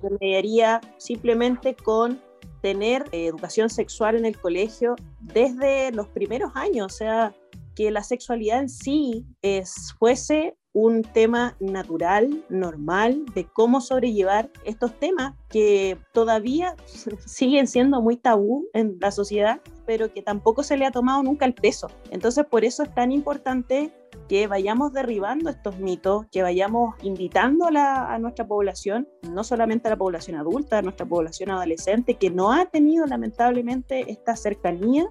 remediaría 0.00 0.80
simplemente 0.96 1.74
con 1.74 2.20
tener 2.62 3.04
educación 3.10 3.68
sexual 3.68 4.14
en 4.14 4.26
el 4.26 4.38
colegio 4.38 4.94
desde 5.18 5.90
los 5.90 6.06
primeros 6.06 6.52
años. 6.54 6.86
O 6.86 6.96
sea, 6.96 7.34
que 7.80 7.90
la 7.90 8.02
sexualidad 8.02 8.60
en 8.60 8.68
sí 8.68 9.24
es, 9.40 9.94
fuese 9.98 10.54
un 10.74 11.00
tema 11.00 11.56
natural, 11.60 12.44
normal, 12.50 13.24
de 13.34 13.46
cómo 13.46 13.80
sobrellevar 13.80 14.50
estos 14.66 14.92
temas 14.98 15.34
que 15.48 15.96
todavía 16.12 16.76
siguen 17.24 17.66
siendo 17.66 18.02
muy 18.02 18.18
tabú 18.18 18.68
en 18.74 18.98
la 19.00 19.10
sociedad, 19.10 19.62
pero 19.86 20.12
que 20.12 20.20
tampoco 20.20 20.62
se 20.62 20.76
le 20.76 20.84
ha 20.84 20.90
tomado 20.90 21.22
nunca 21.22 21.46
el 21.46 21.54
peso. 21.54 21.86
Entonces, 22.10 22.44
por 22.44 22.66
eso 22.66 22.82
es 22.82 22.94
tan 22.94 23.12
importante 23.12 23.90
que 24.28 24.46
vayamos 24.46 24.92
derribando 24.92 25.48
estos 25.48 25.78
mitos, 25.78 26.26
que 26.30 26.42
vayamos 26.42 26.96
invitando 27.02 27.64
a, 27.64 28.12
a, 28.12 28.18
nuestra 28.18 28.46
población, 28.46 29.08
no 29.22 29.42
solamente 29.42 29.88
a 29.88 29.92
la 29.92 29.96
población 29.96 30.36
adulta, 30.36 30.76
a 30.76 30.82
nuestra 30.82 31.06
población 31.06 31.50
adolescente, 31.50 32.18
que 32.18 32.28
no 32.28 32.52
ha 32.52 32.66
tenido 32.66 33.06
lamentablemente 33.06 34.04
esta 34.12 34.36
cercanía 34.36 35.10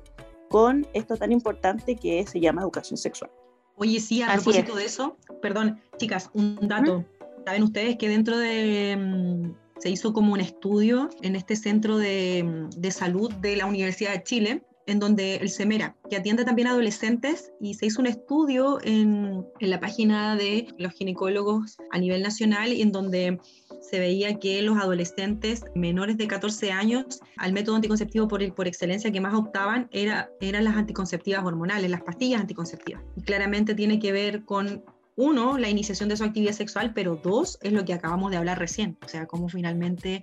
con 0.50 0.88
esto 0.94 1.16
tan 1.16 1.32
importante 1.32 1.96
que 1.96 2.26
se 2.26 2.40
llama 2.40 2.62
educación 2.62 2.98
sexual. 2.98 3.32
Oye, 3.76 4.00
sí, 4.00 4.22
a 4.22 4.34
propósito 4.34 4.76
de 4.76 4.86
eso, 4.86 5.18
perdón, 5.42 5.80
chicas, 5.98 6.30
un 6.34 6.58
dato. 6.68 7.06
Saben 7.46 7.64
ustedes 7.64 7.98
que 7.98 8.10
dentro 8.10 8.38
de... 8.38 8.98
Mm, 8.98 9.70
se 9.80 9.90
hizo 9.90 10.12
como 10.12 10.34
un 10.34 10.42
estudio 10.42 11.10
en 11.22 11.38
este 11.38 11.56
centro 11.56 11.98
de, 11.98 12.44
mm, 12.44 12.70
de 12.82 12.92
salud 12.92 13.34
de 13.36 13.56
la 13.56 13.66
Universidad 13.66 14.12
de 14.12 14.24
Chile, 14.24 14.64
en 14.90 15.00
donde 15.00 15.36
el 15.36 15.50
CEMERA, 15.50 15.96
que 16.10 16.18
atiende 16.18 16.44
también 16.44 16.68
a 16.68 16.72
adolescentes, 16.72 17.52
y 17.62 17.76
se 17.76 17.86
hizo 17.86 18.02
un 18.02 18.08
estudio 18.08 18.80
en, 18.84 19.46
en, 19.60 19.70
la 19.70 19.80
página 19.80 20.36
de 20.36 20.68
los 20.78 20.94
ginecólogos 20.94 21.78
a 21.92 22.00
nivel 22.00 22.24
nacional, 22.24 22.72
en 22.72 22.92
donde 22.92 23.40
se 23.82 24.00
veía 24.00 24.40
que 24.40 24.62
los 24.62 24.78
adolescentes 24.78 25.64
menores 25.76 26.18
de 26.18 26.28
14 26.28 26.72
años 26.72 27.20
al 27.38 27.54
método 27.54 27.76
anticonceptivo 27.76 28.28
por, 28.28 28.54
por 28.54 28.68
excelencia 28.68 29.12
que 29.12 29.22
más 29.22 29.34
optaban 29.34 29.88
era, 29.92 30.30
eran 30.42 30.64
las 30.64 30.76
anticonceptivas 30.76 31.44
hormonales, 31.44 31.90
las 31.90 32.02
pastillas 32.02 32.42
anticonceptivas. 32.42 33.04
Y 33.16 33.22
claramente 33.22 33.76
tiene 33.76 34.00
que 34.00 34.12
ver 34.12 34.44
con 34.44 34.84
uno, 35.16 35.58
la 35.58 35.70
iniciación 35.70 36.08
de 36.08 36.16
su 36.16 36.24
actividad 36.24 36.54
sexual, 36.54 36.94
pero 36.94 37.20
dos, 37.22 37.58
es 37.62 37.74
lo 37.74 37.84
que 37.84 37.94
acabamos 37.94 38.32
de 38.32 38.38
hablar 38.38 38.58
recién, 38.58 38.98
o 39.04 39.08
sea, 39.10 39.26
cómo 39.26 39.50
finalmente 39.50 40.22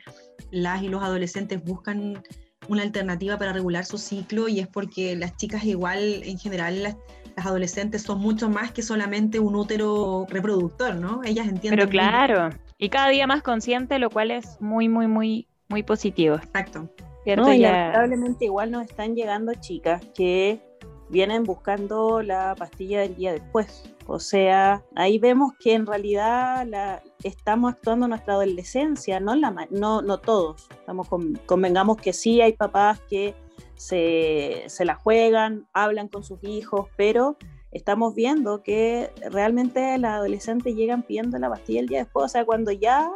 las 0.50 0.82
y 0.82 0.88
los 0.88 1.02
adolescentes 1.02 1.62
buscan 1.62 2.22
una 2.68 2.82
alternativa 2.82 3.38
para 3.38 3.52
regular 3.52 3.84
su 3.84 3.98
ciclo 3.98 4.48
y 4.48 4.60
es 4.60 4.68
porque 4.68 5.16
las 5.16 5.36
chicas 5.36 5.64
igual 5.64 6.22
en 6.24 6.38
general 6.38 6.82
las, 6.82 6.96
las, 7.36 7.46
adolescentes 7.46 8.02
son 8.02 8.20
mucho 8.20 8.48
más 8.48 8.72
que 8.72 8.82
solamente 8.82 9.38
un 9.38 9.56
útero 9.56 10.26
reproductor, 10.28 10.96
¿no? 10.96 11.20
Ellas 11.24 11.46
entienden. 11.46 11.78
Pero 11.78 11.90
claro, 11.90 12.50
y 12.78 12.88
cada 12.88 13.08
día 13.08 13.26
más 13.26 13.42
consciente, 13.42 13.98
lo 13.98 14.10
cual 14.10 14.30
es 14.30 14.60
muy, 14.60 14.88
muy, 14.88 15.06
muy, 15.06 15.46
muy 15.68 15.82
positivo. 15.82 16.36
Exacto. 16.36 16.90
¿Cierto? 17.24 17.46
No, 17.46 17.52
y 17.52 17.60
ya... 17.60 17.72
lamentablemente 17.72 18.44
igual 18.44 18.70
nos 18.70 18.84
están 18.84 19.14
llegando 19.14 19.52
chicas 19.54 20.02
que 20.14 20.60
vienen 21.08 21.44
buscando 21.44 22.22
la 22.22 22.54
pastilla 22.54 23.00
del 23.00 23.16
día 23.16 23.32
después. 23.32 23.94
O 24.06 24.20
sea, 24.20 24.84
ahí 24.94 25.18
vemos 25.18 25.52
que 25.58 25.74
en 25.74 25.86
realidad 25.86 27.02
estamos 27.24 27.74
actuando 27.74 28.06
nuestra 28.06 28.34
adolescencia, 28.34 29.18
no, 29.18 29.34
la, 29.34 29.66
no, 29.70 30.00
no 30.00 30.18
todos. 30.18 30.68
Estamos 30.70 31.08
con, 31.08 31.34
convengamos 31.46 31.96
que 31.96 32.12
sí 32.12 32.40
hay 32.40 32.52
papás 32.52 33.00
que 33.08 33.34
se, 33.74 34.64
se 34.68 34.84
la 34.84 34.94
juegan, 34.94 35.66
hablan 35.72 36.08
con 36.08 36.22
sus 36.22 36.42
hijos, 36.44 36.88
pero 36.96 37.36
estamos 37.72 38.14
viendo 38.14 38.62
que 38.62 39.10
realmente 39.30 39.98
las 39.98 40.14
adolescentes 40.14 40.74
llegan 40.76 41.02
pidiendo 41.02 41.38
la 41.38 41.50
pastilla 41.50 41.80
el 41.80 41.88
día 41.88 41.98
después, 42.04 42.26
o 42.26 42.28
sea, 42.28 42.44
cuando 42.44 42.70
ya 42.70 43.12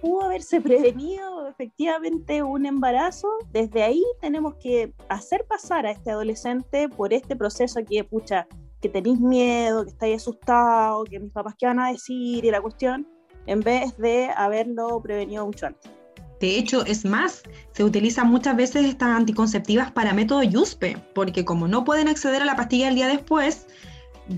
pudo 0.00 0.22
haberse 0.22 0.60
prevenido 0.62 1.48
efectivamente 1.48 2.42
un 2.42 2.66
embarazo, 2.66 3.28
desde 3.52 3.82
ahí 3.82 4.02
tenemos 4.20 4.54
que 4.54 4.92
hacer 5.08 5.44
pasar 5.46 5.86
a 5.86 5.92
este 5.92 6.10
adolescente 6.10 6.88
por 6.88 7.12
este 7.12 7.36
proceso 7.36 7.80
que, 7.88 8.02
pucha, 8.02 8.48
que 8.84 8.90
tenéis 8.90 9.18
miedo, 9.18 9.82
que 9.82 9.92
estáis 9.92 10.16
asustado, 10.16 11.04
que 11.04 11.18
mis 11.18 11.32
papás 11.32 11.54
qué 11.58 11.64
van 11.64 11.80
a 11.80 11.90
decir 11.90 12.44
y 12.44 12.50
la 12.50 12.60
cuestión, 12.60 13.08
en 13.46 13.60
vez 13.60 13.96
de 13.96 14.28
haberlo 14.36 15.00
prevenido 15.00 15.46
mucho 15.46 15.68
antes. 15.68 15.90
De 16.38 16.58
hecho, 16.58 16.84
es 16.84 17.06
más, 17.06 17.42
se 17.72 17.82
utilizan 17.82 18.28
muchas 18.28 18.54
veces 18.54 18.84
estas 18.84 19.08
anticonceptivas 19.08 19.90
para 19.90 20.12
método 20.12 20.42
YUSPE, 20.42 20.98
porque 21.14 21.46
como 21.46 21.66
no 21.66 21.82
pueden 21.84 22.08
acceder 22.08 22.42
a 22.42 22.44
la 22.44 22.56
pastilla 22.56 22.88
el 22.88 22.94
día 22.94 23.08
después, 23.08 23.68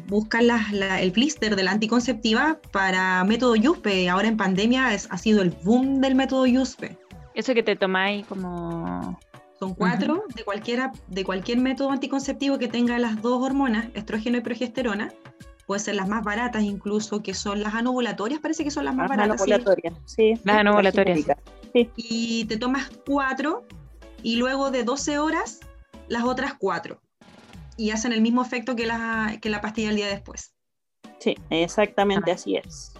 buscan 0.06 0.46
la, 0.46 0.64
la, 0.70 1.00
el 1.00 1.10
blister 1.10 1.56
de 1.56 1.64
la 1.64 1.72
anticonceptiva 1.72 2.60
para 2.70 3.24
método 3.24 3.56
YUSPE. 3.56 4.08
Ahora 4.08 4.28
en 4.28 4.36
pandemia 4.36 4.94
es, 4.94 5.08
ha 5.10 5.18
sido 5.18 5.42
el 5.42 5.50
boom 5.64 6.00
del 6.00 6.14
método 6.14 6.46
YUSPE. 6.46 6.96
Eso 7.34 7.52
que 7.52 7.64
te 7.64 7.74
tomáis 7.74 8.24
como... 8.26 9.18
Son 9.66 9.74
cuatro 9.74 10.14
uh 10.14 10.16
-huh. 10.18 10.34
de, 10.34 10.44
cualquiera, 10.44 10.92
de 11.08 11.24
cualquier 11.24 11.58
método 11.58 11.90
anticonceptivo 11.90 12.58
que 12.58 12.68
tenga 12.68 12.98
las 12.98 13.20
dos 13.20 13.42
hormonas, 13.42 13.86
estrógeno 13.94 14.38
y 14.38 14.40
progesterona. 14.40 15.12
Puede 15.66 15.80
ser 15.80 15.96
las 15.96 16.08
más 16.08 16.22
baratas 16.22 16.62
incluso, 16.62 17.22
que 17.22 17.34
son 17.34 17.62
las 17.62 17.74
anovulatorias, 17.74 18.40
parece 18.40 18.62
que 18.62 18.70
son 18.70 18.84
las 18.84 18.94
más 18.94 19.08
las 19.08 19.16
baratas. 19.16 19.42
Anovulatorias, 19.42 19.94
sí. 20.04 20.34
sí. 20.36 20.40
Las 20.44 20.58
anovulatorias. 20.58 21.20
Sí. 21.72 21.90
Y 21.96 22.44
te 22.44 22.56
tomas 22.56 22.90
cuatro 23.04 23.64
y 24.22 24.36
luego 24.36 24.70
de 24.70 24.84
12 24.84 25.18
horas 25.18 25.60
las 26.08 26.22
otras 26.22 26.54
cuatro 26.54 27.00
y 27.76 27.90
hacen 27.90 28.12
el 28.12 28.20
mismo 28.20 28.42
efecto 28.42 28.76
que 28.76 28.86
la, 28.86 29.38
que 29.42 29.50
la 29.50 29.60
pastilla 29.60 29.90
el 29.90 29.96
día 29.96 30.06
después. 30.06 30.54
Sí, 31.18 31.36
exactamente 31.50 32.30
ah. 32.30 32.34
así 32.34 32.56
es. 32.56 32.94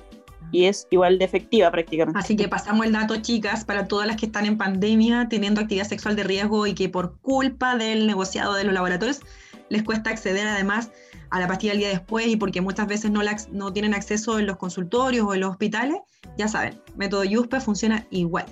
Y 0.53 0.67
es 0.67 0.87
igual 0.91 1.19
de 1.19 1.25
efectiva 1.25 1.71
prácticamente. 1.71 2.19
Así 2.19 2.37
que 2.37 2.49
pasamos 2.49 2.87
el 2.87 2.93
dato, 2.93 3.17
chicas, 3.17 3.65
para 3.65 3.87
todas 3.87 4.07
las 4.07 4.17
que 4.17 4.27
están 4.27 4.47
en 4.47 4.57
pandemia 4.57 5.27
teniendo 5.29 5.61
actividad 5.61 5.87
sexual 5.87 6.17
de 6.17 6.25
riesgo 6.25 6.67
y 6.67 6.75
que 6.75 6.89
por 6.89 7.19
culpa 7.19 7.77
del 7.77 8.07
negociado 8.07 8.55
de 8.55 8.65
los 8.65 8.73
laboratorios 8.73 9.21
les 9.69 9.83
cuesta 9.83 10.11
acceder 10.11 10.47
además 10.47 10.91
a 11.31 11.41
la 11.41 11.49
pastilla 11.49 11.73
el 11.73 11.79
día 11.79 11.89
después 11.89 12.27
y 12.29 12.37
porque 12.37 12.61
muchas 12.61 12.87
veces 12.87 13.11
no, 13.11 13.23
la, 13.23 13.37
no 13.51 13.73
tienen 13.73 13.95
acceso 13.95 14.39
en 14.39 14.47
los 14.47 14.57
consultorios 14.57 15.27
o 15.27 15.35
en 15.35 15.41
los 15.41 15.51
hospitales, 15.51 15.99
ya 16.39 16.49
saben, 16.49 16.81
método 16.97 17.25
YUSPE 17.25 17.61
funciona 17.61 18.07
igual, 18.11 18.47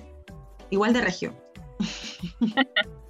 igual 0.69 0.93
de 0.93 1.01
región. 1.01 1.35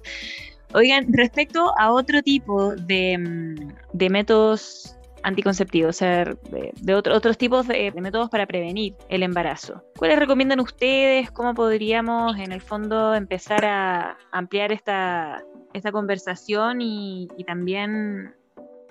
Oigan, 0.74 1.06
respecto 1.12 1.72
a 1.78 1.92
otro 1.92 2.22
tipo 2.22 2.74
de, 2.76 3.18
mm, 3.18 3.72
de 3.92 4.10
métodos 4.10 4.95
anticonceptivos, 5.26 5.96
o 5.96 5.98
sea, 5.98 6.24
de, 6.24 6.94
otro, 6.94 7.14
otros 7.14 7.36
tipos 7.36 7.66
de, 7.66 7.90
de, 7.90 8.00
métodos 8.00 8.30
para 8.30 8.46
prevenir 8.46 8.94
el 9.08 9.24
embarazo. 9.24 9.82
¿Cuáles 9.98 10.20
recomiendan 10.20 10.60
ustedes? 10.60 11.32
¿Cómo 11.32 11.52
podríamos, 11.52 12.38
en 12.38 12.52
el 12.52 12.60
fondo, 12.60 13.12
empezar 13.12 13.64
a 13.64 14.16
ampliar 14.30 14.70
esta, 14.70 15.42
esta 15.72 15.90
conversación 15.90 16.80
y, 16.80 17.26
y 17.36 17.42
también 17.42 18.36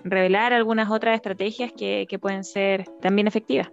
revelar 0.04 0.52
algunas 0.52 0.90
otras 0.90 1.14
estrategias 1.16 1.72
que, 1.72 2.06
que 2.06 2.18
pueden 2.18 2.44
ser 2.44 2.84
también 3.00 3.26
efectivas? 3.26 3.70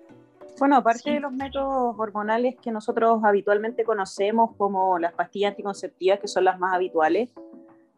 Bueno, 0.57 0.77
aparte 0.77 1.01
sí. 1.03 1.11
de 1.11 1.19
los 1.19 1.33
métodos 1.33 1.95
hormonales 1.97 2.55
que 2.61 2.71
nosotros 2.71 3.21
habitualmente 3.25 3.83
conocemos 3.83 4.51
como 4.57 4.97
las 4.99 5.13
pastillas 5.13 5.51
anticonceptivas, 5.51 6.19
que 6.21 6.29
son 6.29 6.45
las 6.45 6.57
más 6.59 6.73
habituales, 6.73 7.29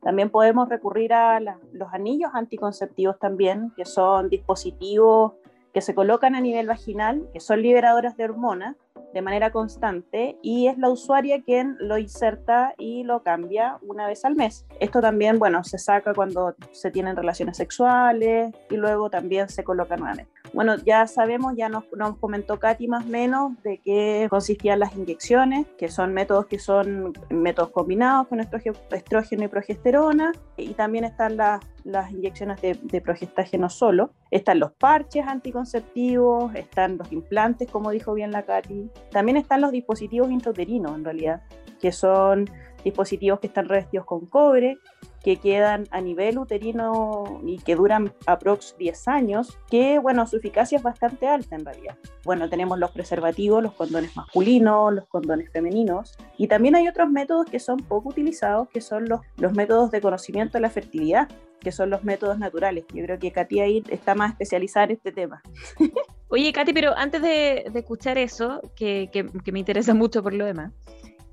también 0.06 0.30
podemos 0.30 0.70
recurrir 0.70 1.14
a 1.14 1.40
los 1.40 1.92
anillos 1.92 2.30
anticonceptivos 2.36 3.18
también, 3.18 3.74
que 3.76 3.86
son 3.86 4.30
dispositivos 4.30 5.34
que 5.74 5.82
se 5.82 5.96
colocan 5.96 6.36
a 6.36 6.42
nivel 6.42 6.68
vaginal, 6.68 7.28
que 7.34 7.40
son 7.40 7.64
liberadoras 7.64 8.16
de 8.16 8.26
hormonas 8.26 8.76
de 9.14 9.22
manera 9.22 9.52
constante 9.52 10.38
y 10.42 10.68
es 10.68 10.78
la 10.78 10.90
usuaria 10.90 11.42
quien 11.42 11.78
lo 11.80 11.98
inserta 11.98 12.74
y 12.78 13.04
lo 13.04 13.24
cambia 13.24 13.78
una 13.88 14.08
vez 14.08 14.26
al 14.26 14.36
mes. 14.36 14.66
Esto 14.80 15.00
también, 15.02 15.40
bueno, 15.40 15.64
se 15.64 15.78
saca 15.78 16.14
cuando 16.14 16.56
se 16.72 16.92
tienen 16.92 17.16
relaciones 17.16 17.58
sexuales 17.58 18.54
y 18.70 18.76
luego 18.76 19.10
también 19.10 19.48
se 19.48 19.64
coloca 19.64 19.96
nuevamente. 19.96 20.32
Bueno, 20.54 20.76
ya 20.78 21.08
sabemos, 21.08 21.54
ya 21.56 21.70
nos, 21.70 21.86
nos 21.96 22.18
comentó 22.18 22.60
Katy 22.60 22.88
más 22.88 23.06
o 23.06 23.10
menos 23.10 23.62
de 23.64 23.80
qué 23.80 24.28
consistían 24.30 24.80
las 24.80 24.96
inyecciones, 24.96 25.66
que 25.78 25.90
son 25.90 26.14
métodos 26.14 26.46
que 26.46 26.60
son 26.60 27.14
métodos 27.30 27.72
combinados 27.72 28.28
con 28.28 28.40
estrógeno 28.40 29.44
y 29.44 29.48
progesterona, 29.48 30.32
y 30.58 30.74
también 30.74 31.04
están 31.04 31.38
las, 31.38 31.60
las 31.84 32.12
inyecciones 32.12 32.62
de, 32.62 32.80
de 32.82 33.02
progestágeno 33.02 33.70
solo. 33.70 34.12
Están 34.32 34.60
los 34.60 34.72
parches 34.72 35.28
anticonceptivos, 35.28 36.54
están 36.56 36.98
los 36.98 37.12
implantes, 37.12 37.70
como 37.70 37.92
dijo 37.92 38.14
bien 38.14 38.32
la 38.32 38.44
Katy. 38.44 38.85
También 39.12 39.38
están 39.38 39.62
los 39.62 39.72
dispositivos 39.72 40.32
intrauterinos, 40.32 40.96
en 40.96 41.04
realidad, 41.04 41.42
que 41.80 41.92
son 41.92 42.50
dispositivos 42.86 43.40
que 43.40 43.48
están 43.48 43.68
revestidos 43.68 44.06
con 44.06 44.28
cobre, 44.28 44.78
que 45.24 45.38
quedan 45.38 45.86
a 45.90 46.02
nivel 46.02 46.38
uterino 46.38 47.42
y 47.44 47.58
que 47.58 47.76
duran 47.76 48.14
aprox 48.28 48.78
10 48.78 49.08
años, 49.08 49.58
que 49.72 49.98
bueno, 49.98 50.28
su 50.28 50.38
eficacia 50.38 50.78
es 50.78 50.84
bastante 50.84 51.28
alta 51.28 51.56
en 51.56 51.66
realidad. 51.66 51.98
Bueno, 52.24 52.48
tenemos 52.48 52.78
los 52.78 52.92
preservativos, 52.92 53.64
los 53.64 53.74
condones 53.74 54.16
masculinos, 54.16 54.94
los 54.94 55.08
condones 55.08 55.52
femeninos, 55.52 56.16
y 56.38 56.48
también 56.48 56.76
hay 56.76 56.88
otros 56.88 57.10
métodos 57.10 57.48
que 57.48 57.60
son 57.60 57.78
poco 57.78 58.10
utilizados, 58.10 58.70
que 58.70 58.82
son 58.82 59.10
los, 59.10 59.22
los 59.38 59.54
métodos 59.54 59.90
de 59.90 60.00
conocimiento 60.00 60.60
de 60.60 60.62
la 60.62 60.70
fertilidad, 60.70 61.28
que 61.60 61.72
son 61.72 61.90
los 61.90 62.04
métodos 62.04 62.38
naturales. 62.38 62.86
Yo 62.94 63.04
creo 63.04 63.18
que 63.18 63.32
Katy 63.32 63.60
ahí 63.62 63.84
está 63.90 64.14
más 64.14 64.34
especializada 64.34 64.86
en 64.86 64.92
este 64.92 65.12
tema. 65.12 65.42
Oye, 66.30 66.52
Katy, 66.52 66.74
pero 66.74 66.98
antes 66.98 67.22
de, 67.22 67.72
escuchar 67.74 68.18
eso, 68.18 68.62
que, 68.76 69.10
me 69.52 69.60
interesa 69.60 69.94
mucho 69.94 70.24
por 70.24 70.34
lo 70.34 70.46
demás, 70.46 70.72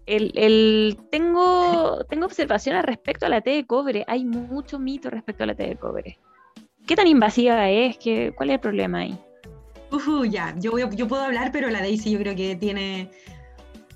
el, 0.07 0.99
tengo, 1.11 2.05
tengo 2.09 2.27
observaciones 2.27 2.85
respecto 2.85 3.27
a 3.27 3.29
la 3.29 3.41
T 3.41 3.51
de 3.51 3.67
cobre. 3.67 4.05
Hay 4.09 4.25
mucho 4.25 4.79
mito 4.79 5.11
respecto 5.11 5.45
a 5.45 5.47
la 5.47 5.55
T 5.55 5.67
de 5.67 5.77
cobre. 5.77 6.19
¿Qué 6.87 6.97
tan 6.97 7.07
invasiva 7.07 7.71
es? 7.71 7.97
¿Qué, 7.97 8.33
¿Cuál 8.37 8.51
es 8.51 8.55
el 8.55 8.61
problema 8.61 8.99
ahí? 8.99 9.19
Uh, 9.93 10.25
ya, 10.25 10.55
yo, 10.59 10.73
yo, 10.79 11.07
puedo 11.07 11.23
hablar, 11.23 11.53
pero 11.53 11.69
la 11.69 11.81
Daisy 11.81 12.13
yo 12.13 12.19
creo 12.19 12.35
que 12.35 12.57
tiene 12.57 13.11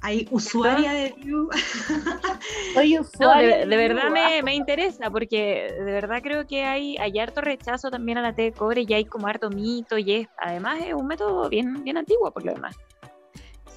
Hay 0.02 0.28
usuaria 0.30 0.92
de 0.92 1.14
View. 1.22 1.48
Soy 2.74 2.94
No, 2.94 3.00
usuaria. 3.00 3.56
de, 3.58 3.66
de 3.66 3.76
verdad 3.76 4.10
me, 4.10 4.42
me 4.42 4.54
interesa, 4.54 5.10
porque 5.10 5.72
de 5.78 5.84
verdad 5.92 6.20
creo 6.22 6.46
que 6.46 6.62
hay, 6.64 6.96
hay 6.98 7.18
harto 7.18 7.40
rechazo 7.40 7.90
también 7.90 8.18
a 8.18 8.22
la 8.22 8.34
té 8.34 8.42
de 8.42 8.52
cobre 8.52 8.84
y 8.86 8.92
hay 8.94 9.04
como 9.04 9.26
harto 9.26 9.50
mito 9.50 9.98
y 9.98 10.12
es, 10.12 10.28
además 10.38 10.78
es 10.86 10.94
un 10.94 11.06
método 11.06 11.48
bien, 11.48 11.82
bien 11.82 11.96
antiguo 11.96 12.30
por 12.30 12.44
lo 12.44 12.52
demás. 12.54 12.76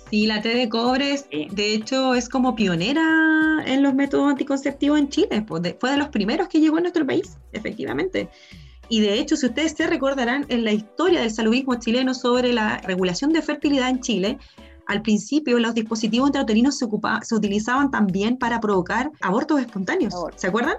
Sí, 0.10 0.26
la 0.26 0.42
T 0.42 0.50
de 0.56 0.70
cobre, 0.70 1.14
es- 1.14 1.28
Sí. 1.32 1.48
de 1.52 1.74
hecho, 1.74 2.16
es 2.16 2.30
como 2.30 2.56
pionera 2.56 3.64
en 3.66 3.84
los 3.84 3.94
métodos 3.94 4.30
anticonceptivos 4.32 4.98
en 5.00 5.10
Chile. 5.10 5.44
pues, 5.48 5.62
de- 5.62 5.78
fue 5.80 5.92
de 5.92 5.98
los 5.98 6.10
primeros 6.10 6.48
que 6.48 6.60
llegó 6.60 6.78
a 6.78 6.82
nuestro 6.82 7.06
país, 7.06 7.38
efectivamente. 7.54 8.28
Y 8.92 9.02
de 9.02 9.20
hecho, 9.20 9.36
si 9.38 9.46
ustedes 9.46 9.74
se 9.74 9.86
recordarán, 9.86 10.48
en 10.50 10.64
la 10.64 10.72
historia 10.72 11.22
del 11.22 11.30
saludismo 11.30 11.76
chileno 11.76 12.16
sobre 12.16 12.54
la 12.54 12.80
regulación 12.80 13.32
de 13.34 13.44
fertilidad 13.44 13.90
en 13.90 14.00
Chile, 14.02 14.40
al 14.90 15.02
principio 15.04 15.60
los 15.60 15.74
dispositivos 15.76 16.28
intrauterinos 16.30 16.78
se, 16.78 16.86
ocupa- 16.86 17.22
se 17.24 17.36
utilizaban 17.36 17.92
también 17.92 18.38
para 18.38 18.60
provocar 18.60 19.12
abortos 19.22 19.62
espontáneos. 19.62 20.14
¿Se 20.36 20.48
acuerdan? 20.48 20.76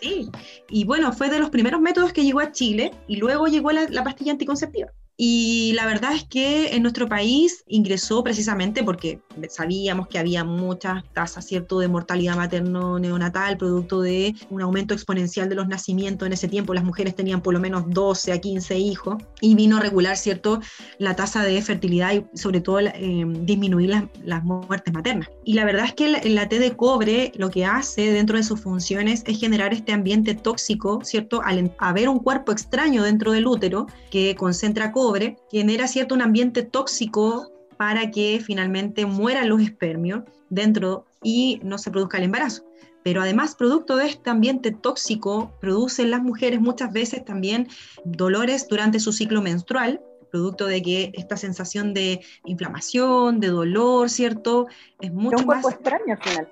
Sí. 0.00 0.30
Y 0.70 0.84
bueno, 0.84 1.12
fue 1.12 1.28
de 1.28 1.38
los 1.40 1.50
primeros 1.50 1.80
métodos 1.80 2.12
que 2.12 2.22
llegó 2.24 2.40
a 2.40 2.52
Chile 2.52 2.92
y 3.08 3.16
luego 3.16 3.46
llegó 3.46 3.72
la, 3.72 3.88
la 3.88 4.04
pastilla 4.04 4.32
anticonceptiva. 4.32 4.90
Y 5.16 5.72
la 5.74 5.86
verdad 5.86 6.14
es 6.14 6.24
que 6.24 6.74
en 6.74 6.82
nuestro 6.82 7.08
país 7.08 7.64
ingresó 7.66 8.24
precisamente 8.24 8.82
porque 8.82 9.20
sabíamos 9.50 10.08
que 10.08 10.18
había 10.18 10.42
muchas 10.42 11.04
tasas, 11.12 11.46
¿cierto?, 11.46 11.78
de 11.78 11.88
mortalidad 11.88 12.36
materno-neonatal, 12.36 13.58
producto 13.58 14.00
de 14.00 14.34
un 14.50 14.62
aumento 14.62 14.94
exponencial 14.94 15.48
de 15.48 15.54
los 15.54 15.68
nacimientos. 15.68 16.26
En 16.26 16.32
ese 16.32 16.48
tiempo 16.48 16.74
las 16.74 16.84
mujeres 16.84 17.14
tenían 17.14 17.42
por 17.42 17.54
lo 17.54 17.60
menos 17.60 17.84
12 17.88 18.32
a 18.32 18.40
15 18.40 18.78
hijos 18.78 19.22
y 19.40 19.54
vino 19.54 19.76
a 19.76 19.80
regular, 19.80 20.16
¿cierto?, 20.16 20.60
la 20.98 21.14
tasa 21.14 21.42
de 21.42 21.60
fertilidad 21.60 22.12
y 22.14 22.24
sobre 22.36 22.60
todo 22.60 22.80
eh, 22.80 23.24
disminuir 23.40 23.90
las, 23.90 24.04
las 24.24 24.42
muertes 24.42 24.92
maternas. 24.94 25.28
Y 25.44 25.54
la 25.54 25.64
verdad 25.64 25.86
es 25.86 25.94
que 25.94 26.08
la, 26.08 26.20
la 26.24 26.46
de 26.46 26.76
cobre 26.76 27.32
lo 27.34 27.50
que 27.50 27.64
hace 27.64 28.12
dentro 28.12 28.36
de 28.36 28.44
sus 28.44 28.60
funciones 28.60 29.24
es 29.26 29.40
generar 29.40 29.72
este 29.72 29.92
ambiente 29.92 30.34
tóxico, 30.34 31.00
¿cierto? 31.02 31.42
Al 31.42 31.74
haber 31.78 32.08
un 32.08 32.20
cuerpo 32.20 32.52
extraño 32.52 33.02
dentro 33.02 33.32
del 33.32 33.46
útero 33.46 33.86
que 34.10 34.36
concentra 34.36 34.92
cobre, 34.92 35.36
genera, 35.50 35.88
¿cierto?, 35.88 36.14
un 36.14 36.22
ambiente 36.22 36.62
tóxico 36.62 37.50
para 37.76 38.12
que 38.12 38.40
finalmente 38.44 39.06
mueran 39.06 39.48
los 39.48 39.60
espermios 39.60 40.22
dentro 40.50 41.06
y 41.22 41.60
no 41.64 41.78
se 41.78 41.90
produzca 41.90 42.18
el 42.18 42.24
embarazo. 42.24 42.62
Pero 43.02 43.20
además, 43.20 43.56
producto 43.56 43.96
de 43.96 44.06
este 44.06 44.30
ambiente 44.30 44.70
tóxico, 44.70 45.52
producen 45.60 46.12
las 46.12 46.22
mujeres 46.22 46.60
muchas 46.60 46.92
veces 46.92 47.24
también 47.24 47.66
dolores 48.04 48.68
durante 48.68 49.00
su 49.00 49.12
ciclo 49.12 49.42
menstrual, 49.42 50.00
producto 50.32 50.66
de 50.66 50.82
que 50.82 51.12
esta 51.14 51.36
sensación 51.36 51.94
de 51.94 52.20
inflamación, 52.46 53.38
de 53.38 53.48
dolor, 53.48 54.10
¿cierto? 54.10 54.66
Es 55.00 55.10
Es 55.10 55.12
mucho 55.12 55.36
un 55.38 55.44
cuerpo 55.44 55.68
más... 55.68 55.74
extraño 55.74 56.14
al 56.14 56.18
final. 56.22 56.48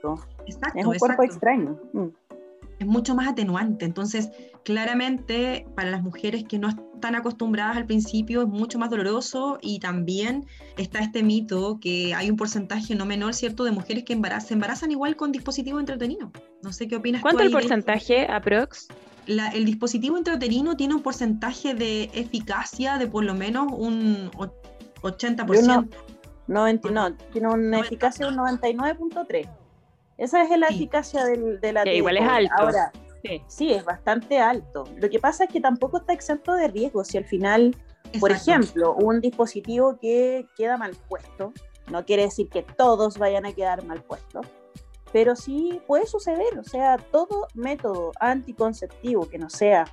Exacto, 0.47 0.79
Es 0.79 0.87
un 0.87 0.95
cuerpo 0.99 1.23
extraño. 1.25 1.81
Mm. 1.95 2.07
es 2.79 2.87
mucho 2.87 3.15
más 3.15 3.29
atenuante. 3.29 3.85
Entonces, 3.85 4.31
claramente 4.65 5.67
para 5.75 5.91
las 5.91 6.03
mujeres 6.03 6.45
que 6.45 6.59
no 6.59 6.69
están 6.69 7.15
acostumbradas 7.15 7.77
al 7.77 7.85
principio 7.87 8.43
es 8.43 8.49
mucho 8.49 8.79
más 8.79 8.89
doloroso 8.91 9.59
y 9.61 9.81
también 9.81 10.47
está 10.79 11.01
este 11.01 11.23
mito 11.23 11.79
que 11.81 12.15
hay 12.15 12.31
un 12.31 12.37
porcentaje 12.37 12.95
no 12.95 13.05
menor, 13.07 13.35
¿cierto?, 13.35 13.65
de 13.65 13.71
mujeres 13.73 14.05
que 14.05 14.15
embara- 14.15 14.41
se 14.41 14.55
embarazan 14.55 14.91
igual 14.93 15.17
con 15.17 15.31
dispositivo 15.33 15.79
intrauterino. 15.81 16.33
No 16.63 16.73
sé 16.73 16.89
qué 16.89 16.97
opinas 16.97 17.21
tú 17.21 17.25
¿Cuánto 17.25 17.43
el 17.43 17.49
ahí 17.49 17.53
de- 17.53 17.59
porcentaje, 17.61 18.27
aprox? 18.31 18.89
La- 19.27 19.49
el 19.51 19.65
dispositivo 19.65 20.17
intrauterino 20.19 20.77
tiene 20.77 20.95
un 20.95 21.03
porcentaje 21.03 21.75
de 21.75 22.05
eficacia 22.15 22.99
de 22.99 23.07
por 23.07 23.25
lo 23.25 23.35
menos 23.35 23.69
un 23.71 24.31
o- 24.37 24.49
80%. 25.03 25.85
Yo 25.91 25.97
90 26.47 26.91
no, 26.91 27.15
tiene 27.33 27.49
una 27.49 27.81
eficacia 27.81 28.27
de 28.27 28.33
un 28.33 28.37
99.3. 28.39 29.49
Esa 30.19 30.43
es 30.43 30.59
la 30.59 30.69
Sí. 30.69 30.75
eficacia 30.75 31.25
del, 31.25 31.61
de 31.61 31.73
la 31.73 31.85
Que 31.85 31.97
igual 31.97 32.17
es 32.19 32.29
alto. 32.29 32.53
Ahora, 32.59 32.93
Sí. 33.25 33.43
sí, 33.47 33.73
es 33.73 33.85
bastante 33.85 34.39
alto. 34.39 34.85
Lo 34.99 35.09
que 35.09 35.19
pasa 35.19 35.45
es 35.45 35.51
que 35.51 35.61
tampoco 35.61 35.99
está 35.99 36.13
exento 36.13 36.55
de 36.55 36.69
riesgo. 36.69 37.05
Si 37.05 37.17
al 37.19 37.25
final, 37.25 37.77
por 38.19 38.31
ejemplo, 38.33 38.95
un 38.95 39.21
dispositivo 39.21 39.99
que 40.01 40.47
queda 40.57 40.77
mal 40.77 40.97
puesto, 41.09 41.53
no 41.91 42.05
quiere 42.05 42.25
decir 42.25 42.49
que 42.49 42.63
todos 42.63 43.17
vayan 43.19 43.47
a 43.47 43.53
quedar 43.53 43.85
mal 43.85 44.03
puestos, 44.03 44.47
pero 45.13 45.35
sí 45.37 45.81
puede 45.87 46.07
suceder. 46.07 46.59
O 46.59 46.65
sea, 46.65 46.97
todo 46.99 47.47
método 47.55 48.13
anticonceptivo 48.21 49.29
que 49.29 49.39
no 49.39 49.51
sea 49.51 49.85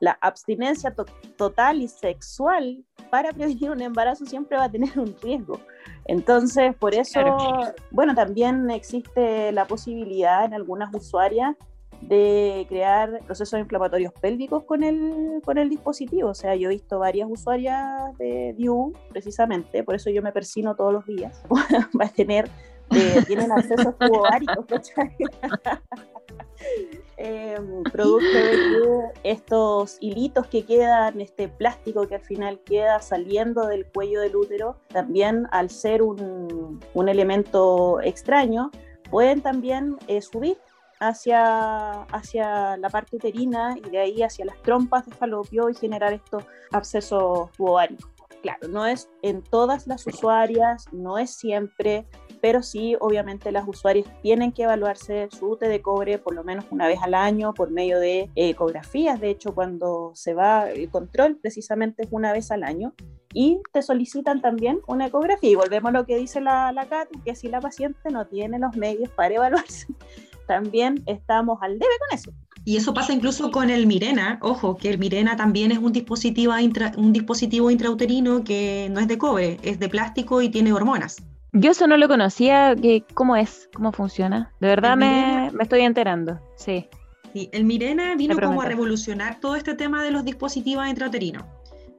la 0.00 0.18
abstinencia 0.20 0.92
to- 0.94 1.04
total 1.36 1.80
y 1.80 1.88
sexual 1.88 2.84
para 3.10 3.32
prevenir 3.32 3.70
un 3.70 3.80
embarazo 3.82 4.26
siempre 4.26 4.56
va 4.58 4.64
a 4.64 4.70
tener 4.70 4.98
un 4.98 5.14
riesgo. 5.22 5.60
Entonces, 6.06 6.74
por 6.74 6.94
eso, 6.94 7.20
Claro. 7.20 7.74
bueno, 7.92 8.14
también 8.14 8.68
existe 8.70 9.52
la 9.52 9.66
posibilidad 9.66 10.44
en 10.44 10.54
algunas 10.54 10.92
usuarias 10.94 11.54
de 12.00 12.66
crear 12.68 13.20
procesos 13.26 13.60
inflamatorios 13.60 14.12
pélvicos 14.20 14.64
con 14.64 14.82
el, 14.82 15.40
con 15.44 15.56
el 15.58 15.68
dispositivo. 15.68 16.30
O 16.30 16.34
sea, 16.34 16.56
yo 16.56 16.68
he 16.68 16.72
visto 16.72 16.98
varias 16.98 17.28
usuarias 17.30 17.86
de 18.18 18.54
DIU, 18.58 18.92
precisamente, 19.10 19.84
por 19.84 19.94
eso 19.94 20.10
yo 20.10 20.20
me 20.20 20.32
persino 20.32 20.74
todos 20.74 20.92
los 20.92 21.06
días, 21.06 21.44
va 22.00 22.06
a 22.06 22.08
tener, 22.08 22.48
eh, 22.94 23.22
tienen 23.26 23.52
acceso 23.52 23.94
a 24.00 24.40
¿cachai? 24.68 25.16
Eh, 27.18 27.56
producto 27.92 28.36
de 28.36 28.50
que 28.50 29.30
estos 29.30 29.96
hilitos 30.00 30.46
que 30.46 30.64
quedan, 30.64 31.20
este 31.20 31.46
plástico 31.46 32.08
que 32.08 32.16
al 32.16 32.20
final 32.22 32.58
queda 32.64 33.00
saliendo 33.00 33.66
del 33.66 33.86
cuello 33.86 34.20
del 34.20 34.34
útero, 34.34 34.76
también 34.88 35.46
al 35.52 35.70
ser 35.70 36.02
un, 36.02 36.80
un 36.94 37.08
elemento 37.08 38.00
extraño, 38.00 38.70
pueden 39.10 39.40
también 39.40 39.98
eh, 40.08 40.20
subir 40.20 40.58
hacia, 40.98 42.02
hacia 42.04 42.76
la 42.76 42.88
parte 42.88 43.16
uterina 43.16 43.76
y 43.76 43.90
de 43.90 43.98
ahí 43.98 44.22
hacia 44.22 44.44
las 44.44 44.60
trompas 44.62 45.04
de 45.06 45.12
falopio 45.12 45.68
y 45.68 45.74
generar 45.74 46.12
estos 46.12 46.44
abscesos 46.70 47.50
ováricos. 47.58 48.11
Claro, 48.42 48.66
no 48.68 48.86
es 48.86 49.08
en 49.22 49.40
todas 49.42 49.86
las 49.86 50.04
usuarias, 50.04 50.86
no 50.90 51.16
es 51.16 51.30
siempre, 51.30 52.06
pero 52.40 52.60
sí, 52.60 52.96
obviamente 52.98 53.52
las 53.52 53.68
usuarias 53.68 54.04
tienen 54.20 54.50
que 54.50 54.64
evaluarse 54.64 55.28
su 55.30 55.50
UTE 55.50 55.68
de 55.68 55.80
cobre 55.80 56.18
por 56.18 56.34
lo 56.34 56.42
menos 56.42 56.64
una 56.70 56.88
vez 56.88 56.98
al 57.02 57.14
año 57.14 57.54
por 57.54 57.70
medio 57.70 58.00
de 58.00 58.22
eh, 58.22 58.30
ecografías. 58.34 59.20
De 59.20 59.30
hecho, 59.30 59.54
cuando 59.54 60.10
se 60.14 60.34
va 60.34 60.68
el 60.70 60.90
control, 60.90 61.38
precisamente 61.40 62.02
es 62.02 62.08
una 62.10 62.32
vez 62.32 62.50
al 62.50 62.64
año. 62.64 62.94
Y 63.32 63.60
te 63.72 63.80
solicitan 63.80 64.42
también 64.42 64.80
una 64.88 65.06
ecografía. 65.06 65.50
Y 65.50 65.54
volvemos 65.54 65.90
a 65.90 65.98
lo 65.98 66.04
que 66.04 66.16
dice 66.16 66.40
la, 66.40 66.72
la 66.72 66.86
Katy, 66.86 67.20
que 67.20 67.36
si 67.36 67.48
la 67.48 67.60
paciente 67.60 68.10
no 68.10 68.26
tiene 68.26 68.58
los 68.58 68.76
medios 68.76 69.08
para 69.10 69.36
evaluarse, 69.36 69.86
también 70.46 71.02
estamos 71.06 71.58
al 71.62 71.78
debe 71.78 71.92
con 72.08 72.18
eso. 72.18 72.32
Y 72.64 72.76
eso 72.76 72.94
pasa 72.94 73.12
incluso 73.12 73.50
con 73.50 73.70
el 73.70 73.86
Mirena. 73.86 74.38
Ojo, 74.40 74.76
que 74.76 74.88
el 74.90 74.98
Mirena 74.98 75.36
también 75.36 75.72
es 75.72 75.78
un 75.78 75.92
dispositivo, 75.92 76.52
intra- 76.58 76.92
un 76.96 77.12
dispositivo 77.12 77.70
intrauterino 77.70 78.44
que 78.44 78.88
no 78.92 79.00
es 79.00 79.08
de 79.08 79.18
cobre, 79.18 79.58
es 79.62 79.78
de 79.80 79.88
plástico 79.88 80.40
y 80.42 80.48
tiene 80.48 80.72
hormonas. 80.72 81.22
Yo 81.52 81.72
eso 81.72 81.86
no 81.86 81.96
lo 81.96 82.08
conocía, 82.08 82.74
que, 82.76 83.04
¿cómo 83.14 83.36
es? 83.36 83.68
¿Cómo 83.74 83.92
funciona? 83.92 84.52
De 84.60 84.68
verdad 84.68 84.96
me, 84.96 85.06
Mirena- 85.06 85.50
me 85.52 85.62
estoy 85.64 85.80
enterando, 85.80 86.40
sí. 86.56 86.86
Sí, 87.34 87.48
el 87.52 87.64
Mirena 87.64 88.14
vino 88.14 88.38
como 88.38 88.60
a 88.62 88.66
revolucionar 88.66 89.40
todo 89.40 89.56
este 89.56 89.74
tema 89.74 90.02
de 90.04 90.10
los 90.12 90.24
dispositivos 90.24 90.86
intrauterinos, 90.86 91.44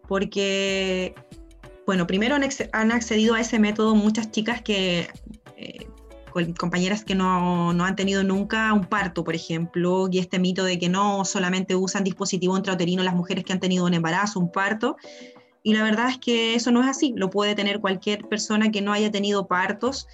porque, 0.07 1.13
bueno, 1.85 2.07
primero 2.07 2.35
han, 2.35 2.43
acce- 2.43 2.69
han 2.71 2.91
accedido 2.91 3.33
a 3.35 3.41
ese 3.41 3.59
método 3.59 3.95
muchas 3.95 4.31
chicas 4.31 4.61
que, 4.61 5.07
eh, 5.57 5.87
compañeras 6.57 7.05
que 7.05 7.15
no, 7.15 7.73
no 7.73 7.85
han 7.85 7.95
tenido 7.95 8.23
nunca 8.23 8.73
un 8.73 8.85
parto, 8.85 9.23
por 9.23 9.35
ejemplo, 9.35 10.07
y 10.11 10.19
este 10.19 10.39
mito 10.39 10.63
de 10.63 10.79
que 10.79 10.89
no 10.89 11.23
solamente 11.25 11.75
usan 11.75 12.03
dispositivo 12.03 12.57
intrauterino 12.57 13.03
las 13.03 13.15
mujeres 13.15 13.43
que 13.45 13.53
han 13.53 13.59
tenido 13.59 13.85
un 13.85 13.93
embarazo, 13.93 14.39
un 14.39 14.51
parto, 14.51 14.97
y 15.61 15.73
la 15.73 15.83
verdad 15.83 16.09
es 16.09 16.17
que 16.17 16.55
eso 16.55 16.71
no 16.71 16.81
es 16.81 16.87
así, 16.89 17.13
lo 17.15 17.29
puede 17.29 17.55
tener 17.55 17.79
cualquier 17.79 18.27
persona 18.27 18.71
que 18.71 18.81
no 18.81 18.91
haya 18.91 19.11
tenido 19.11 19.47
partos, 19.47 20.07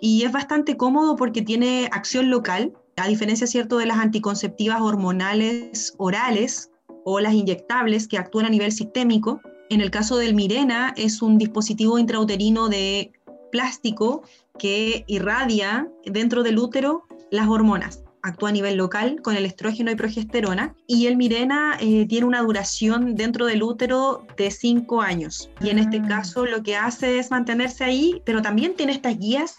y 0.00 0.22
es 0.22 0.30
bastante 0.30 0.76
cómodo 0.76 1.16
porque 1.16 1.42
tiene 1.42 1.88
acción 1.90 2.30
local, 2.30 2.72
a 2.96 3.08
diferencia, 3.08 3.46
¿cierto?, 3.46 3.78
de 3.78 3.86
las 3.86 3.98
anticonceptivas 3.98 4.80
hormonales 4.80 5.94
orales 5.98 6.70
o 7.04 7.20
las 7.20 7.32
inyectables 7.32 8.06
que 8.06 8.18
actúan 8.18 8.46
a 8.46 8.50
nivel 8.50 8.72
sistémico. 8.72 9.40
En 9.70 9.80
el 9.80 9.90
caso 9.90 10.16
del 10.16 10.34
Mirena, 10.34 10.94
es 10.96 11.22
un 11.22 11.38
dispositivo 11.38 11.98
intrauterino 11.98 12.68
de 12.68 13.12
plástico 13.50 14.22
que 14.58 15.04
irradia 15.06 15.88
dentro 16.04 16.42
del 16.42 16.58
útero 16.58 17.04
las 17.30 17.48
hormonas. 17.48 18.02
Actúa 18.22 18.48
a 18.48 18.52
nivel 18.52 18.76
local 18.76 19.22
con 19.22 19.36
el 19.36 19.46
estrógeno 19.46 19.90
y 19.90 19.94
progesterona. 19.94 20.74
Y 20.88 21.06
el 21.06 21.16
Mirena 21.16 21.76
eh, 21.80 22.04
tiene 22.08 22.26
una 22.26 22.42
duración 22.42 23.14
dentro 23.14 23.46
del 23.46 23.62
útero 23.62 24.26
de 24.36 24.50
5 24.50 25.00
años. 25.00 25.50
Y 25.60 25.70
en 25.70 25.78
este 25.78 25.98
Ah. 25.98 26.08
caso 26.08 26.44
lo 26.44 26.62
que 26.62 26.76
hace 26.76 27.18
es 27.20 27.30
mantenerse 27.30 27.84
ahí, 27.84 28.20
pero 28.24 28.42
también 28.42 28.74
tiene 28.74 28.92
estas 28.92 29.18
guías 29.18 29.58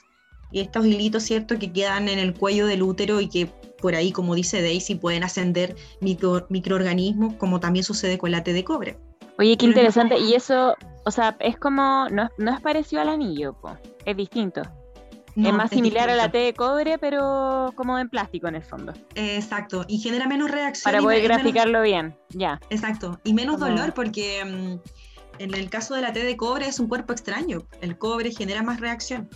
y 0.51 0.59
estos 0.59 0.85
hilitos, 0.85 1.23
¿cierto?, 1.23 1.57
que 1.57 1.71
quedan 1.71 2.09
en 2.09 2.19
el 2.19 2.33
cuello 2.33 2.65
del 2.67 2.83
útero 2.83 3.21
y 3.21 3.29
que 3.29 3.45
por 3.81 3.95
ahí, 3.95 4.11
como 4.11 4.35
dice 4.35 4.61
Daisy, 4.61 4.95
pueden 4.95 5.23
ascender 5.23 5.75
micro- 6.01 6.45
microorganismos, 6.49 7.35
como 7.35 7.61
también 7.61 7.85
sucede 7.85 8.17
con 8.17 8.31
la 8.31 8.43
T 8.43 8.51
de 8.51 8.65
cobre. 8.65 8.97
Oye, 9.39 9.57
qué 9.57 9.65
interesante. 9.65 10.19
Y 10.19 10.33
eso, 10.35 10.75
o 11.05 11.11
sea, 11.11 11.35
es 11.39 11.57
como, 11.57 12.07
no, 12.09 12.23
es- 12.23 12.29
no 12.37 12.53
es 12.53 12.61
parecido 12.61 13.01
al 13.01 13.09
anillo, 13.09 13.53
po. 13.53 13.75
es 14.05 14.15
distinto. 14.15 14.61
es 15.35 15.53
más 15.53 15.69
similar 15.69 16.09
a 16.09 16.15
la 16.17 16.29
T 16.29 16.37
de 16.37 16.53
cobre, 16.53 16.97
pero 16.97 17.71
como 17.75 17.97
en 17.97 18.09
plástico 18.09 18.47
en 18.49 18.55
el 18.55 18.63
fondo. 18.63 18.91
exacto, 19.15 19.85
y 19.87 19.99
genera 19.99 20.27
menos 20.27 20.51
reacción. 20.51 20.91
Para 20.91 21.01
poder 21.01 21.23
graficarlo 21.23 21.81
bien, 21.81 22.15
ya. 22.29 22.59
Exacto, 22.69 23.19
y 23.23 23.33
menos 23.33 23.59
dolor 23.59 23.93
porque 23.93 24.43
mm, 24.43 25.41
en 25.41 25.53
el 25.53 25.69
caso 25.69 25.95
de 25.95 26.01
la 26.01 26.11
T 26.11 26.21
de 26.23 26.35
cobre 26.35 26.67
es 26.67 26.79
un 26.81 26.89
cuerpo 26.89 27.13
extraño. 27.13 27.59
El 27.81 27.97
cobre 27.97 28.31
genera 28.31 28.61
más 28.63 28.81
reacción. 28.81 29.29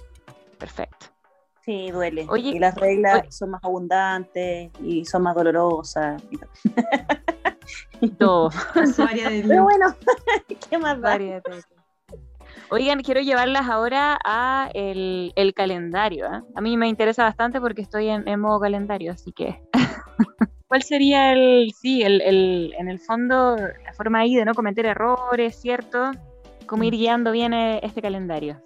Perfecto. 0.57 1.07
Sí, 1.65 1.91
duele. 1.91 2.27
y 2.37 2.59
las 2.59 2.75
reglas 2.75 3.33
son 3.33 3.51
más 3.51 3.63
abundantes 3.63 4.71
y 4.81 5.05
son 5.05 5.23
más 5.23 5.35
dolorosas. 5.35 6.21
Y 8.01 8.09
todo. 8.09 8.49
Pero 9.47 9.63
bueno, 9.63 9.95
¿qué 10.69 10.77
más 10.77 10.99
da? 10.99 11.17
Oigan, 12.69 13.01
quiero 13.01 13.21
llevarlas 13.21 13.69
ahora 13.69 14.19
a 14.25 14.69
el, 14.73 15.53
calendario. 15.55 16.25
¿eh? 16.25 16.41
A 16.55 16.61
mí 16.61 16.75
me 16.75 16.89
interesa 16.89 17.23
bastante 17.23 17.61
porque 17.61 17.81
estoy 17.81 18.09
en, 18.09 18.39
modo 18.39 18.59
calendario, 18.59 19.13
así 19.13 19.31
que... 19.31 19.61
¿Cuál 20.67 20.81
sería 20.81 21.33
el, 21.33 21.71
sí, 21.79 22.01
el, 22.01 22.19
el, 22.21 22.73
en 22.79 22.89
el 22.89 22.99
fondo, 22.99 23.55
la 23.55 23.93
forma 23.93 24.19
ahí 24.19 24.35
de 24.35 24.43
no 24.43 24.55
cometer 24.55 24.87
errores, 24.87 25.55
¿cierto? 25.55 26.11
¿Cómo 26.65 26.83
ir 26.83 26.95
mm. 26.95 26.97
guiando 26.97 27.31
bien 27.31 27.53
eh, 27.53 27.79
este 27.83 28.01
calendario? 28.01 28.59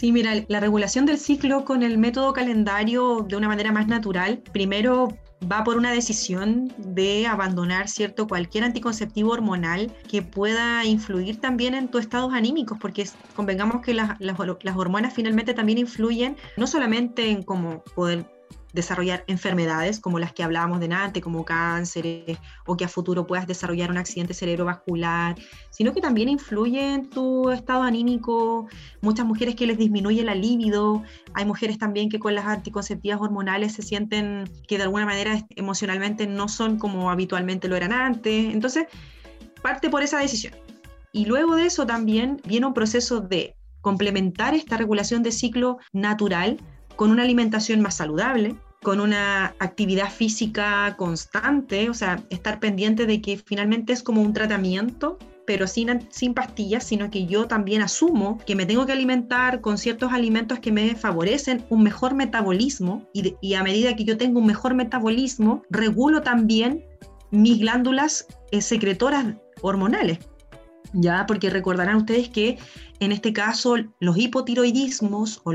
Sí, 0.00 0.12
mira, 0.12 0.32
la 0.48 0.60
regulación 0.60 1.04
del 1.04 1.18
ciclo 1.18 1.66
con 1.66 1.82
el 1.82 1.98
método 1.98 2.32
calendario 2.32 3.26
de 3.28 3.36
una 3.36 3.48
manera 3.48 3.70
más 3.70 3.86
natural, 3.86 4.38
primero 4.50 5.08
va 5.52 5.62
por 5.62 5.76
una 5.76 5.92
decisión 5.92 6.72
de 6.78 7.26
abandonar 7.26 7.86
cierto 7.86 8.26
cualquier 8.26 8.64
anticonceptivo 8.64 9.32
hormonal 9.32 9.92
que 10.08 10.22
pueda 10.22 10.86
influir 10.86 11.38
también 11.38 11.74
en 11.74 11.88
tus 11.88 12.00
estados 12.00 12.32
anímicos, 12.32 12.78
porque 12.80 13.06
convengamos 13.36 13.82
que 13.82 13.92
las, 13.92 14.18
las 14.20 14.38
hormonas 14.74 15.12
finalmente 15.12 15.52
también 15.52 15.76
influyen 15.76 16.34
no 16.56 16.66
solamente 16.66 17.28
en 17.28 17.42
cómo 17.42 17.84
poder 17.94 18.24
desarrollar 18.72 19.24
enfermedades 19.26 20.00
como 20.00 20.18
las 20.18 20.32
que 20.32 20.42
hablábamos 20.42 20.80
de 20.80 20.92
antes, 20.92 21.22
como 21.22 21.44
cánceres, 21.44 22.38
o 22.66 22.76
que 22.76 22.84
a 22.84 22.88
futuro 22.88 23.26
puedas 23.26 23.46
desarrollar 23.46 23.90
un 23.90 23.98
accidente 23.98 24.34
cerebrovascular, 24.34 25.36
sino 25.70 25.92
que 25.92 26.00
también 26.00 26.28
influye 26.28 26.94
en 26.94 27.10
tu 27.10 27.50
estado 27.50 27.82
anímico. 27.82 28.68
Muchas 29.00 29.26
mujeres 29.26 29.54
que 29.54 29.66
les 29.66 29.78
disminuye 29.78 30.22
la 30.24 30.34
libido, 30.34 31.02
hay 31.34 31.44
mujeres 31.44 31.78
también 31.78 32.08
que 32.08 32.18
con 32.18 32.34
las 32.34 32.46
anticonceptivas 32.46 33.20
hormonales 33.20 33.72
se 33.72 33.82
sienten 33.82 34.44
que 34.66 34.76
de 34.76 34.84
alguna 34.84 35.06
manera 35.06 35.46
emocionalmente 35.56 36.26
no 36.26 36.48
son 36.48 36.78
como 36.78 37.10
habitualmente 37.10 37.68
lo 37.68 37.76
eran 37.76 37.92
antes. 37.92 38.52
Entonces, 38.52 38.86
parte 39.62 39.90
por 39.90 40.02
esa 40.02 40.18
decisión. 40.18 40.54
Y 41.12 41.24
luego 41.24 41.56
de 41.56 41.66
eso 41.66 41.86
también 41.86 42.40
viene 42.44 42.66
un 42.66 42.74
proceso 42.74 43.20
de 43.20 43.56
complementar 43.80 44.54
esta 44.54 44.76
regulación 44.76 45.22
de 45.22 45.32
ciclo 45.32 45.78
natural 45.92 46.58
con 47.00 47.12
una 47.12 47.22
alimentación 47.22 47.80
más 47.80 47.94
saludable, 47.94 48.56
con 48.82 49.00
una 49.00 49.54
actividad 49.58 50.12
física 50.12 50.96
constante, 50.98 51.88
o 51.88 51.94
sea, 51.94 52.22
estar 52.28 52.60
pendiente 52.60 53.06
de 53.06 53.22
que 53.22 53.38
finalmente 53.38 53.94
es 53.94 54.02
como 54.02 54.20
un 54.20 54.34
tratamiento, 54.34 55.16
pero 55.46 55.66
sin, 55.66 56.06
sin 56.10 56.34
pastillas, 56.34 56.84
sino 56.84 57.10
que 57.10 57.24
yo 57.24 57.46
también 57.46 57.80
asumo 57.80 58.36
que 58.44 58.54
me 58.54 58.66
tengo 58.66 58.84
que 58.84 58.92
alimentar 58.92 59.62
con 59.62 59.78
ciertos 59.78 60.12
alimentos 60.12 60.58
que 60.58 60.72
me 60.72 60.94
favorecen 60.94 61.64
un 61.70 61.84
mejor 61.84 62.12
metabolismo 62.14 63.06
y, 63.14 63.54
a 63.54 63.62
medida 63.62 63.96
que 63.96 64.04
yo 64.04 64.18
tengo 64.18 64.38
un 64.38 64.46
mejor 64.46 64.74
metabolismo, 64.74 65.62
regulo 65.70 66.20
también 66.20 66.84
mis 67.30 67.60
glándulas 67.60 68.26
eh, 68.50 68.60
secretoras 68.60 69.24
hormonales. 69.62 70.18
Ya, 70.92 71.24
porque 71.26 71.50
recordarán 71.50 71.96
ustedes 71.96 72.28
que 72.28 72.58
en 73.00 73.12
este 73.12 73.32
caso, 73.32 73.76
los 73.98 74.18
hipotiroidismos 74.18 75.40
o, 75.44 75.52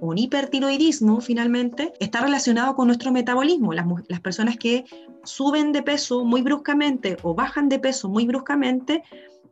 un 0.00 0.18
hipertiroidismo 0.18 1.20
finalmente 1.20 1.92
está 1.98 2.20
relacionado 2.20 2.76
con 2.76 2.86
nuestro 2.86 3.10
metabolismo. 3.10 3.72
Las, 3.72 3.86
las 4.08 4.20
personas 4.20 4.56
que 4.56 4.84
suben 5.24 5.72
de 5.72 5.82
peso 5.82 6.24
muy 6.24 6.42
bruscamente 6.42 7.16
o 7.22 7.34
bajan 7.34 7.68
de 7.68 7.80
peso 7.80 8.08
muy 8.08 8.24
bruscamente 8.24 9.02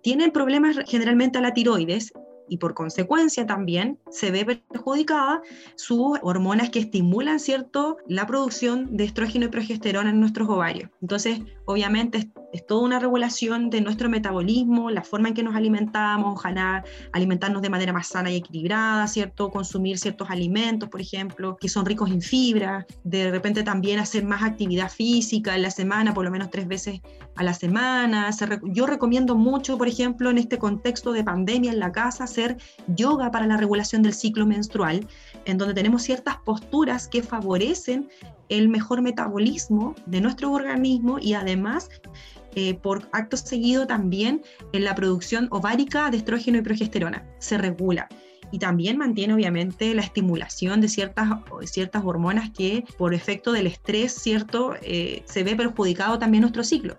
tienen 0.01 0.31
problemas 0.31 0.77
generalmente 0.87 1.39
a 1.39 1.41
la 1.41 1.55
tiroides 1.55 2.13
y 2.49 2.59
por 2.59 2.75
consecuencia 2.75 3.47
también 3.47 3.99
se 4.11 4.31
ve 4.31 4.45
perjudicada 4.45 5.43
sus 5.75 6.19
hormonas 6.23 6.71
que 6.71 6.79
estimulan, 6.79 7.41
¿cierto?, 7.41 7.97
la 8.07 8.27
producción 8.29 8.97
de 8.97 9.05
estrógeno 9.05 9.47
y 9.47 9.49
progesterona 9.49 10.11
en 10.11 10.21
nuestros 10.21 10.49
ovarios. 10.49 10.91
Entonces, 11.01 11.41
obviamente 11.65 12.31
es, 12.53 12.67
toda 12.67 12.83
una 12.83 12.99
regulación 12.99 13.71
de 13.71 13.81
nuestro 13.81 14.09
metabolismo, 14.09 14.91
la 14.91 15.03
forma 15.03 15.29
en 15.29 15.35
que 15.35 15.43
nos 15.43 15.55
alimentamos, 15.55 16.35
ojalá 16.35 16.85
alimentarnos 17.13 17.63
de 17.63 17.71
manera 17.71 17.93
más 17.93 18.09
sana 18.09 18.31
y 18.31 18.37
equilibrada, 18.37 19.07
¿cierto?, 19.09 19.51
consumir 19.51 19.99
ciertos 19.99 20.31
alimentos, 20.31 20.89
por 20.89 21.01
ejemplo, 21.01 21.57
que 21.61 21.69
son 21.69 21.87
ricos 21.87 22.11
en 22.11 22.21
fibra, 22.21 22.87
de 23.05 23.31
repente 23.31 23.63
también 23.63 23.99
hacer 23.99 24.25
más 24.25 24.43
actividad 24.43 24.91
física 24.91 25.55
en 25.55 25.63
la 25.63 25.71
semana, 25.71 26.15
por 26.15 26.25
lo 26.25 26.31
menos 26.31 26.51
tres 26.51 26.69
veces 26.69 27.01
a 27.37 27.43
la 27.43 27.55
semana. 27.55 28.31
Yo 28.65 28.87
recomiendo 28.87 29.35
mucho, 29.35 29.79
por 29.79 29.89
ejemplo, 29.89 30.31
en 30.31 30.39
este 30.39 30.59
contexto 30.59 31.13
de 31.13 31.25
pandemia 31.25 31.73
en 31.73 31.81
la 31.81 31.93
casa, 31.93 32.25
hacer 32.25 32.57
yoga 32.89 33.31
para 33.31 33.47
la 33.47 33.57
regulación 33.57 34.03
del 34.03 34.15
ciclo 34.15 34.47
menstrual, 34.47 35.07
en 35.45 35.59
donde 35.59 35.75
tenemos 35.75 36.03
ciertas 36.03 36.37
posturas 36.45 37.09
que 37.09 37.23
favorecen 37.23 38.09
el 38.49 38.69
mejor 38.69 39.01
metabolismo 39.01 39.95
de 40.07 40.21
nuestro 40.21 40.53
organismo 40.53 41.19
y 41.19 41.33
además 41.35 41.89
eh, 42.55 42.75
por 42.75 43.09
acto 43.13 43.37
seguido 43.37 43.87
también 43.87 44.43
en 44.73 44.85
la 44.85 44.95
producción 44.95 45.49
ovárica 45.51 46.11
de 46.11 46.19
estrógeno 46.19 46.59
y 46.59 46.63
progesterona. 46.63 47.27
Se 47.39 47.59
regula 47.59 48.09
y 48.53 48.59
también 48.59 48.99
mantiene 48.99 49.35
obviamente 49.35 49.95
la 49.95 50.03
estimulación 50.03 50.81
de 50.81 50.89
ciertas, 50.89 51.29
ciertas 51.65 52.05
hormonas 52.05 52.51
que 52.51 52.85
por 52.99 53.15
efecto 53.15 53.53
del 53.53 53.67
estrés, 53.67 54.13
¿cierto? 54.13 54.75
Eh, 54.83 55.23
se 55.25 55.43
ve 55.43 55.57
perjudicado 55.57 56.19
también 56.19 56.43
nuestro 56.43 56.63
ciclo. 56.63 56.99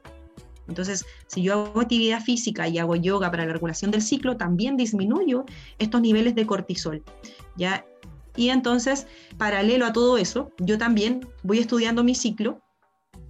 Entonces, 0.68 1.06
si 1.28 1.44
yo 1.44 1.54
hago 1.54 1.82
actividad 1.82 2.22
física 2.22 2.68
y 2.68 2.80
hago 2.80 2.96
yoga 2.96 3.30
para 3.30 3.46
la 3.46 3.54
regulación 3.54 3.92
del 3.92 4.02
ciclo, 4.02 4.38
también 4.38 4.78
disminuyo 4.78 5.46
estos 5.78 6.02
niveles 6.02 6.36
de 6.36 6.46
cortisol. 6.46 7.04
¿ya? 7.56 7.86
Y 8.36 8.50
entonces, 8.50 9.06
paralelo 9.38 9.86
a 9.86 9.94
todo 9.94 10.18
eso, 10.18 10.52
yo 10.60 10.78
también 10.78 11.28
voy 11.44 11.60
estudiando 11.60 12.04
mi 12.04 12.16
ciclo. 12.16 12.63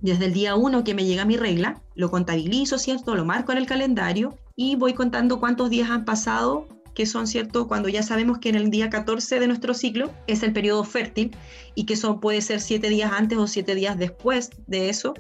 Desde 0.04 0.26
el 0.26 0.34
día 0.34 0.56
1 0.58 0.84
que 0.84 0.94
me 0.94 1.06
llega 1.06 1.24
mi 1.24 1.38
regla, 1.38 1.82
lo 1.96 2.12
contabilizo, 2.12 2.78
¿cierto? 2.78 3.16
Lo 3.16 3.24
marco 3.24 3.54
en 3.54 3.58
el 3.58 3.66
calendario 3.66 4.38
y 4.54 4.76
voy 4.76 4.94
contando 4.94 5.40
cuántos 5.40 5.70
días 5.70 5.90
han 5.90 6.04
pasado 6.04 6.68
que 6.94 7.06
son, 7.06 7.26
¿cierto? 7.26 7.70
Cuando 7.70 7.88
ya 7.88 8.04
sabemos 8.04 8.40
que 8.40 8.50
en 8.50 8.56
el 8.56 8.70
día 8.70 8.90
14 8.90 9.40
de 9.40 9.48
nuestro 9.48 9.74
ciclo 9.74 10.12
es 10.28 10.44
el 10.44 10.52
periodo 10.52 10.84
fértil 10.84 11.32
y 11.74 11.86
que 11.86 11.94
eso 11.94 12.20
puede 12.20 12.42
ser 12.42 12.60
siete 12.60 12.90
días 12.90 13.14
antes 13.14 13.38
o 13.38 13.48
siete 13.48 13.76
días 13.76 13.98
después 13.98 14.50
de 14.68 14.90
eso. 14.90 15.14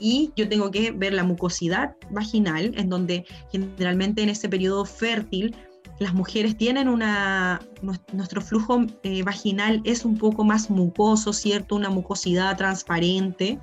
Y 0.00 0.32
yo 0.34 0.48
tengo 0.48 0.72
que 0.72 0.90
ver 0.90 1.14
la 1.14 1.22
mucosidad 1.22 1.94
vaginal, 2.10 2.74
en 2.76 2.88
donde 2.88 3.26
generalmente 3.52 4.24
en 4.24 4.30
ese 4.30 4.48
periodo 4.48 4.84
fértil 4.84 5.54
las 6.00 6.12
mujeres 6.12 6.58
tienen 6.58 6.88
una, 6.88 7.60
nuestro 8.12 8.40
flujo 8.40 8.84
eh, 9.04 9.22
vaginal 9.22 9.80
es 9.84 10.04
un 10.04 10.18
poco 10.18 10.42
más 10.42 10.70
mucoso, 10.70 11.32
¿cierto? 11.32 11.76
Una 11.76 11.88
mucosidad 11.88 12.56
transparente, 12.56 13.60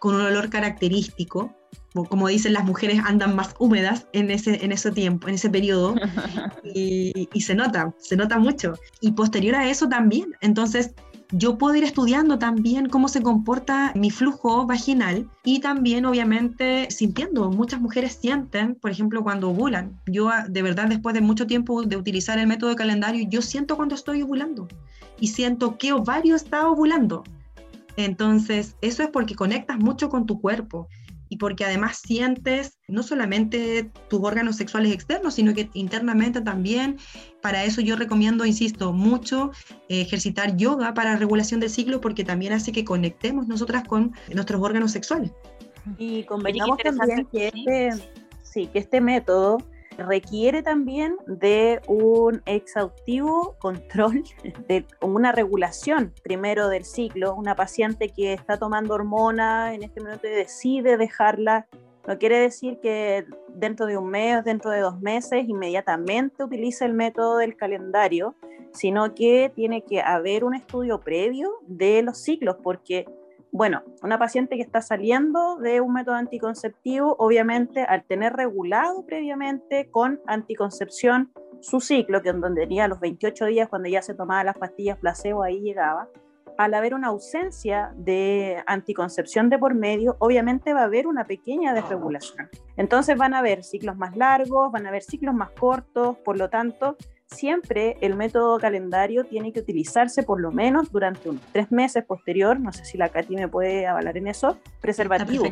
con 0.00 0.16
un 0.16 0.22
olor 0.22 0.50
característico 0.50 1.54
como 1.92 2.28
dicen 2.28 2.52
las 2.52 2.64
mujeres, 2.64 3.00
andan 3.04 3.34
más 3.34 3.54
húmedas 3.58 4.06
en 4.12 4.30
ese, 4.30 4.64
en 4.64 4.72
ese 4.72 4.92
tiempo, 4.92 5.28
en 5.28 5.34
ese 5.34 5.50
periodo, 5.50 5.94
y, 6.74 7.28
se 7.40 7.54
nota, 7.54 7.94
se 7.98 8.16
nota 8.16 8.38
mucho. 8.38 8.74
Y 9.00 9.12
posterior 9.12 9.56
a 9.56 9.68
eso 9.68 9.88
también, 9.88 10.34
entonces 10.40 10.94
yo 11.32 11.58
puedo 11.58 11.76
ir 11.76 11.84
estudiando 11.84 12.38
también 12.38 12.88
cómo 12.88 13.08
se 13.08 13.22
comporta 13.22 13.92
mi 13.94 14.10
flujo 14.10 14.66
vaginal 14.66 15.28
y 15.44 15.60
también 15.60 16.04
obviamente 16.04 16.88
sintiendo. 16.90 17.50
Muchas 17.50 17.80
mujeres 17.80 18.18
sienten, 18.20 18.74
por 18.74 18.90
ejemplo, 18.90 19.22
cuando 19.22 19.50
ovulan. 19.50 20.00
Yo 20.06 20.28
ah, 20.28 20.44
de 20.48 20.62
verdad 20.62 20.88
después 20.88 21.14
de 21.14 21.20
mucho 21.20 21.46
tiempo 21.46 21.82
de 21.82 21.96
utilizar 21.96 22.38
el 22.38 22.48
método 22.48 22.70
de 22.70 22.76
calendario, 22.76 23.28
yo 23.28 23.42
siento 23.42 23.76
cuando 23.76 23.94
estoy 23.94 24.22
ovulando 24.22 24.66
y 25.20 25.28
siento 25.28 25.78
que 25.78 25.92
ovario 25.92 26.34
está 26.34 26.68
ovulando. 26.68 27.22
Entonces, 27.96 28.76
eso 28.80 29.02
es 29.02 29.08
porque 29.10 29.34
conectas 29.34 29.78
mucho 29.78 30.08
con 30.08 30.26
tu 30.26 30.40
cuerpo 30.40 30.88
y 31.30 31.36
porque 31.36 31.64
además 31.64 32.00
sientes 32.04 32.78
no 32.88 33.04
solamente 33.04 33.90
tus 34.08 34.20
órganos 34.20 34.56
sexuales 34.56 34.92
externos, 34.92 35.34
sino 35.34 35.54
que 35.54 35.70
internamente 35.74 36.40
también. 36.40 36.98
Para 37.40 37.64
eso 37.64 37.80
yo 37.80 37.94
recomiendo, 37.94 38.44
insisto, 38.44 38.92
mucho 38.92 39.52
eh, 39.88 40.00
ejercitar 40.00 40.56
yoga 40.56 40.92
para 40.92 41.16
regulación 41.16 41.60
del 41.60 41.70
ciclo 41.70 42.00
porque 42.00 42.24
también 42.24 42.52
hace 42.52 42.72
que 42.72 42.84
conectemos 42.84 43.46
nosotras 43.46 43.84
con 43.86 44.12
nuestros 44.34 44.60
órganos 44.60 44.90
sexuales. 44.90 45.30
Y 45.98 46.24
convengamos 46.24 46.78
también 46.78 47.26
que 47.26 47.48
este, 47.48 47.90
sí, 48.42 48.66
que 48.66 48.80
este 48.80 49.00
método 49.00 49.58
requiere 50.00 50.62
también 50.62 51.16
de 51.26 51.80
un 51.86 52.42
exhaustivo 52.46 53.56
control, 53.58 54.24
de 54.68 54.84
una 55.00 55.32
regulación 55.32 56.12
primero 56.22 56.68
del 56.68 56.84
ciclo. 56.84 57.34
Una 57.34 57.54
paciente 57.54 58.08
que 58.08 58.32
está 58.32 58.58
tomando 58.58 58.94
hormona 58.94 59.74
en 59.74 59.82
este 59.82 60.00
momento 60.00 60.26
y 60.26 60.30
decide 60.30 60.96
dejarla, 60.96 61.66
no 62.06 62.18
quiere 62.18 62.40
decir 62.40 62.80
que 62.80 63.26
dentro 63.54 63.86
de 63.86 63.96
un 63.96 64.08
mes, 64.08 64.44
dentro 64.44 64.70
de 64.70 64.80
dos 64.80 65.00
meses, 65.00 65.48
inmediatamente 65.48 66.42
utilice 66.42 66.84
el 66.84 66.94
método 66.94 67.36
del 67.36 67.56
calendario. 67.56 68.34
sino 68.72 69.16
que 69.16 69.50
tiene 69.52 69.82
que 69.82 70.00
haber 70.00 70.44
un 70.44 70.54
estudio 70.54 71.00
previo 71.00 71.50
de 71.66 72.02
los 72.02 72.18
ciclos, 72.18 72.56
porque, 72.62 73.04
bueno, 73.52 73.82
una 74.02 74.18
paciente 74.18 74.56
que 74.56 74.62
está 74.62 74.80
saliendo 74.80 75.56
de 75.56 75.80
un 75.80 75.92
método 75.92 76.14
anticonceptivo, 76.14 77.16
obviamente 77.18 77.82
al 77.82 78.04
tener 78.04 78.32
regulado 78.34 79.04
previamente 79.04 79.90
con 79.90 80.20
anticoncepción 80.26 81.32
su 81.60 81.80
ciclo, 81.80 82.22
que 82.22 82.30
en 82.30 82.40
donde 82.40 82.62
tenía 82.62 82.88
los 82.88 83.00
28 83.00 83.46
días 83.46 83.68
cuando 83.68 83.88
ya 83.88 84.02
se 84.02 84.14
tomaba 84.14 84.44
las 84.44 84.56
pastillas 84.56 84.98
placebo, 84.98 85.42
ahí 85.42 85.60
llegaba, 85.60 86.08
al 86.56 86.74
haber 86.74 86.94
una 86.94 87.08
ausencia 87.08 87.92
de 87.96 88.62
anticoncepción 88.66 89.48
de 89.48 89.58
por 89.58 89.74
medio, 89.74 90.16
obviamente 90.18 90.74
va 90.74 90.82
a 90.82 90.84
haber 90.84 91.06
una 91.06 91.26
pequeña 91.26 91.72
desregulación. 91.72 92.50
Entonces 92.76 93.16
van 93.16 93.34
a 93.34 93.38
haber 93.38 93.64
ciclos 93.64 93.96
más 93.96 94.16
largos, 94.16 94.70
van 94.70 94.86
a 94.86 94.90
haber 94.90 95.02
ciclos 95.02 95.34
más 95.34 95.50
cortos, 95.52 96.18
por 96.18 96.36
lo 96.36 96.50
tanto, 96.50 96.96
siempre 97.30 97.96
el 98.00 98.16
método 98.16 98.58
calendario 98.58 99.24
tiene 99.24 99.52
que 99.52 99.60
utilizarse 99.60 100.22
por 100.22 100.40
lo 100.40 100.50
menos 100.50 100.90
durante 100.90 101.28
unos 101.28 101.42
tres 101.52 101.70
meses 101.70 102.04
posterior, 102.04 102.58
no 102.58 102.72
sé 102.72 102.84
si 102.84 102.98
la 102.98 103.08
Katy 103.08 103.36
me 103.36 103.48
puede 103.48 103.86
avalar 103.86 104.16
en 104.16 104.28
eso, 104.28 104.58
preservativo. 104.80 105.44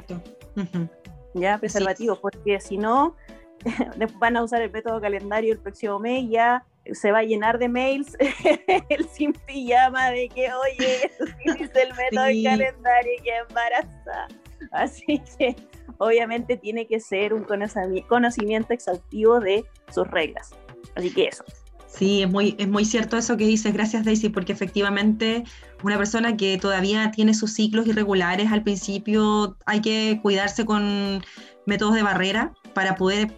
Ya, 1.34 1.58
preservativo, 1.58 2.20
porque 2.20 2.60
si 2.60 2.78
no, 2.78 3.14
van 4.18 4.36
a 4.36 4.42
usar 4.42 4.62
el 4.62 4.70
método 4.70 5.00
calendario 5.00 5.52
el 5.52 5.60
próximo 5.60 5.98
mes 5.98 6.28
ya 6.28 6.64
se 6.92 7.12
va 7.12 7.18
a 7.18 7.22
llenar 7.22 7.58
de 7.58 7.68
mails 7.68 8.16
el 8.88 9.08
sin 9.08 9.32
pijama 9.32 10.10
de 10.10 10.28
que, 10.28 10.50
oye, 10.52 11.10
dice 11.44 11.82
el 11.82 11.94
método 11.94 12.24
calendario 12.44 13.12
y 13.18 13.22
que 13.22 13.36
embaraza. 13.48 14.28
Así 14.72 15.22
que 15.38 15.56
obviamente 15.98 16.56
tiene 16.56 16.86
que 16.86 17.00
ser 17.00 17.34
un 17.34 17.44
conocimiento 17.44 18.72
exhaustivo 18.72 19.40
de 19.40 19.64
sus 19.90 20.08
reglas. 20.08 20.54
Así 20.94 21.12
que 21.12 21.28
eso. 21.28 21.44
Sí, 21.88 22.22
es 22.22 22.30
muy, 22.30 22.54
es 22.58 22.68
muy 22.68 22.84
cierto 22.84 23.16
eso 23.16 23.36
que 23.36 23.46
dices, 23.46 23.72
gracias 23.72 24.04
Daisy, 24.04 24.28
porque 24.28 24.52
efectivamente 24.52 25.44
una 25.82 25.96
persona 25.96 26.36
que 26.36 26.58
todavía 26.58 27.10
tiene 27.10 27.32
sus 27.34 27.54
ciclos 27.54 27.86
irregulares 27.86 28.52
al 28.52 28.62
principio 28.62 29.56
hay 29.64 29.80
que 29.80 30.20
cuidarse 30.22 30.66
con 30.66 31.24
métodos 31.66 31.94
de 31.94 32.02
barrera 32.02 32.52
para 32.74 32.94
poder 32.94 33.34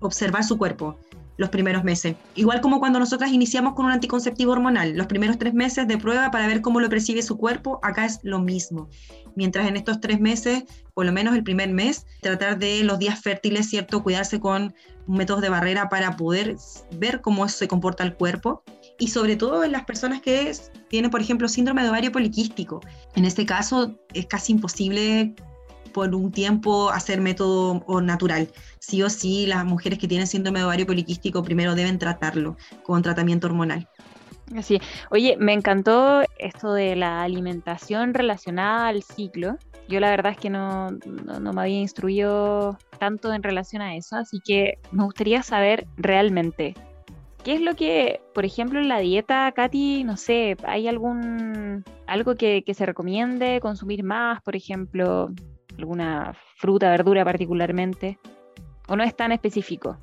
observar 0.00 0.44
su 0.44 0.58
cuerpo 0.58 0.98
los 1.38 1.48
primeros 1.48 1.84
meses. 1.84 2.16
Igual 2.34 2.60
como 2.60 2.80
cuando 2.80 2.98
nosotras 2.98 3.32
iniciamos 3.32 3.74
con 3.74 3.86
un 3.86 3.92
anticonceptivo 3.92 4.52
hormonal, 4.52 4.94
los 4.96 5.06
primeros 5.06 5.38
tres 5.38 5.54
meses 5.54 5.88
de 5.88 5.96
prueba 5.96 6.30
para 6.30 6.46
ver 6.46 6.60
cómo 6.60 6.80
lo 6.80 6.90
percibe 6.90 7.22
su 7.22 7.38
cuerpo, 7.38 7.80
acá 7.82 8.04
es 8.04 8.18
lo 8.22 8.40
mismo. 8.40 8.90
Mientras 9.36 9.68
en 9.68 9.76
estos 9.76 10.00
tres 10.00 10.20
meses, 10.20 10.64
por 10.94 11.06
lo 11.06 11.12
menos 11.12 11.36
el 11.36 11.44
primer 11.44 11.70
mes, 11.70 12.06
tratar 12.20 12.58
de 12.58 12.82
los 12.82 12.98
días 12.98 13.20
fértiles, 13.20 13.70
¿cierto? 13.70 14.02
Cuidarse 14.02 14.40
con 14.40 14.74
métodos 15.06 15.40
de 15.40 15.48
barrera 15.48 15.88
para 15.88 16.16
poder 16.16 16.56
ver 16.96 17.20
cómo 17.20 17.48
se 17.48 17.68
comporta 17.68 18.02
el 18.02 18.14
cuerpo. 18.14 18.64
Y 18.98 19.08
sobre 19.08 19.36
todo 19.36 19.62
en 19.62 19.70
las 19.70 19.84
personas 19.84 20.20
que 20.20 20.52
tienen, 20.88 21.12
por 21.12 21.20
ejemplo, 21.20 21.46
síndrome 21.46 21.84
de 21.84 21.88
ovario 21.90 22.10
poliquístico. 22.10 22.80
En 23.14 23.24
este 23.24 23.46
caso 23.46 23.96
es 24.12 24.26
casi 24.26 24.52
imposible 24.52 25.36
por 25.98 26.14
un 26.14 26.30
tiempo 26.30 26.90
hacer 26.90 27.20
método 27.20 27.82
natural. 28.00 28.48
Sí 28.78 29.02
o 29.02 29.10
sí, 29.10 29.46
las 29.46 29.64
mujeres 29.64 29.98
que 29.98 30.06
tienen 30.06 30.28
síndrome 30.28 30.60
de 30.60 30.64
ovario 30.64 30.86
poliquístico 30.86 31.42
primero 31.42 31.74
deben 31.74 31.98
tratarlo 31.98 32.56
con 32.84 33.02
tratamiento 33.02 33.48
hormonal. 33.48 33.88
Así. 34.56 34.80
Oye, 35.10 35.36
me 35.38 35.54
encantó 35.54 36.22
esto 36.38 36.72
de 36.72 36.94
la 36.94 37.22
alimentación 37.22 38.14
relacionada 38.14 38.86
al 38.86 39.02
ciclo. 39.02 39.56
Yo 39.88 39.98
la 39.98 40.10
verdad 40.10 40.32
es 40.32 40.38
que 40.38 40.50
no, 40.50 40.90
no, 40.90 41.52
me 41.52 41.60
había 41.60 41.80
instruido 41.80 42.78
tanto 43.00 43.34
en 43.34 43.42
relación 43.42 43.82
a 43.82 43.96
eso, 43.96 44.14
así 44.14 44.38
que 44.44 44.78
me 44.92 45.02
gustaría 45.02 45.42
saber 45.42 45.88
realmente 45.96 46.74
¿Qué 47.44 47.54
es 47.54 47.60
lo 47.60 47.76
que, 47.76 48.20
por 48.34 48.44
ejemplo, 48.44 48.80
en 48.80 48.88
la 48.88 48.98
dieta, 48.98 49.50
Katy, 49.52 50.04
no 50.04 50.16
sé, 50.16 50.56
hay 50.64 50.88
algún 50.88 51.84
algo 52.06 52.34
que, 52.34 52.62
que, 52.62 52.74
se 52.74 52.84
recomiende 52.84 53.60
consumir 53.60 54.02
más, 54.02 54.42
por 54.42 54.56
ejemplo, 54.56 55.30
alguna 55.78 56.36
fruta, 56.56 56.90
verdura 56.90 57.24
particularmente? 57.24 58.18
¿O 58.88 58.96
no 58.96 59.04
es 59.04 59.14
tan 59.14 59.32
específico? 59.32 59.96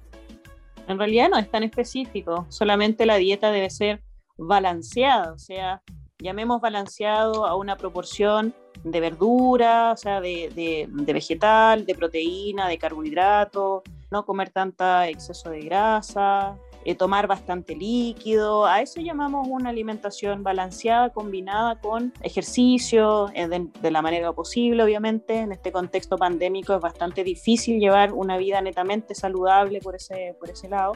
En 0.87 0.97
realidad 0.99 1.29
no 1.29 1.37
es 1.37 1.49
tan 1.49 1.63
específico, 1.63 2.45
solamente 2.49 3.05
la 3.05 3.15
dieta 3.15 3.51
debe 3.51 3.69
ser 3.69 4.03
balanceada, 4.37 5.33
o 5.33 5.39
sea, 5.39 5.81
llamemos 6.19 6.61
balanceado 6.61 7.45
a 7.45 7.55
una 7.55 7.75
proporción 7.75 8.53
de 8.83 8.99
verdura, 8.99 9.91
o 9.91 9.97
sea, 9.97 10.21
de, 10.21 10.51
de, 10.53 11.13
vegetal, 11.13 11.85
de 11.85 11.95
proteína, 11.95 12.67
de 12.67 12.77
carbohidrato, 12.77 13.83
no 14.11 14.25
comer 14.25 14.49
tanta 14.51 15.07
exceso 15.09 15.49
de 15.49 15.61
grasa, 15.61 16.57
eh, 16.85 16.95
tomar 16.95 17.27
bastante 17.27 17.75
líquido. 17.75 18.65
A 18.65 18.81
eso 18.81 19.01
llamamos 19.01 19.47
una 19.49 19.71
alimentación 19.71 20.43
balanceada 20.43 21.09
combinada 21.09 21.79
con 21.79 22.13
ejercicio 22.21 23.29
eh, 23.33 23.47
de, 23.47 23.91
la 23.91 24.01
manera 24.03 24.31
posible, 24.33 24.83
obviamente. 24.83 25.39
En 25.39 25.51
este 25.51 25.71
contexto 25.71 26.15
pandémico 26.17 26.75
es 26.75 26.81
bastante 26.81 27.23
difícil 27.23 27.79
llevar 27.79 28.13
una 28.13 28.37
vida 28.37 28.61
netamente 28.61 29.15
saludable 29.15 29.81
por 29.81 29.95
ese, 29.95 30.35
por 30.39 30.51
ese 30.51 30.69
lado. 30.69 30.93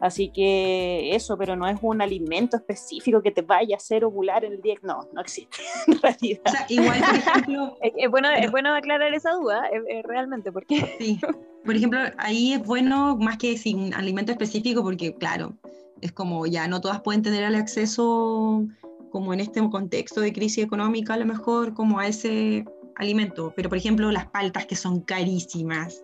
Así 0.00 0.30
que 0.30 1.14
eso, 1.14 1.36
pero 1.36 1.56
no 1.56 1.66
es 1.66 1.78
un 1.82 2.00
alimento 2.00 2.56
específico 2.56 3.20
que 3.20 3.30
te 3.30 3.42
vaya 3.42 3.74
a 3.74 3.78
hacer 3.78 4.04
ovular 4.04 4.44
en 4.44 4.52
el 4.52 4.62
día. 4.62 4.76
No, 4.82 5.00
no 5.12 5.20
existe 5.20 5.58
en 5.86 6.00
realidad. 6.00 6.40
O 6.46 6.50
sea, 6.50 6.66
igual, 6.68 7.00
por 7.00 7.14
ejemplo. 7.16 7.78
es, 7.82 8.10
bueno, 8.10 8.30
es 8.30 8.50
bueno 8.50 8.74
aclarar 8.74 9.12
esa 9.12 9.32
duda, 9.32 9.68
realmente, 10.04 10.52
porque. 10.52 10.96
Sí. 10.98 11.20
Por 11.64 11.76
ejemplo, 11.76 11.98
ahí 12.18 12.52
es 12.52 12.64
bueno 12.64 13.16
más 13.16 13.36
que 13.36 13.58
sin 13.58 13.92
alimento 13.92 14.32
específico, 14.32 14.82
porque, 14.82 15.14
claro, 15.14 15.54
es 16.00 16.12
como 16.12 16.46
ya 16.46 16.68
no 16.68 16.80
todas 16.80 17.00
pueden 17.00 17.22
tener 17.22 17.42
el 17.42 17.56
acceso, 17.56 18.64
como 19.10 19.34
en 19.34 19.40
este 19.40 19.60
contexto 19.68 20.20
de 20.20 20.32
crisis 20.32 20.64
económica, 20.64 21.14
a 21.14 21.18
lo 21.18 21.26
mejor, 21.26 21.74
como 21.74 21.98
a 21.98 22.06
ese 22.06 22.64
alimento. 22.96 23.52
Pero, 23.56 23.68
por 23.68 23.78
ejemplo, 23.78 24.10
las 24.12 24.26
paltas 24.26 24.66
que 24.66 24.76
son 24.76 25.00
carísimas 25.00 26.02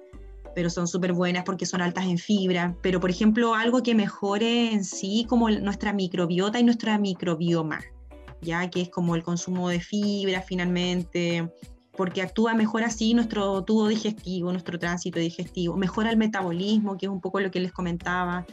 pero 0.54 0.70
son 0.70 0.88
súper 0.88 1.12
buenas 1.12 1.44
porque 1.44 1.66
son 1.66 1.80
altas 1.82 2.06
en 2.06 2.18
fibra. 2.18 2.76
Pero, 2.82 3.00
por 3.00 3.10
ejemplo, 3.10 3.54
algo 3.54 3.82
que 3.82 3.94
mejore 3.94 4.72
en 4.72 4.84
sí 4.84 5.26
como 5.28 5.50
nuestra 5.50 5.92
microbiota 5.92 6.58
y 6.58 6.64
nuestra 6.64 6.98
microbioma, 6.98 7.80
ya 8.40 8.68
que 8.70 8.82
es 8.82 8.88
como 8.88 9.16
el 9.16 9.22
consumo 9.22 9.68
de 9.68 9.80
fibra 9.80 10.42
finalmente, 10.42 11.50
porque 11.96 12.22
actúa 12.22 12.54
mejor 12.54 12.82
así 12.82 13.14
nuestro 13.14 13.62
tubo 13.64 13.88
digestivo, 13.88 14.52
nuestro 14.52 14.78
tránsito 14.78 15.18
digestivo, 15.18 15.76
mejora 15.76 16.10
el 16.10 16.16
metabolismo, 16.16 16.96
que 16.96 17.06
es 17.06 17.12
un 17.12 17.20
poco 17.20 17.40
lo 17.40 17.50
que 17.50 17.60
les 17.60 17.72
comentaba, 17.72 18.44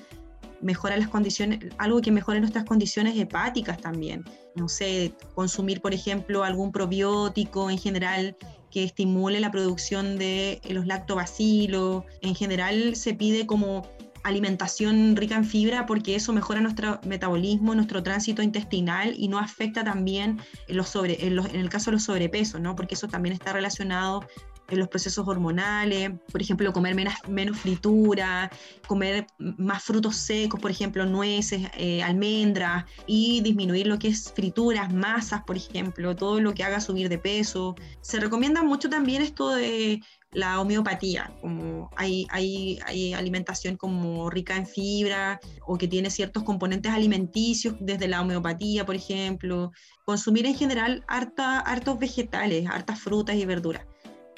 mejora 0.61 0.97
las 0.97 1.09
condiciones, 1.09 1.59
algo 1.77 2.01
que 2.01 2.11
mejore 2.11 2.39
nuestras 2.39 2.65
condiciones 2.65 3.17
hepáticas 3.17 3.79
también. 3.79 4.23
No 4.55 4.67
sé, 4.69 5.13
consumir, 5.33 5.81
por 5.81 5.93
ejemplo, 5.93 6.43
algún 6.43 6.71
probiótico 6.71 7.69
en 7.69 7.77
general 7.77 8.35
que 8.71 8.83
estimule 8.83 9.39
la 9.39 9.51
producción 9.51 10.17
de 10.17 10.61
los 10.69 10.87
lactobacilos. 10.87 12.03
En 12.21 12.33
general 12.33 12.95
se 12.95 13.13
pide 13.13 13.45
como 13.45 13.83
alimentación 14.23 15.15
rica 15.15 15.35
en 15.35 15.45
fibra 15.45 15.85
porque 15.85 16.15
eso 16.15 16.33
mejora 16.33 16.61
nuestro 16.61 16.99
metabolismo, 17.05 17.75
nuestro 17.75 18.03
tránsito 18.03 18.41
intestinal 18.41 19.13
y 19.17 19.27
no 19.27 19.39
afecta 19.39 19.83
también 19.83 20.39
en, 20.67 20.77
los 20.77 20.89
sobre, 20.89 21.25
en, 21.25 21.39
el 21.39 21.69
caso 21.69 21.91
de 21.91 21.93
los 21.93 22.03
sobrepesos, 22.03 22.61
¿no? 22.61 22.75
porque 22.75 22.95
eso 22.95 23.07
también 23.07 23.33
está 23.33 23.53
relacionado 23.53 24.25
en 24.71 24.79
los 24.79 24.87
procesos 24.87 25.27
hormonales, 25.27 26.11
por 26.31 26.41
ejemplo, 26.41 26.71
comer 26.73 26.95
menos, 26.95 27.13
menos 27.27 27.57
fritura, 27.57 28.49
comer 28.87 29.27
más 29.37 29.83
frutos 29.83 30.15
secos, 30.15 30.59
por 30.59 30.71
ejemplo, 30.71 31.05
nueces, 31.05 31.69
eh, 31.77 32.01
almendras, 32.01 32.85
y 33.05 33.41
disminuir 33.41 33.87
lo 33.87 33.99
que 33.99 34.07
es 34.07 34.31
frituras, 34.31 34.93
masas, 34.93 35.43
por 35.45 35.57
ejemplo, 35.57 36.15
todo 36.15 36.39
lo 36.39 36.53
que 36.53 36.63
haga 36.63 36.79
subir 36.79 37.09
de 37.09 37.17
peso. 37.17 37.75
Se 38.01 38.19
recomienda 38.19 38.63
mucho 38.63 38.89
también 38.89 39.21
esto 39.21 39.49
de 39.49 40.01
la 40.33 40.61
homeopatía, 40.61 41.33
como 41.41 41.89
hay, 41.97 42.25
hay, 42.29 43.13
alimentación 43.13 43.75
como 43.75 44.29
rica 44.29 44.55
en 44.55 44.65
fibra 44.65 45.41
o 45.67 45.77
que 45.77 45.89
tiene 45.89 46.09
ciertos 46.09 46.43
componentes 46.43 46.91
alimenticios 46.93 47.75
desde 47.81 48.07
la 48.07 48.21
homeopatía, 48.21 48.85
por 48.85 48.95
ejemplo. 48.95 49.71
Consumir 50.05 50.45
en 50.45 50.55
general 50.55 51.03
harta, 51.07 51.59
hartos 51.59 51.99
vegetales, 51.99 52.65
hartas 52.69 52.99
frutas 52.99 53.35
y 53.35 53.45
verduras 53.45 53.85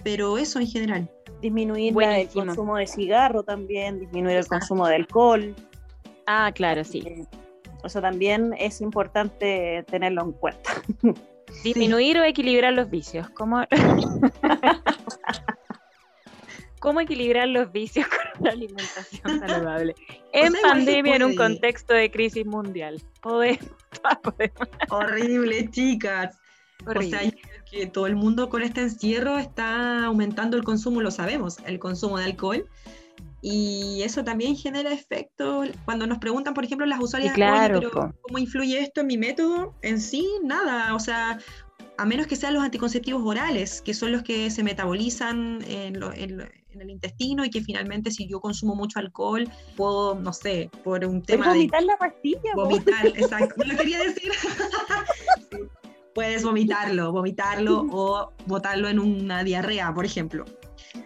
pero 0.03 0.37
eso 0.37 0.59
en 0.59 0.67
general. 0.67 1.09
Disminuir 1.41 1.93
el 2.01 2.29
consumo 2.29 2.77
de 2.77 2.87
cigarro 2.87 3.43
también, 3.43 3.99
disminuir 3.99 4.37
el 4.37 4.47
consumo 4.47 4.87
de 4.87 4.95
alcohol. 4.95 5.55
Ah, 6.25 6.51
claro, 6.53 6.83
sí. 6.83 7.03
eso 7.83 8.01
también 8.01 8.55
es 8.57 8.79
importante 8.79 9.83
tenerlo 9.89 10.23
en 10.23 10.31
cuenta. 10.33 10.71
Disminuir 11.63 12.17
o 12.19 12.23
equilibrar 12.23 12.73
los 12.73 12.89
vicios. 12.89 13.29
¿Cómo... 13.31 13.63
¿Cómo 16.79 16.99
equilibrar 16.99 17.47
los 17.47 17.71
vicios 17.71 18.05
con 18.07 18.41
una 18.41 18.51
alimentación 18.51 19.39
saludable? 19.39 19.95
En 20.33 20.51
pandemia, 20.61 21.15
en 21.15 21.23
un 21.23 21.35
contexto 21.35 21.93
de 21.93 22.11
crisis 22.11 22.45
mundial. 22.45 23.01
Podemos. 23.21 23.69
Horrible, 24.89 25.69
chicas. 25.71 26.37
Horrible. 26.85 27.17
O 27.17 27.19
sea, 27.21 27.31
que 27.73 27.87
todo 27.87 28.05
el 28.05 28.15
mundo 28.15 28.49
con 28.49 28.61
este 28.61 28.81
encierro 28.81 29.39
está 29.39 30.05
aumentando 30.05 30.55
el 30.57 30.63
consumo, 30.63 31.01
lo 31.01 31.09
sabemos, 31.09 31.57
el 31.65 31.79
consumo 31.79 32.19
de 32.19 32.25
alcohol. 32.25 32.65
Y 33.41 34.01
eso 34.03 34.23
también 34.23 34.55
genera 34.55 34.93
efectos. 34.93 35.69
Cuando 35.83 36.05
nos 36.07 36.19
preguntan, 36.19 36.53
por 36.53 36.63
ejemplo, 36.63 36.85
las 36.85 36.99
usuarias, 37.01 37.33
claro, 37.33 37.79
"Oye, 37.79 37.89
pero 37.89 38.13
¿cómo 38.21 38.37
influye 38.37 38.79
esto 38.79 39.01
en 39.01 39.07
mi 39.07 39.17
método? 39.17 39.73
En 39.81 39.99
sí, 39.99 40.29
nada. 40.43 40.93
O 40.95 40.99
sea, 40.99 41.39
a 41.97 42.05
menos 42.05 42.27
que 42.27 42.35
sean 42.35 42.53
los 42.53 42.63
anticonceptivos 42.63 43.21
orales, 43.25 43.81
que 43.81 43.93
son 43.93 44.11
los 44.11 44.21
que 44.23 44.49
se 44.51 44.63
metabolizan 44.63 45.63
en, 45.67 45.99
lo- 45.99 46.13
en 46.13 46.47
en 46.73 46.81
el 46.81 46.89
intestino 46.89 47.45
y 47.45 47.51
que 47.51 47.61
finalmente 47.61 48.09
si 48.09 48.27
yo 48.27 48.39
consumo 48.39 48.73
mucho 48.75 48.97
alcohol, 48.97 49.47
puedo, 49.77 50.15
no 50.19 50.33
sé, 50.33 50.71
por 50.83 51.05
un 51.05 51.21
tema 51.21 51.45
de 51.45 51.51
vomitar 51.59 51.83
la 51.83 51.97
pastilla, 51.97 52.39
vomitar, 52.55 53.05
exacto, 53.15 53.53
no 53.57 53.65
lo 53.71 53.77
quería 53.77 53.99
decir. 53.99 54.31
Puedes 56.13 56.43
vomitarlo, 56.43 57.11
vomitarlo 57.11 57.85
o 57.91 58.31
botarlo 58.45 58.87
en 58.89 58.99
una 58.99 59.43
diarrea, 59.43 59.93
por 59.93 60.05
ejemplo. 60.05 60.45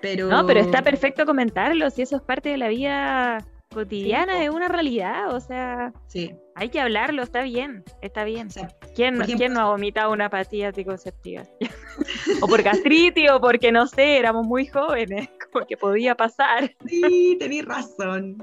Pero, 0.01 0.28
No, 0.28 0.45
pero 0.45 0.60
está 0.60 0.82
perfecto 0.82 1.26
comentarlo, 1.26 1.89
si 1.89 2.01
eso 2.01 2.18
es 2.18 2.22
parte 2.22 2.49
de 2.49 2.58
la 2.58 2.68
vida 2.68 3.45
cotidiana, 3.74 4.38
Sí, 4.39 4.43
es 4.45 4.49
una 4.49 4.68
realidad, 4.68 5.34
o 5.34 5.39
sea, 5.39 5.93
Sí, 6.08 6.32
hay 6.55 6.70
que 6.70 6.80
hablarlo, 6.80 7.22
está 7.24 7.41
bien, 7.43 7.84
está 8.01 8.24
bien. 8.24 8.47
o 8.47 8.49
sea, 8.49 8.68
¿Quién, 8.95 9.16
ejemplo- 9.16 9.38
quién 9.38 9.53
no 9.53 9.62
ha 9.62 9.70
vomitado 9.70 10.12
una 10.12 10.30
pastilla 10.30 10.70
anticonceptiva? 10.70 11.43
o 12.41 12.47
por 12.47 12.64
gastritis, 12.64 13.30
o 13.32 13.39
porque 13.39 13.72
no 13.72 13.88
sé, 13.88 14.18
éramos 14.18 14.45
muy 14.47 14.68
jóvenes, 14.68 15.30
como 15.51 15.66
que 15.66 15.78
podía 15.78 16.16
pasar. 16.16 16.74
sí, 16.86 17.38
tenés 17.39 17.66
razón. 17.66 18.38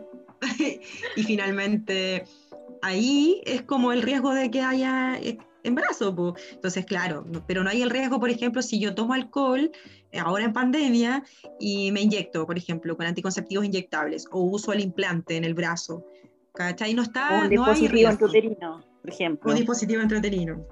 y 1.16 1.22
finalmente, 1.22 2.24
ahí 2.84 3.40
es 3.44 3.62
como 3.62 3.92
el 3.92 4.02
riesgo 4.02 4.34
de 4.34 4.50
que 4.50 4.60
haya 4.60 5.16
eh, 5.20 5.38
embarazo. 5.62 6.14
po. 6.14 6.34
Entonces, 6.52 6.84
claro, 6.86 7.24
no- 7.32 7.44
pero 7.46 7.62
no 7.64 7.70
hay 7.70 7.82
el 7.82 7.90
riesgo, 7.90 8.20
por 8.20 8.30
ejemplo, 8.30 8.62
si 8.62 8.78
yo 8.78 8.94
tomo 8.94 9.14
alcohol 9.14 9.70
eh, 10.12 10.18
ahora 10.18 10.44
en 10.44 10.52
pandemia 10.52 11.22
y 11.58 11.90
me 11.92 12.00
inyecto, 12.02 12.46
por 12.46 12.56
ejemplo, 12.58 12.96
con 12.96 13.06
anticonceptivos 13.06 13.64
inyectables 13.64 14.26
o 14.30 14.40
uso 14.42 14.72
el 14.72 14.80
implante 14.80 15.36
en 15.36 15.44
el 15.44 15.54
brazo. 15.54 16.04
¿Cachai? 16.54 16.94
No 16.94 17.02
está, 17.02 17.30
un 17.30 17.36
no 17.38 17.42
hay 17.42 17.48
dispositivo 17.50 17.92
riesgo. 17.92 18.12
intrauterino, 18.12 18.80
por 19.00 19.10
ejemplo. 19.10 19.50
Un 19.50 19.56
dispositivo 19.56 20.02
entretenido. 20.02 20.68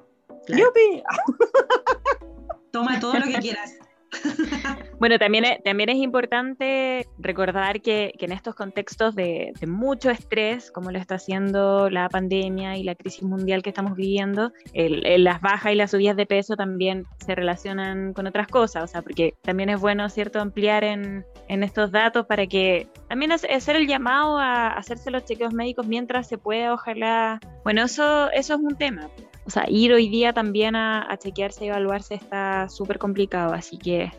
Claro. 0.46 0.64
¡Yupi! 0.64 1.02
Toma 2.70 3.00
todo 3.00 3.14
lo 3.18 3.26
que 3.26 3.34
quieras. 3.34 3.74
Bueno, 4.98 5.18
también 5.18 5.44
es, 5.44 5.60
también 5.64 5.88
es 5.88 5.96
importante 5.96 7.08
recordar 7.18 7.80
que, 7.80 8.12
que 8.16 8.26
en 8.26 8.30
estos 8.30 8.54
contextos 8.54 9.16
de, 9.16 9.52
mucho 9.66 10.10
estrés, 10.10 10.70
como 10.70 10.92
lo 10.92 10.98
está 11.00 11.16
haciendo 11.16 11.90
la 11.90 12.08
pandemia 12.08 12.76
y 12.76 12.84
la 12.84 12.94
crisis 12.94 13.24
mundial 13.24 13.64
que 13.64 13.70
estamos 13.70 13.96
viviendo, 13.96 14.52
las 14.74 15.40
bajas 15.40 15.72
y 15.72 15.74
las 15.74 15.90
subidas 15.90 16.16
de 16.16 16.26
peso 16.26 16.54
también 16.54 17.04
se 17.24 17.34
relacionan 17.34 18.12
con 18.12 18.28
otras 18.28 18.46
cosas, 18.46 18.84
o 18.84 18.86
sea, 18.86 19.02
porque 19.02 19.34
también 19.42 19.70
es 19.70 19.80
bueno, 19.80 20.08
¿cierto?, 20.08 20.40
ampliar 20.40 20.84
en, 20.84 21.24
en 21.48 21.64
estos 21.64 21.90
datos 21.90 22.26
para 22.26 22.46
que 22.46 22.86
también 23.08 23.32
hace- 23.32 23.52
hacer 23.52 23.74
el 23.74 23.88
llamado 23.88 24.38
a 24.38 24.68
hacerse 24.68 25.10
los 25.10 25.24
chequeos 25.24 25.52
médicos 25.52 25.86
mientras 25.86 26.28
se 26.28 26.38
pueda, 26.38 26.74
ojalá. 26.74 27.40
Bueno, 27.64 27.82
eso, 27.82 28.30
eso 28.30 28.54
es 28.54 28.60
un 28.60 28.76
tema. 28.76 29.08
O 29.44 29.50
sea, 29.50 29.64
ir 29.68 29.92
hoy 29.92 30.08
día 30.08 30.32
también 30.32 30.76
a, 30.76 31.10
a 31.10 31.16
chequearse 31.16 31.64
y 31.64 31.68
evaluarse 31.68 32.14
está 32.14 32.68
súper 32.68 32.98
complicado, 32.98 33.52
así 33.52 33.76
que 33.76 34.12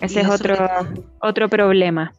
ese 0.00 0.20
es 0.20 0.28
otro, 0.28 0.56
otro 1.20 1.48
problema. 1.48 2.12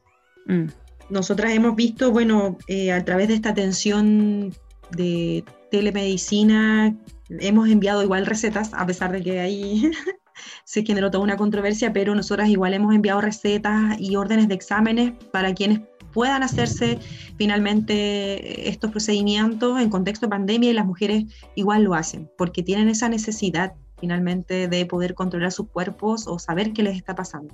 Mm. 0.45 0.65
Nosotras 1.09 1.51
hemos 1.53 1.75
visto, 1.75 2.11
bueno, 2.11 2.57
eh, 2.67 2.91
a 2.91 3.03
través 3.05 3.29
de 3.29 3.35
esta 3.35 3.49
atención 3.49 4.53
de 4.91 5.43
telemedicina, 5.71 6.95
hemos 7.29 7.69
enviado 7.69 8.03
igual 8.03 8.25
recetas, 8.25 8.73
a 8.73 8.85
pesar 8.85 9.11
de 9.11 9.21
que 9.21 9.39
ahí 9.39 9.91
se 10.65 10.83
generó 10.83 11.11
toda 11.11 11.23
una 11.23 11.37
controversia, 11.37 11.93
pero 11.93 12.15
nosotras 12.15 12.49
igual 12.49 12.73
hemos 12.73 12.93
enviado 12.93 13.21
recetas 13.21 13.99
y 13.99 14.15
órdenes 14.15 14.47
de 14.47 14.55
exámenes 14.55 15.13
para 15.31 15.53
quienes 15.53 15.81
puedan 16.17 16.41
hacerse 16.41 16.97
finalmente 17.37 18.67
estos 18.69 18.89
procedimientos 18.89 19.79
en 19.79 19.91
contexto 19.91 20.25
de 20.25 20.31
pandemia 20.31 20.71
y 20.71 20.73
las 20.73 20.87
mujeres 20.87 21.25
igual 21.53 21.83
lo 21.83 21.93
hacen, 21.93 22.27
porque 22.39 22.63
tienen 22.63 22.89
esa 22.89 23.07
necesidad 23.07 23.75
finalmente 23.99 24.67
de 24.67 24.85
poder 24.87 25.13
controlar 25.13 25.51
sus 25.51 25.69
cuerpos 25.69 26.25
o 26.27 26.39
saber 26.39 26.73
qué 26.73 26.81
les 26.81 26.97
está 26.97 27.13
pasando. 27.13 27.53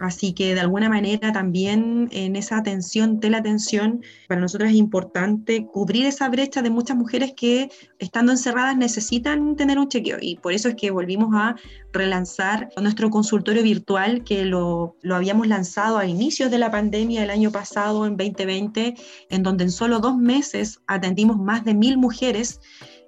Así 0.00 0.32
que 0.32 0.54
de 0.54 0.60
alguna 0.60 0.88
manera 0.88 1.32
también 1.32 2.08
en 2.12 2.36
esa 2.36 2.58
atención, 2.58 3.20
teleatención, 3.20 4.02
para 4.28 4.40
nosotros 4.40 4.70
es 4.70 4.76
importante 4.76 5.66
cubrir 5.66 6.06
esa 6.06 6.28
brecha 6.28 6.62
de 6.62 6.70
muchas 6.70 6.96
mujeres 6.96 7.32
que 7.36 7.70
estando 7.98 8.32
encerradas 8.32 8.76
necesitan 8.76 9.56
tener 9.56 9.78
un 9.78 9.88
chequeo. 9.88 10.18
Y 10.20 10.36
por 10.36 10.52
eso 10.52 10.68
es 10.68 10.74
que 10.76 10.90
volvimos 10.90 11.30
a 11.34 11.56
relanzar 11.92 12.68
nuestro 12.80 13.10
consultorio 13.10 13.62
virtual 13.62 14.24
que 14.24 14.44
lo, 14.44 14.96
lo 15.02 15.16
habíamos 15.16 15.48
lanzado 15.48 15.98
a 15.98 16.06
inicios 16.06 16.50
de 16.50 16.58
la 16.58 16.70
pandemia 16.70 17.24
el 17.24 17.30
año 17.30 17.50
pasado, 17.50 18.06
en 18.06 18.16
2020, 18.16 18.94
en 19.30 19.42
donde 19.42 19.64
en 19.64 19.70
solo 19.70 19.98
dos 20.00 20.16
meses 20.16 20.80
atendimos 20.86 21.38
más 21.38 21.64
de 21.64 21.74
mil 21.74 21.98
mujeres, 21.98 22.60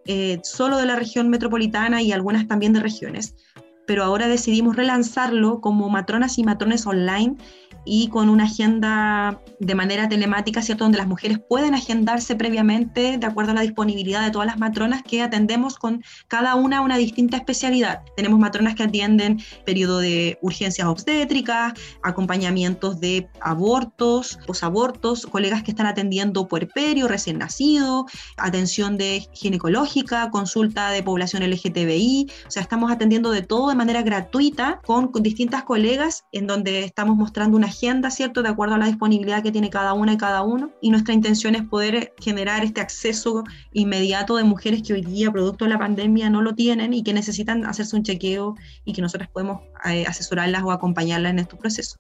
eh, 0.06 0.40
solo 0.42 0.78
de 0.78 0.86
la 0.86 0.96
región 0.96 1.28
metropolitana 1.28 2.02
y 2.02 2.12
algunas 2.12 2.48
también 2.48 2.72
de 2.72 2.80
regiones 2.80 3.36
pero 3.90 4.04
ahora 4.04 4.28
decidimos 4.28 4.76
relanzarlo 4.76 5.60
como 5.60 5.88
matronas 5.88 6.38
y 6.38 6.44
matrones 6.44 6.86
online 6.86 7.34
y 7.84 8.08
con 8.08 8.28
una 8.28 8.44
agenda 8.44 9.40
de 9.58 9.74
manera 9.74 10.08
telemática, 10.08 10.62
¿cierto? 10.62 10.84
Donde 10.84 10.98
las 10.98 11.06
mujeres 11.06 11.38
pueden 11.48 11.74
agendarse 11.74 12.36
previamente 12.36 13.18
de 13.18 13.26
acuerdo 13.26 13.52
a 13.52 13.54
la 13.54 13.62
disponibilidad 13.62 14.24
de 14.24 14.30
todas 14.30 14.46
las 14.46 14.58
matronas 14.58 15.02
que 15.02 15.22
atendemos 15.22 15.78
con 15.78 16.02
cada 16.28 16.54
una 16.54 16.82
una 16.82 16.96
distinta 16.98 17.36
especialidad. 17.36 18.02
Tenemos 18.16 18.38
matronas 18.38 18.74
que 18.74 18.84
atienden 18.84 19.40
periodo 19.64 19.98
de 19.98 20.38
urgencias 20.42 20.86
obstétricas, 20.86 21.72
acompañamientos 22.02 23.00
de 23.00 23.28
abortos, 23.40 24.38
posabortos, 24.46 25.26
colegas 25.26 25.62
que 25.62 25.70
están 25.70 25.86
atendiendo 25.86 26.48
puerperio, 26.48 27.08
recién 27.08 27.38
nacido, 27.38 28.06
atención 28.36 28.96
de 28.98 29.26
ginecológica, 29.32 30.30
consulta 30.30 30.90
de 30.90 31.02
población 31.02 31.42
LGTBI, 31.42 32.30
o 32.46 32.50
sea, 32.50 32.62
estamos 32.62 32.92
atendiendo 32.92 33.30
de 33.30 33.42
todo 33.42 33.70
de 33.70 33.74
manera 33.80 34.02
gratuita 34.02 34.80
con, 34.84 35.08
con 35.08 35.22
distintas 35.22 35.64
colegas 35.64 36.24
en 36.32 36.46
donde 36.46 36.84
estamos 36.84 37.16
mostrando 37.16 37.56
una 37.56 37.68
agenda, 37.68 38.10
¿cierto?, 38.10 38.42
de 38.42 38.50
acuerdo 38.50 38.74
a 38.74 38.78
la 38.78 38.84
disponibilidad 38.86 39.42
que 39.42 39.52
tiene 39.52 39.70
cada 39.70 39.94
una 39.94 40.12
y 40.12 40.16
cada 40.18 40.42
uno. 40.42 40.70
Y 40.82 40.90
nuestra 40.90 41.14
intención 41.14 41.54
es 41.54 41.62
poder 41.62 42.12
generar 42.20 42.62
este 42.62 42.82
acceso 42.82 43.42
inmediato 43.72 44.36
de 44.36 44.44
mujeres 44.44 44.82
que 44.82 44.92
hoy 44.92 45.00
día, 45.00 45.32
producto 45.32 45.64
de 45.64 45.70
la 45.70 45.78
pandemia, 45.78 46.28
no 46.28 46.42
lo 46.42 46.54
tienen 46.54 46.92
y 46.92 47.02
que 47.02 47.14
necesitan 47.14 47.64
hacerse 47.64 47.96
un 47.96 48.02
chequeo 48.02 48.54
y 48.84 48.92
que 48.92 49.00
nosotros 49.00 49.30
podemos 49.32 49.62
eh, 49.86 50.04
asesorarlas 50.06 50.62
o 50.62 50.72
acompañarlas 50.72 51.32
en 51.32 51.38
este 51.38 51.56
proceso. 51.56 51.96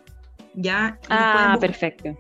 ¿Ya? 0.55 0.99
Y 1.09 1.13
nos 1.13 1.33
pueden 1.33 1.49
Ah, 1.49 1.53
buscar. 1.53 1.61
perfecto. 1.61 2.17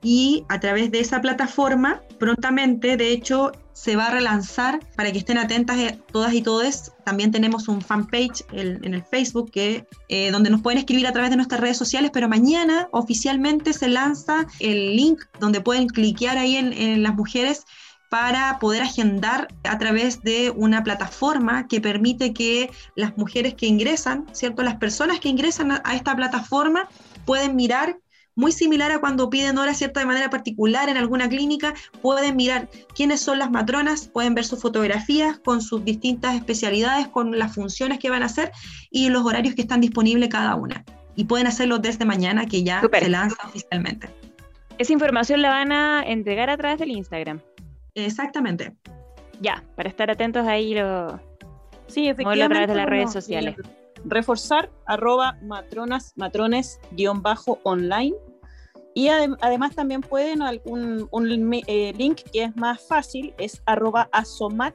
y 0.00 0.44
a 0.48 0.60
través 0.60 0.92
de 0.92 1.00
esa 1.00 1.20
plataforma 1.20 2.02
prontamente, 2.20 2.96
de 2.96 3.10
hecho, 3.10 3.50
se 3.72 3.96
va 3.96 4.06
a 4.06 4.10
relanzar 4.12 4.78
para 4.94 5.10
que 5.10 5.18
estén 5.18 5.38
atentas 5.38 5.76
eh, 5.76 5.98
todas 6.12 6.34
y 6.34 6.40
todos. 6.42 6.92
También 7.04 7.32
tenemos 7.32 7.66
un 7.66 7.82
fanpage 7.82 8.44
el- 8.52 8.78
en 8.84 8.94
el 8.94 9.02
Facebook 9.02 9.50
que, 9.50 9.86
eh, 10.08 10.30
donde 10.30 10.50
nos 10.50 10.62
pueden 10.62 10.78
escribir 10.78 11.08
a 11.08 11.12
través 11.12 11.30
de 11.30 11.36
nuestras 11.36 11.60
redes 11.60 11.78
sociales, 11.78 12.12
pero 12.14 12.28
mañana 12.28 12.86
oficialmente 12.92 13.72
se 13.72 13.88
lanza 13.88 14.46
el 14.60 14.94
link 14.94 15.20
donde 15.40 15.60
pueden 15.60 15.88
cliquear 15.88 16.38
ahí 16.38 16.54
en, 16.56 16.72
en 16.72 17.02
las 17.02 17.16
mujeres 17.16 17.64
para 18.08 18.58
poder 18.58 18.82
agendar 18.82 19.48
a 19.64 19.78
través 19.78 20.22
de 20.22 20.50
una 20.50 20.82
plataforma 20.82 21.66
que 21.68 21.80
permite 21.80 22.32
que 22.32 22.70
las 22.94 23.16
mujeres 23.16 23.54
que 23.54 23.66
ingresan, 23.66 24.26
¿cierto? 24.32 24.62
Las 24.62 24.76
personas 24.76 25.20
que 25.20 25.28
ingresan 25.28 25.72
a- 25.72 25.82
a 25.84 25.94
esta 25.94 26.16
plataforma 26.16 26.88
pueden 27.26 27.54
mirar 27.56 27.98
muy 28.34 28.52
similar 28.52 28.92
a 28.92 29.00
cuando 29.00 29.28
piden 29.28 29.58
hora 29.58 29.74
cierta 29.74 29.98
de 29.98 30.06
manera 30.06 30.30
particular 30.30 30.88
en 30.88 30.96
alguna 30.96 31.28
clínica, 31.28 31.74
pueden 32.00 32.36
mirar 32.36 32.68
quiénes 32.94 33.20
son 33.20 33.40
las 33.40 33.50
matronas, 33.50 34.06
pueden 34.06 34.34
ver 34.36 34.44
sus 34.44 34.60
fotografías 34.62 35.40
con 35.40 35.60
sus 35.60 35.84
distintas 35.84 36.36
especialidades, 36.36 37.08
con 37.08 37.36
las 37.36 37.52
funciones 37.56 37.98
que 37.98 38.10
van 38.10 38.22
a 38.22 38.26
hacer 38.26 38.52
y 38.92 39.08
los 39.08 39.24
horarios 39.26 39.56
que 39.56 39.62
están 39.62 39.80
disponibles 39.80 40.28
cada 40.28 40.54
una. 40.54 40.84
Y 41.16 41.24
pueden 41.24 41.48
hacerlo 41.48 41.78
desde 41.78 42.04
mañana 42.04 42.46
que 42.46 42.62
ya 42.62 42.80
se 42.80 43.08
lanza 43.08 43.36
oficialmente. 43.44 44.08
Esa 44.78 44.92
información 44.92 45.42
la 45.42 45.50
van 45.50 45.72
a 45.72 46.04
entregar 46.06 46.48
a 46.48 46.56
través 46.56 46.78
del 46.78 46.92
Instagram. 46.92 47.40
Exactamente. 48.04 48.74
Ya, 49.40 49.64
para 49.76 49.88
estar 49.88 50.10
atentos 50.10 50.46
ahí 50.46 50.74
lo... 50.74 51.20
Sí, 51.86 52.08
a 52.08 52.14
través 52.14 52.68
de 52.68 52.74
las 52.74 52.86
redes 52.86 53.04
bueno, 53.06 53.12
sociales. 53.12 53.56
eh, 53.58 53.62
reforzar 54.04 54.70
arroba 54.86 55.38
matronas, 55.42 56.12
matrones 56.16 56.80
guion 56.92 57.22
bajo 57.22 57.58
online. 57.62 58.14
Y 58.94 59.06
adem- 59.06 59.38
además 59.40 59.74
también 59.74 60.00
pueden 60.00 60.42
algún 60.42 61.08
un 61.12 61.54
eh, 61.66 61.92
link 61.96 62.20
que 62.32 62.44
es 62.44 62.56
más 62.56 62.86
fácil, 62.86 63.32
es 63.38 63.62
arroba 63.64 64.08
asomat 64.12 64.74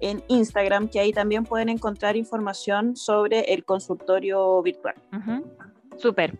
en 0.00 0.22
Instagram, 0.28 0.88
que 0.88 1.00
ahí 1.00 1.12
también 1.12 1.44
pueden 1.44 1.68
encontrar 1.68 2.16
información 2.16 2.96
sobre 2.96 3.40
el 3.52 3.64
consultorio 3.64 4.60
virtual. 4.62 4.94
Ujú. 5.16 5.44
Súper. 5.96 6.38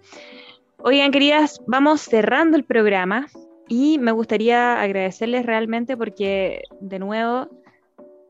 Oigan, 0.79 1.11
queridas, 1.11 1.61
vamos 1.67 2.03
cerrando 2.03 2.57
el 2.57 2.65
programa 2.65 3.27
y 3.69 3.99
me 3.99 4.13
gustaría 4.13 4.81
agradecerles 4.81 5.47
realmente 5.47 5.97
porque, 5.97 6.63
de 6.81 6.99
nuevo, 6.99 7.49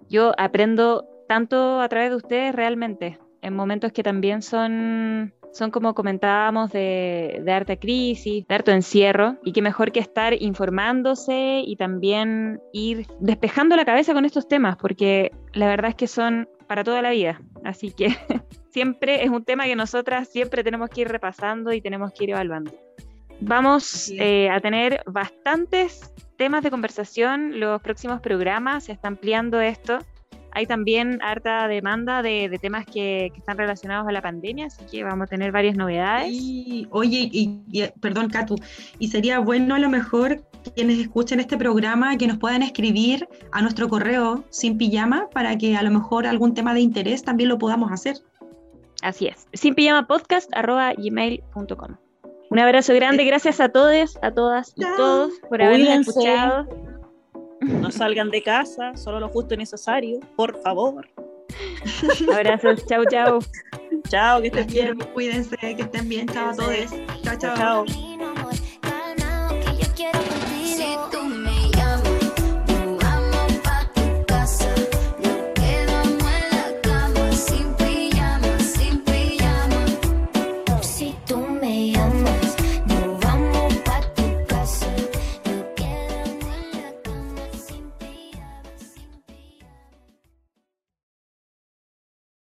yo 0.09 0.32
aprendo 0.39 1.07
tanto 1.28 1.80
a 1.80 1.89
través 1.89 2.11
de 2.11 2.16
ustedes 2.16 2.55
realmente, 2.55 3.18
en 3.43 3.55
momentos 3.55 3.93
que 3.93 4.03
también 4.03 4.43
son 4.43 5.32
son 5.53 5.70
como 5.70 5.95
comentábamos 5.95 6.70
de, 6.72 7.43
harta 7.49 7.76
crisis, 7.76 8.47
de 8.47 8.55
harto 8.55 8.70
encierro, 8.70 9.36
y 9.45 9.53
qué 9.53 9.62
mejor 9.62 9.93
que 9.93 10.01
estar 10.01 10.41
informándose 10.41 11.62
y 11.64 11.76
también 11.76 12.61
ir 12.72 13.07
despejando 13.20 13.76
la 13.76 13.84
cabeza 13.84 14.14
con 14.14 14.24
estos 14.24 14.49
temas, 14.49 14.76
porque 14.76 15.32
la 15.55 15.66
verdad 15.66 15.91
es 15.91 15.95
que 15.97 16.07
son 16.07 16.49
para 16.66 16.84
toda 16.84 17.03
la 17.03 17.11
vida. 17.11 17.41
Así 17.64 17.93
que 17.93 18.09
siempre 18.70 19.24
es 19.24 19.30
un 19.30 19.45
tema 19.45 19.64
que 19.64 19.76
nosotras 19.76 20.28
siempre 20.28 20.62
tenemos 20.62 20.91
que 20.91 21.03
ir 21.03 21.09
repasando 21.09 21.72
y 21.72 21.80
tenemos 21.80 22.12
que 22.12 22.24
ir 22.24 22.30
evaluando. 22.30 22.72
Vamos 23.41 24.11
eh, 24.11 24.51
a 24.51 24.61
tener 24.61 25.03
bastantes 25.07 26.12
temas 26.36 26.62
de 26.62 26.70
conversación, 26.70 27.59
los 27.61 27.80
próximos 27.80 28.20
programas, 28.20 28.84
se 28.84 28.93
está 28.93 29.09
ampliando 29.09 29.61
esto 29.61 30.01
hay 30.53 30.66
también 30.66 31.20
harta 31.22 31.68
demanda 31.68 32.22
de, 32.22 32.59
temas 32.61 32.86
que, 32.86 33.26
están 33.36 33.59
relacionados 33.59 34.09
a 34.09 34.12
la 34.12 34.22
pandemia, 34.22 34.66
así 34.66 34.84
que 34.91 35.05
vamos 35.05 35.26
a 35.26 35.26
tener 35.28 35.53
varias 35.53 35.76
novedades. 35.76 36.30
Y, 36.32 36.86
oye, 36.91 37.28
y, 37.30 37.84
perdón, 38.01 38.28
Katu, 38.28 38.57
y 38.99 39.09
sería 39.09 39.39
bueno 39.39 39.74
a 39.74 39.78
lo 39.78 39.89
mejor 39.89 40.43
quienes 40.74 40.99
escuchen 40.99 41.41
este 41.41 41.57
programa 41.57 42.16
que 42.16 42.26
nos 42.26 42.39
puedan 42.39 42.62
escribir 42.62 43.28
a 43.53 43.62
nuestro 43.62 43.89
correo 43.89 44.45
sin 44.51 44.78
pijama 44.78 45.28
para 45.30 45.57
que 45.57 45.76
a 45.76 45.82
lo 45.82 45.91
mejor 45.91 46.26
algún 46.26 46.55
tema 46.55 46.74
de 46.74 46.80
interés 46.80 47.22
también 47.22 47.49
lo 47.49 47.59
podamos 47.59 47.93
hacer. 47.93 48.16
Así 49.03 49.28
es, 49.28 49.47
sin 49.53 49.74
pijama 49.74 50.07
podcast 50.07 50.51
gmail.com. 50.51 52.07
Un 52.51 52.59
abrazo 52.59 52.94
grande, 52.94 53.24
gracias 53.24 53.61
a 53.61 53.68
todos, 53.68 54.18
a 54.22 54.30
todas 54.30 54.72
y 54.76 54.82
todos 54.96 55.34
por 55.49 55.62
habernos 55.62 56.09
escuchado. 56.09 56.66
No 57.61 57.90
salgan 57.90 58.30
de 58.30 58.42
casa, 58.42 58.96
solo 58.96 59.20
lo 59.20 59.28
justo 59.28 59.55
y 59.55 59.59
necesario, 59.59 60.20
por 60.36 60.61
favor. 60.62 61.09
Abrazos, 62.32 62.86
chau, 62.86 63.05
chau. 63.11 63.40
Chao, 64.09 64.40
que 64.40 64.49
estén 64.49 64.66
bien. 64.68 64.99
Cuídense, 65.12 65.57
que 65.57 65.82
estén 65.82 66.09
bien. 66.09 66.28
Chao 66.28 66.51
a 66.51 66.57
todos. 66.57 66.90
Chao, 67.22 67.36
chao. 67.38 67.57
chao. 67.57 67.84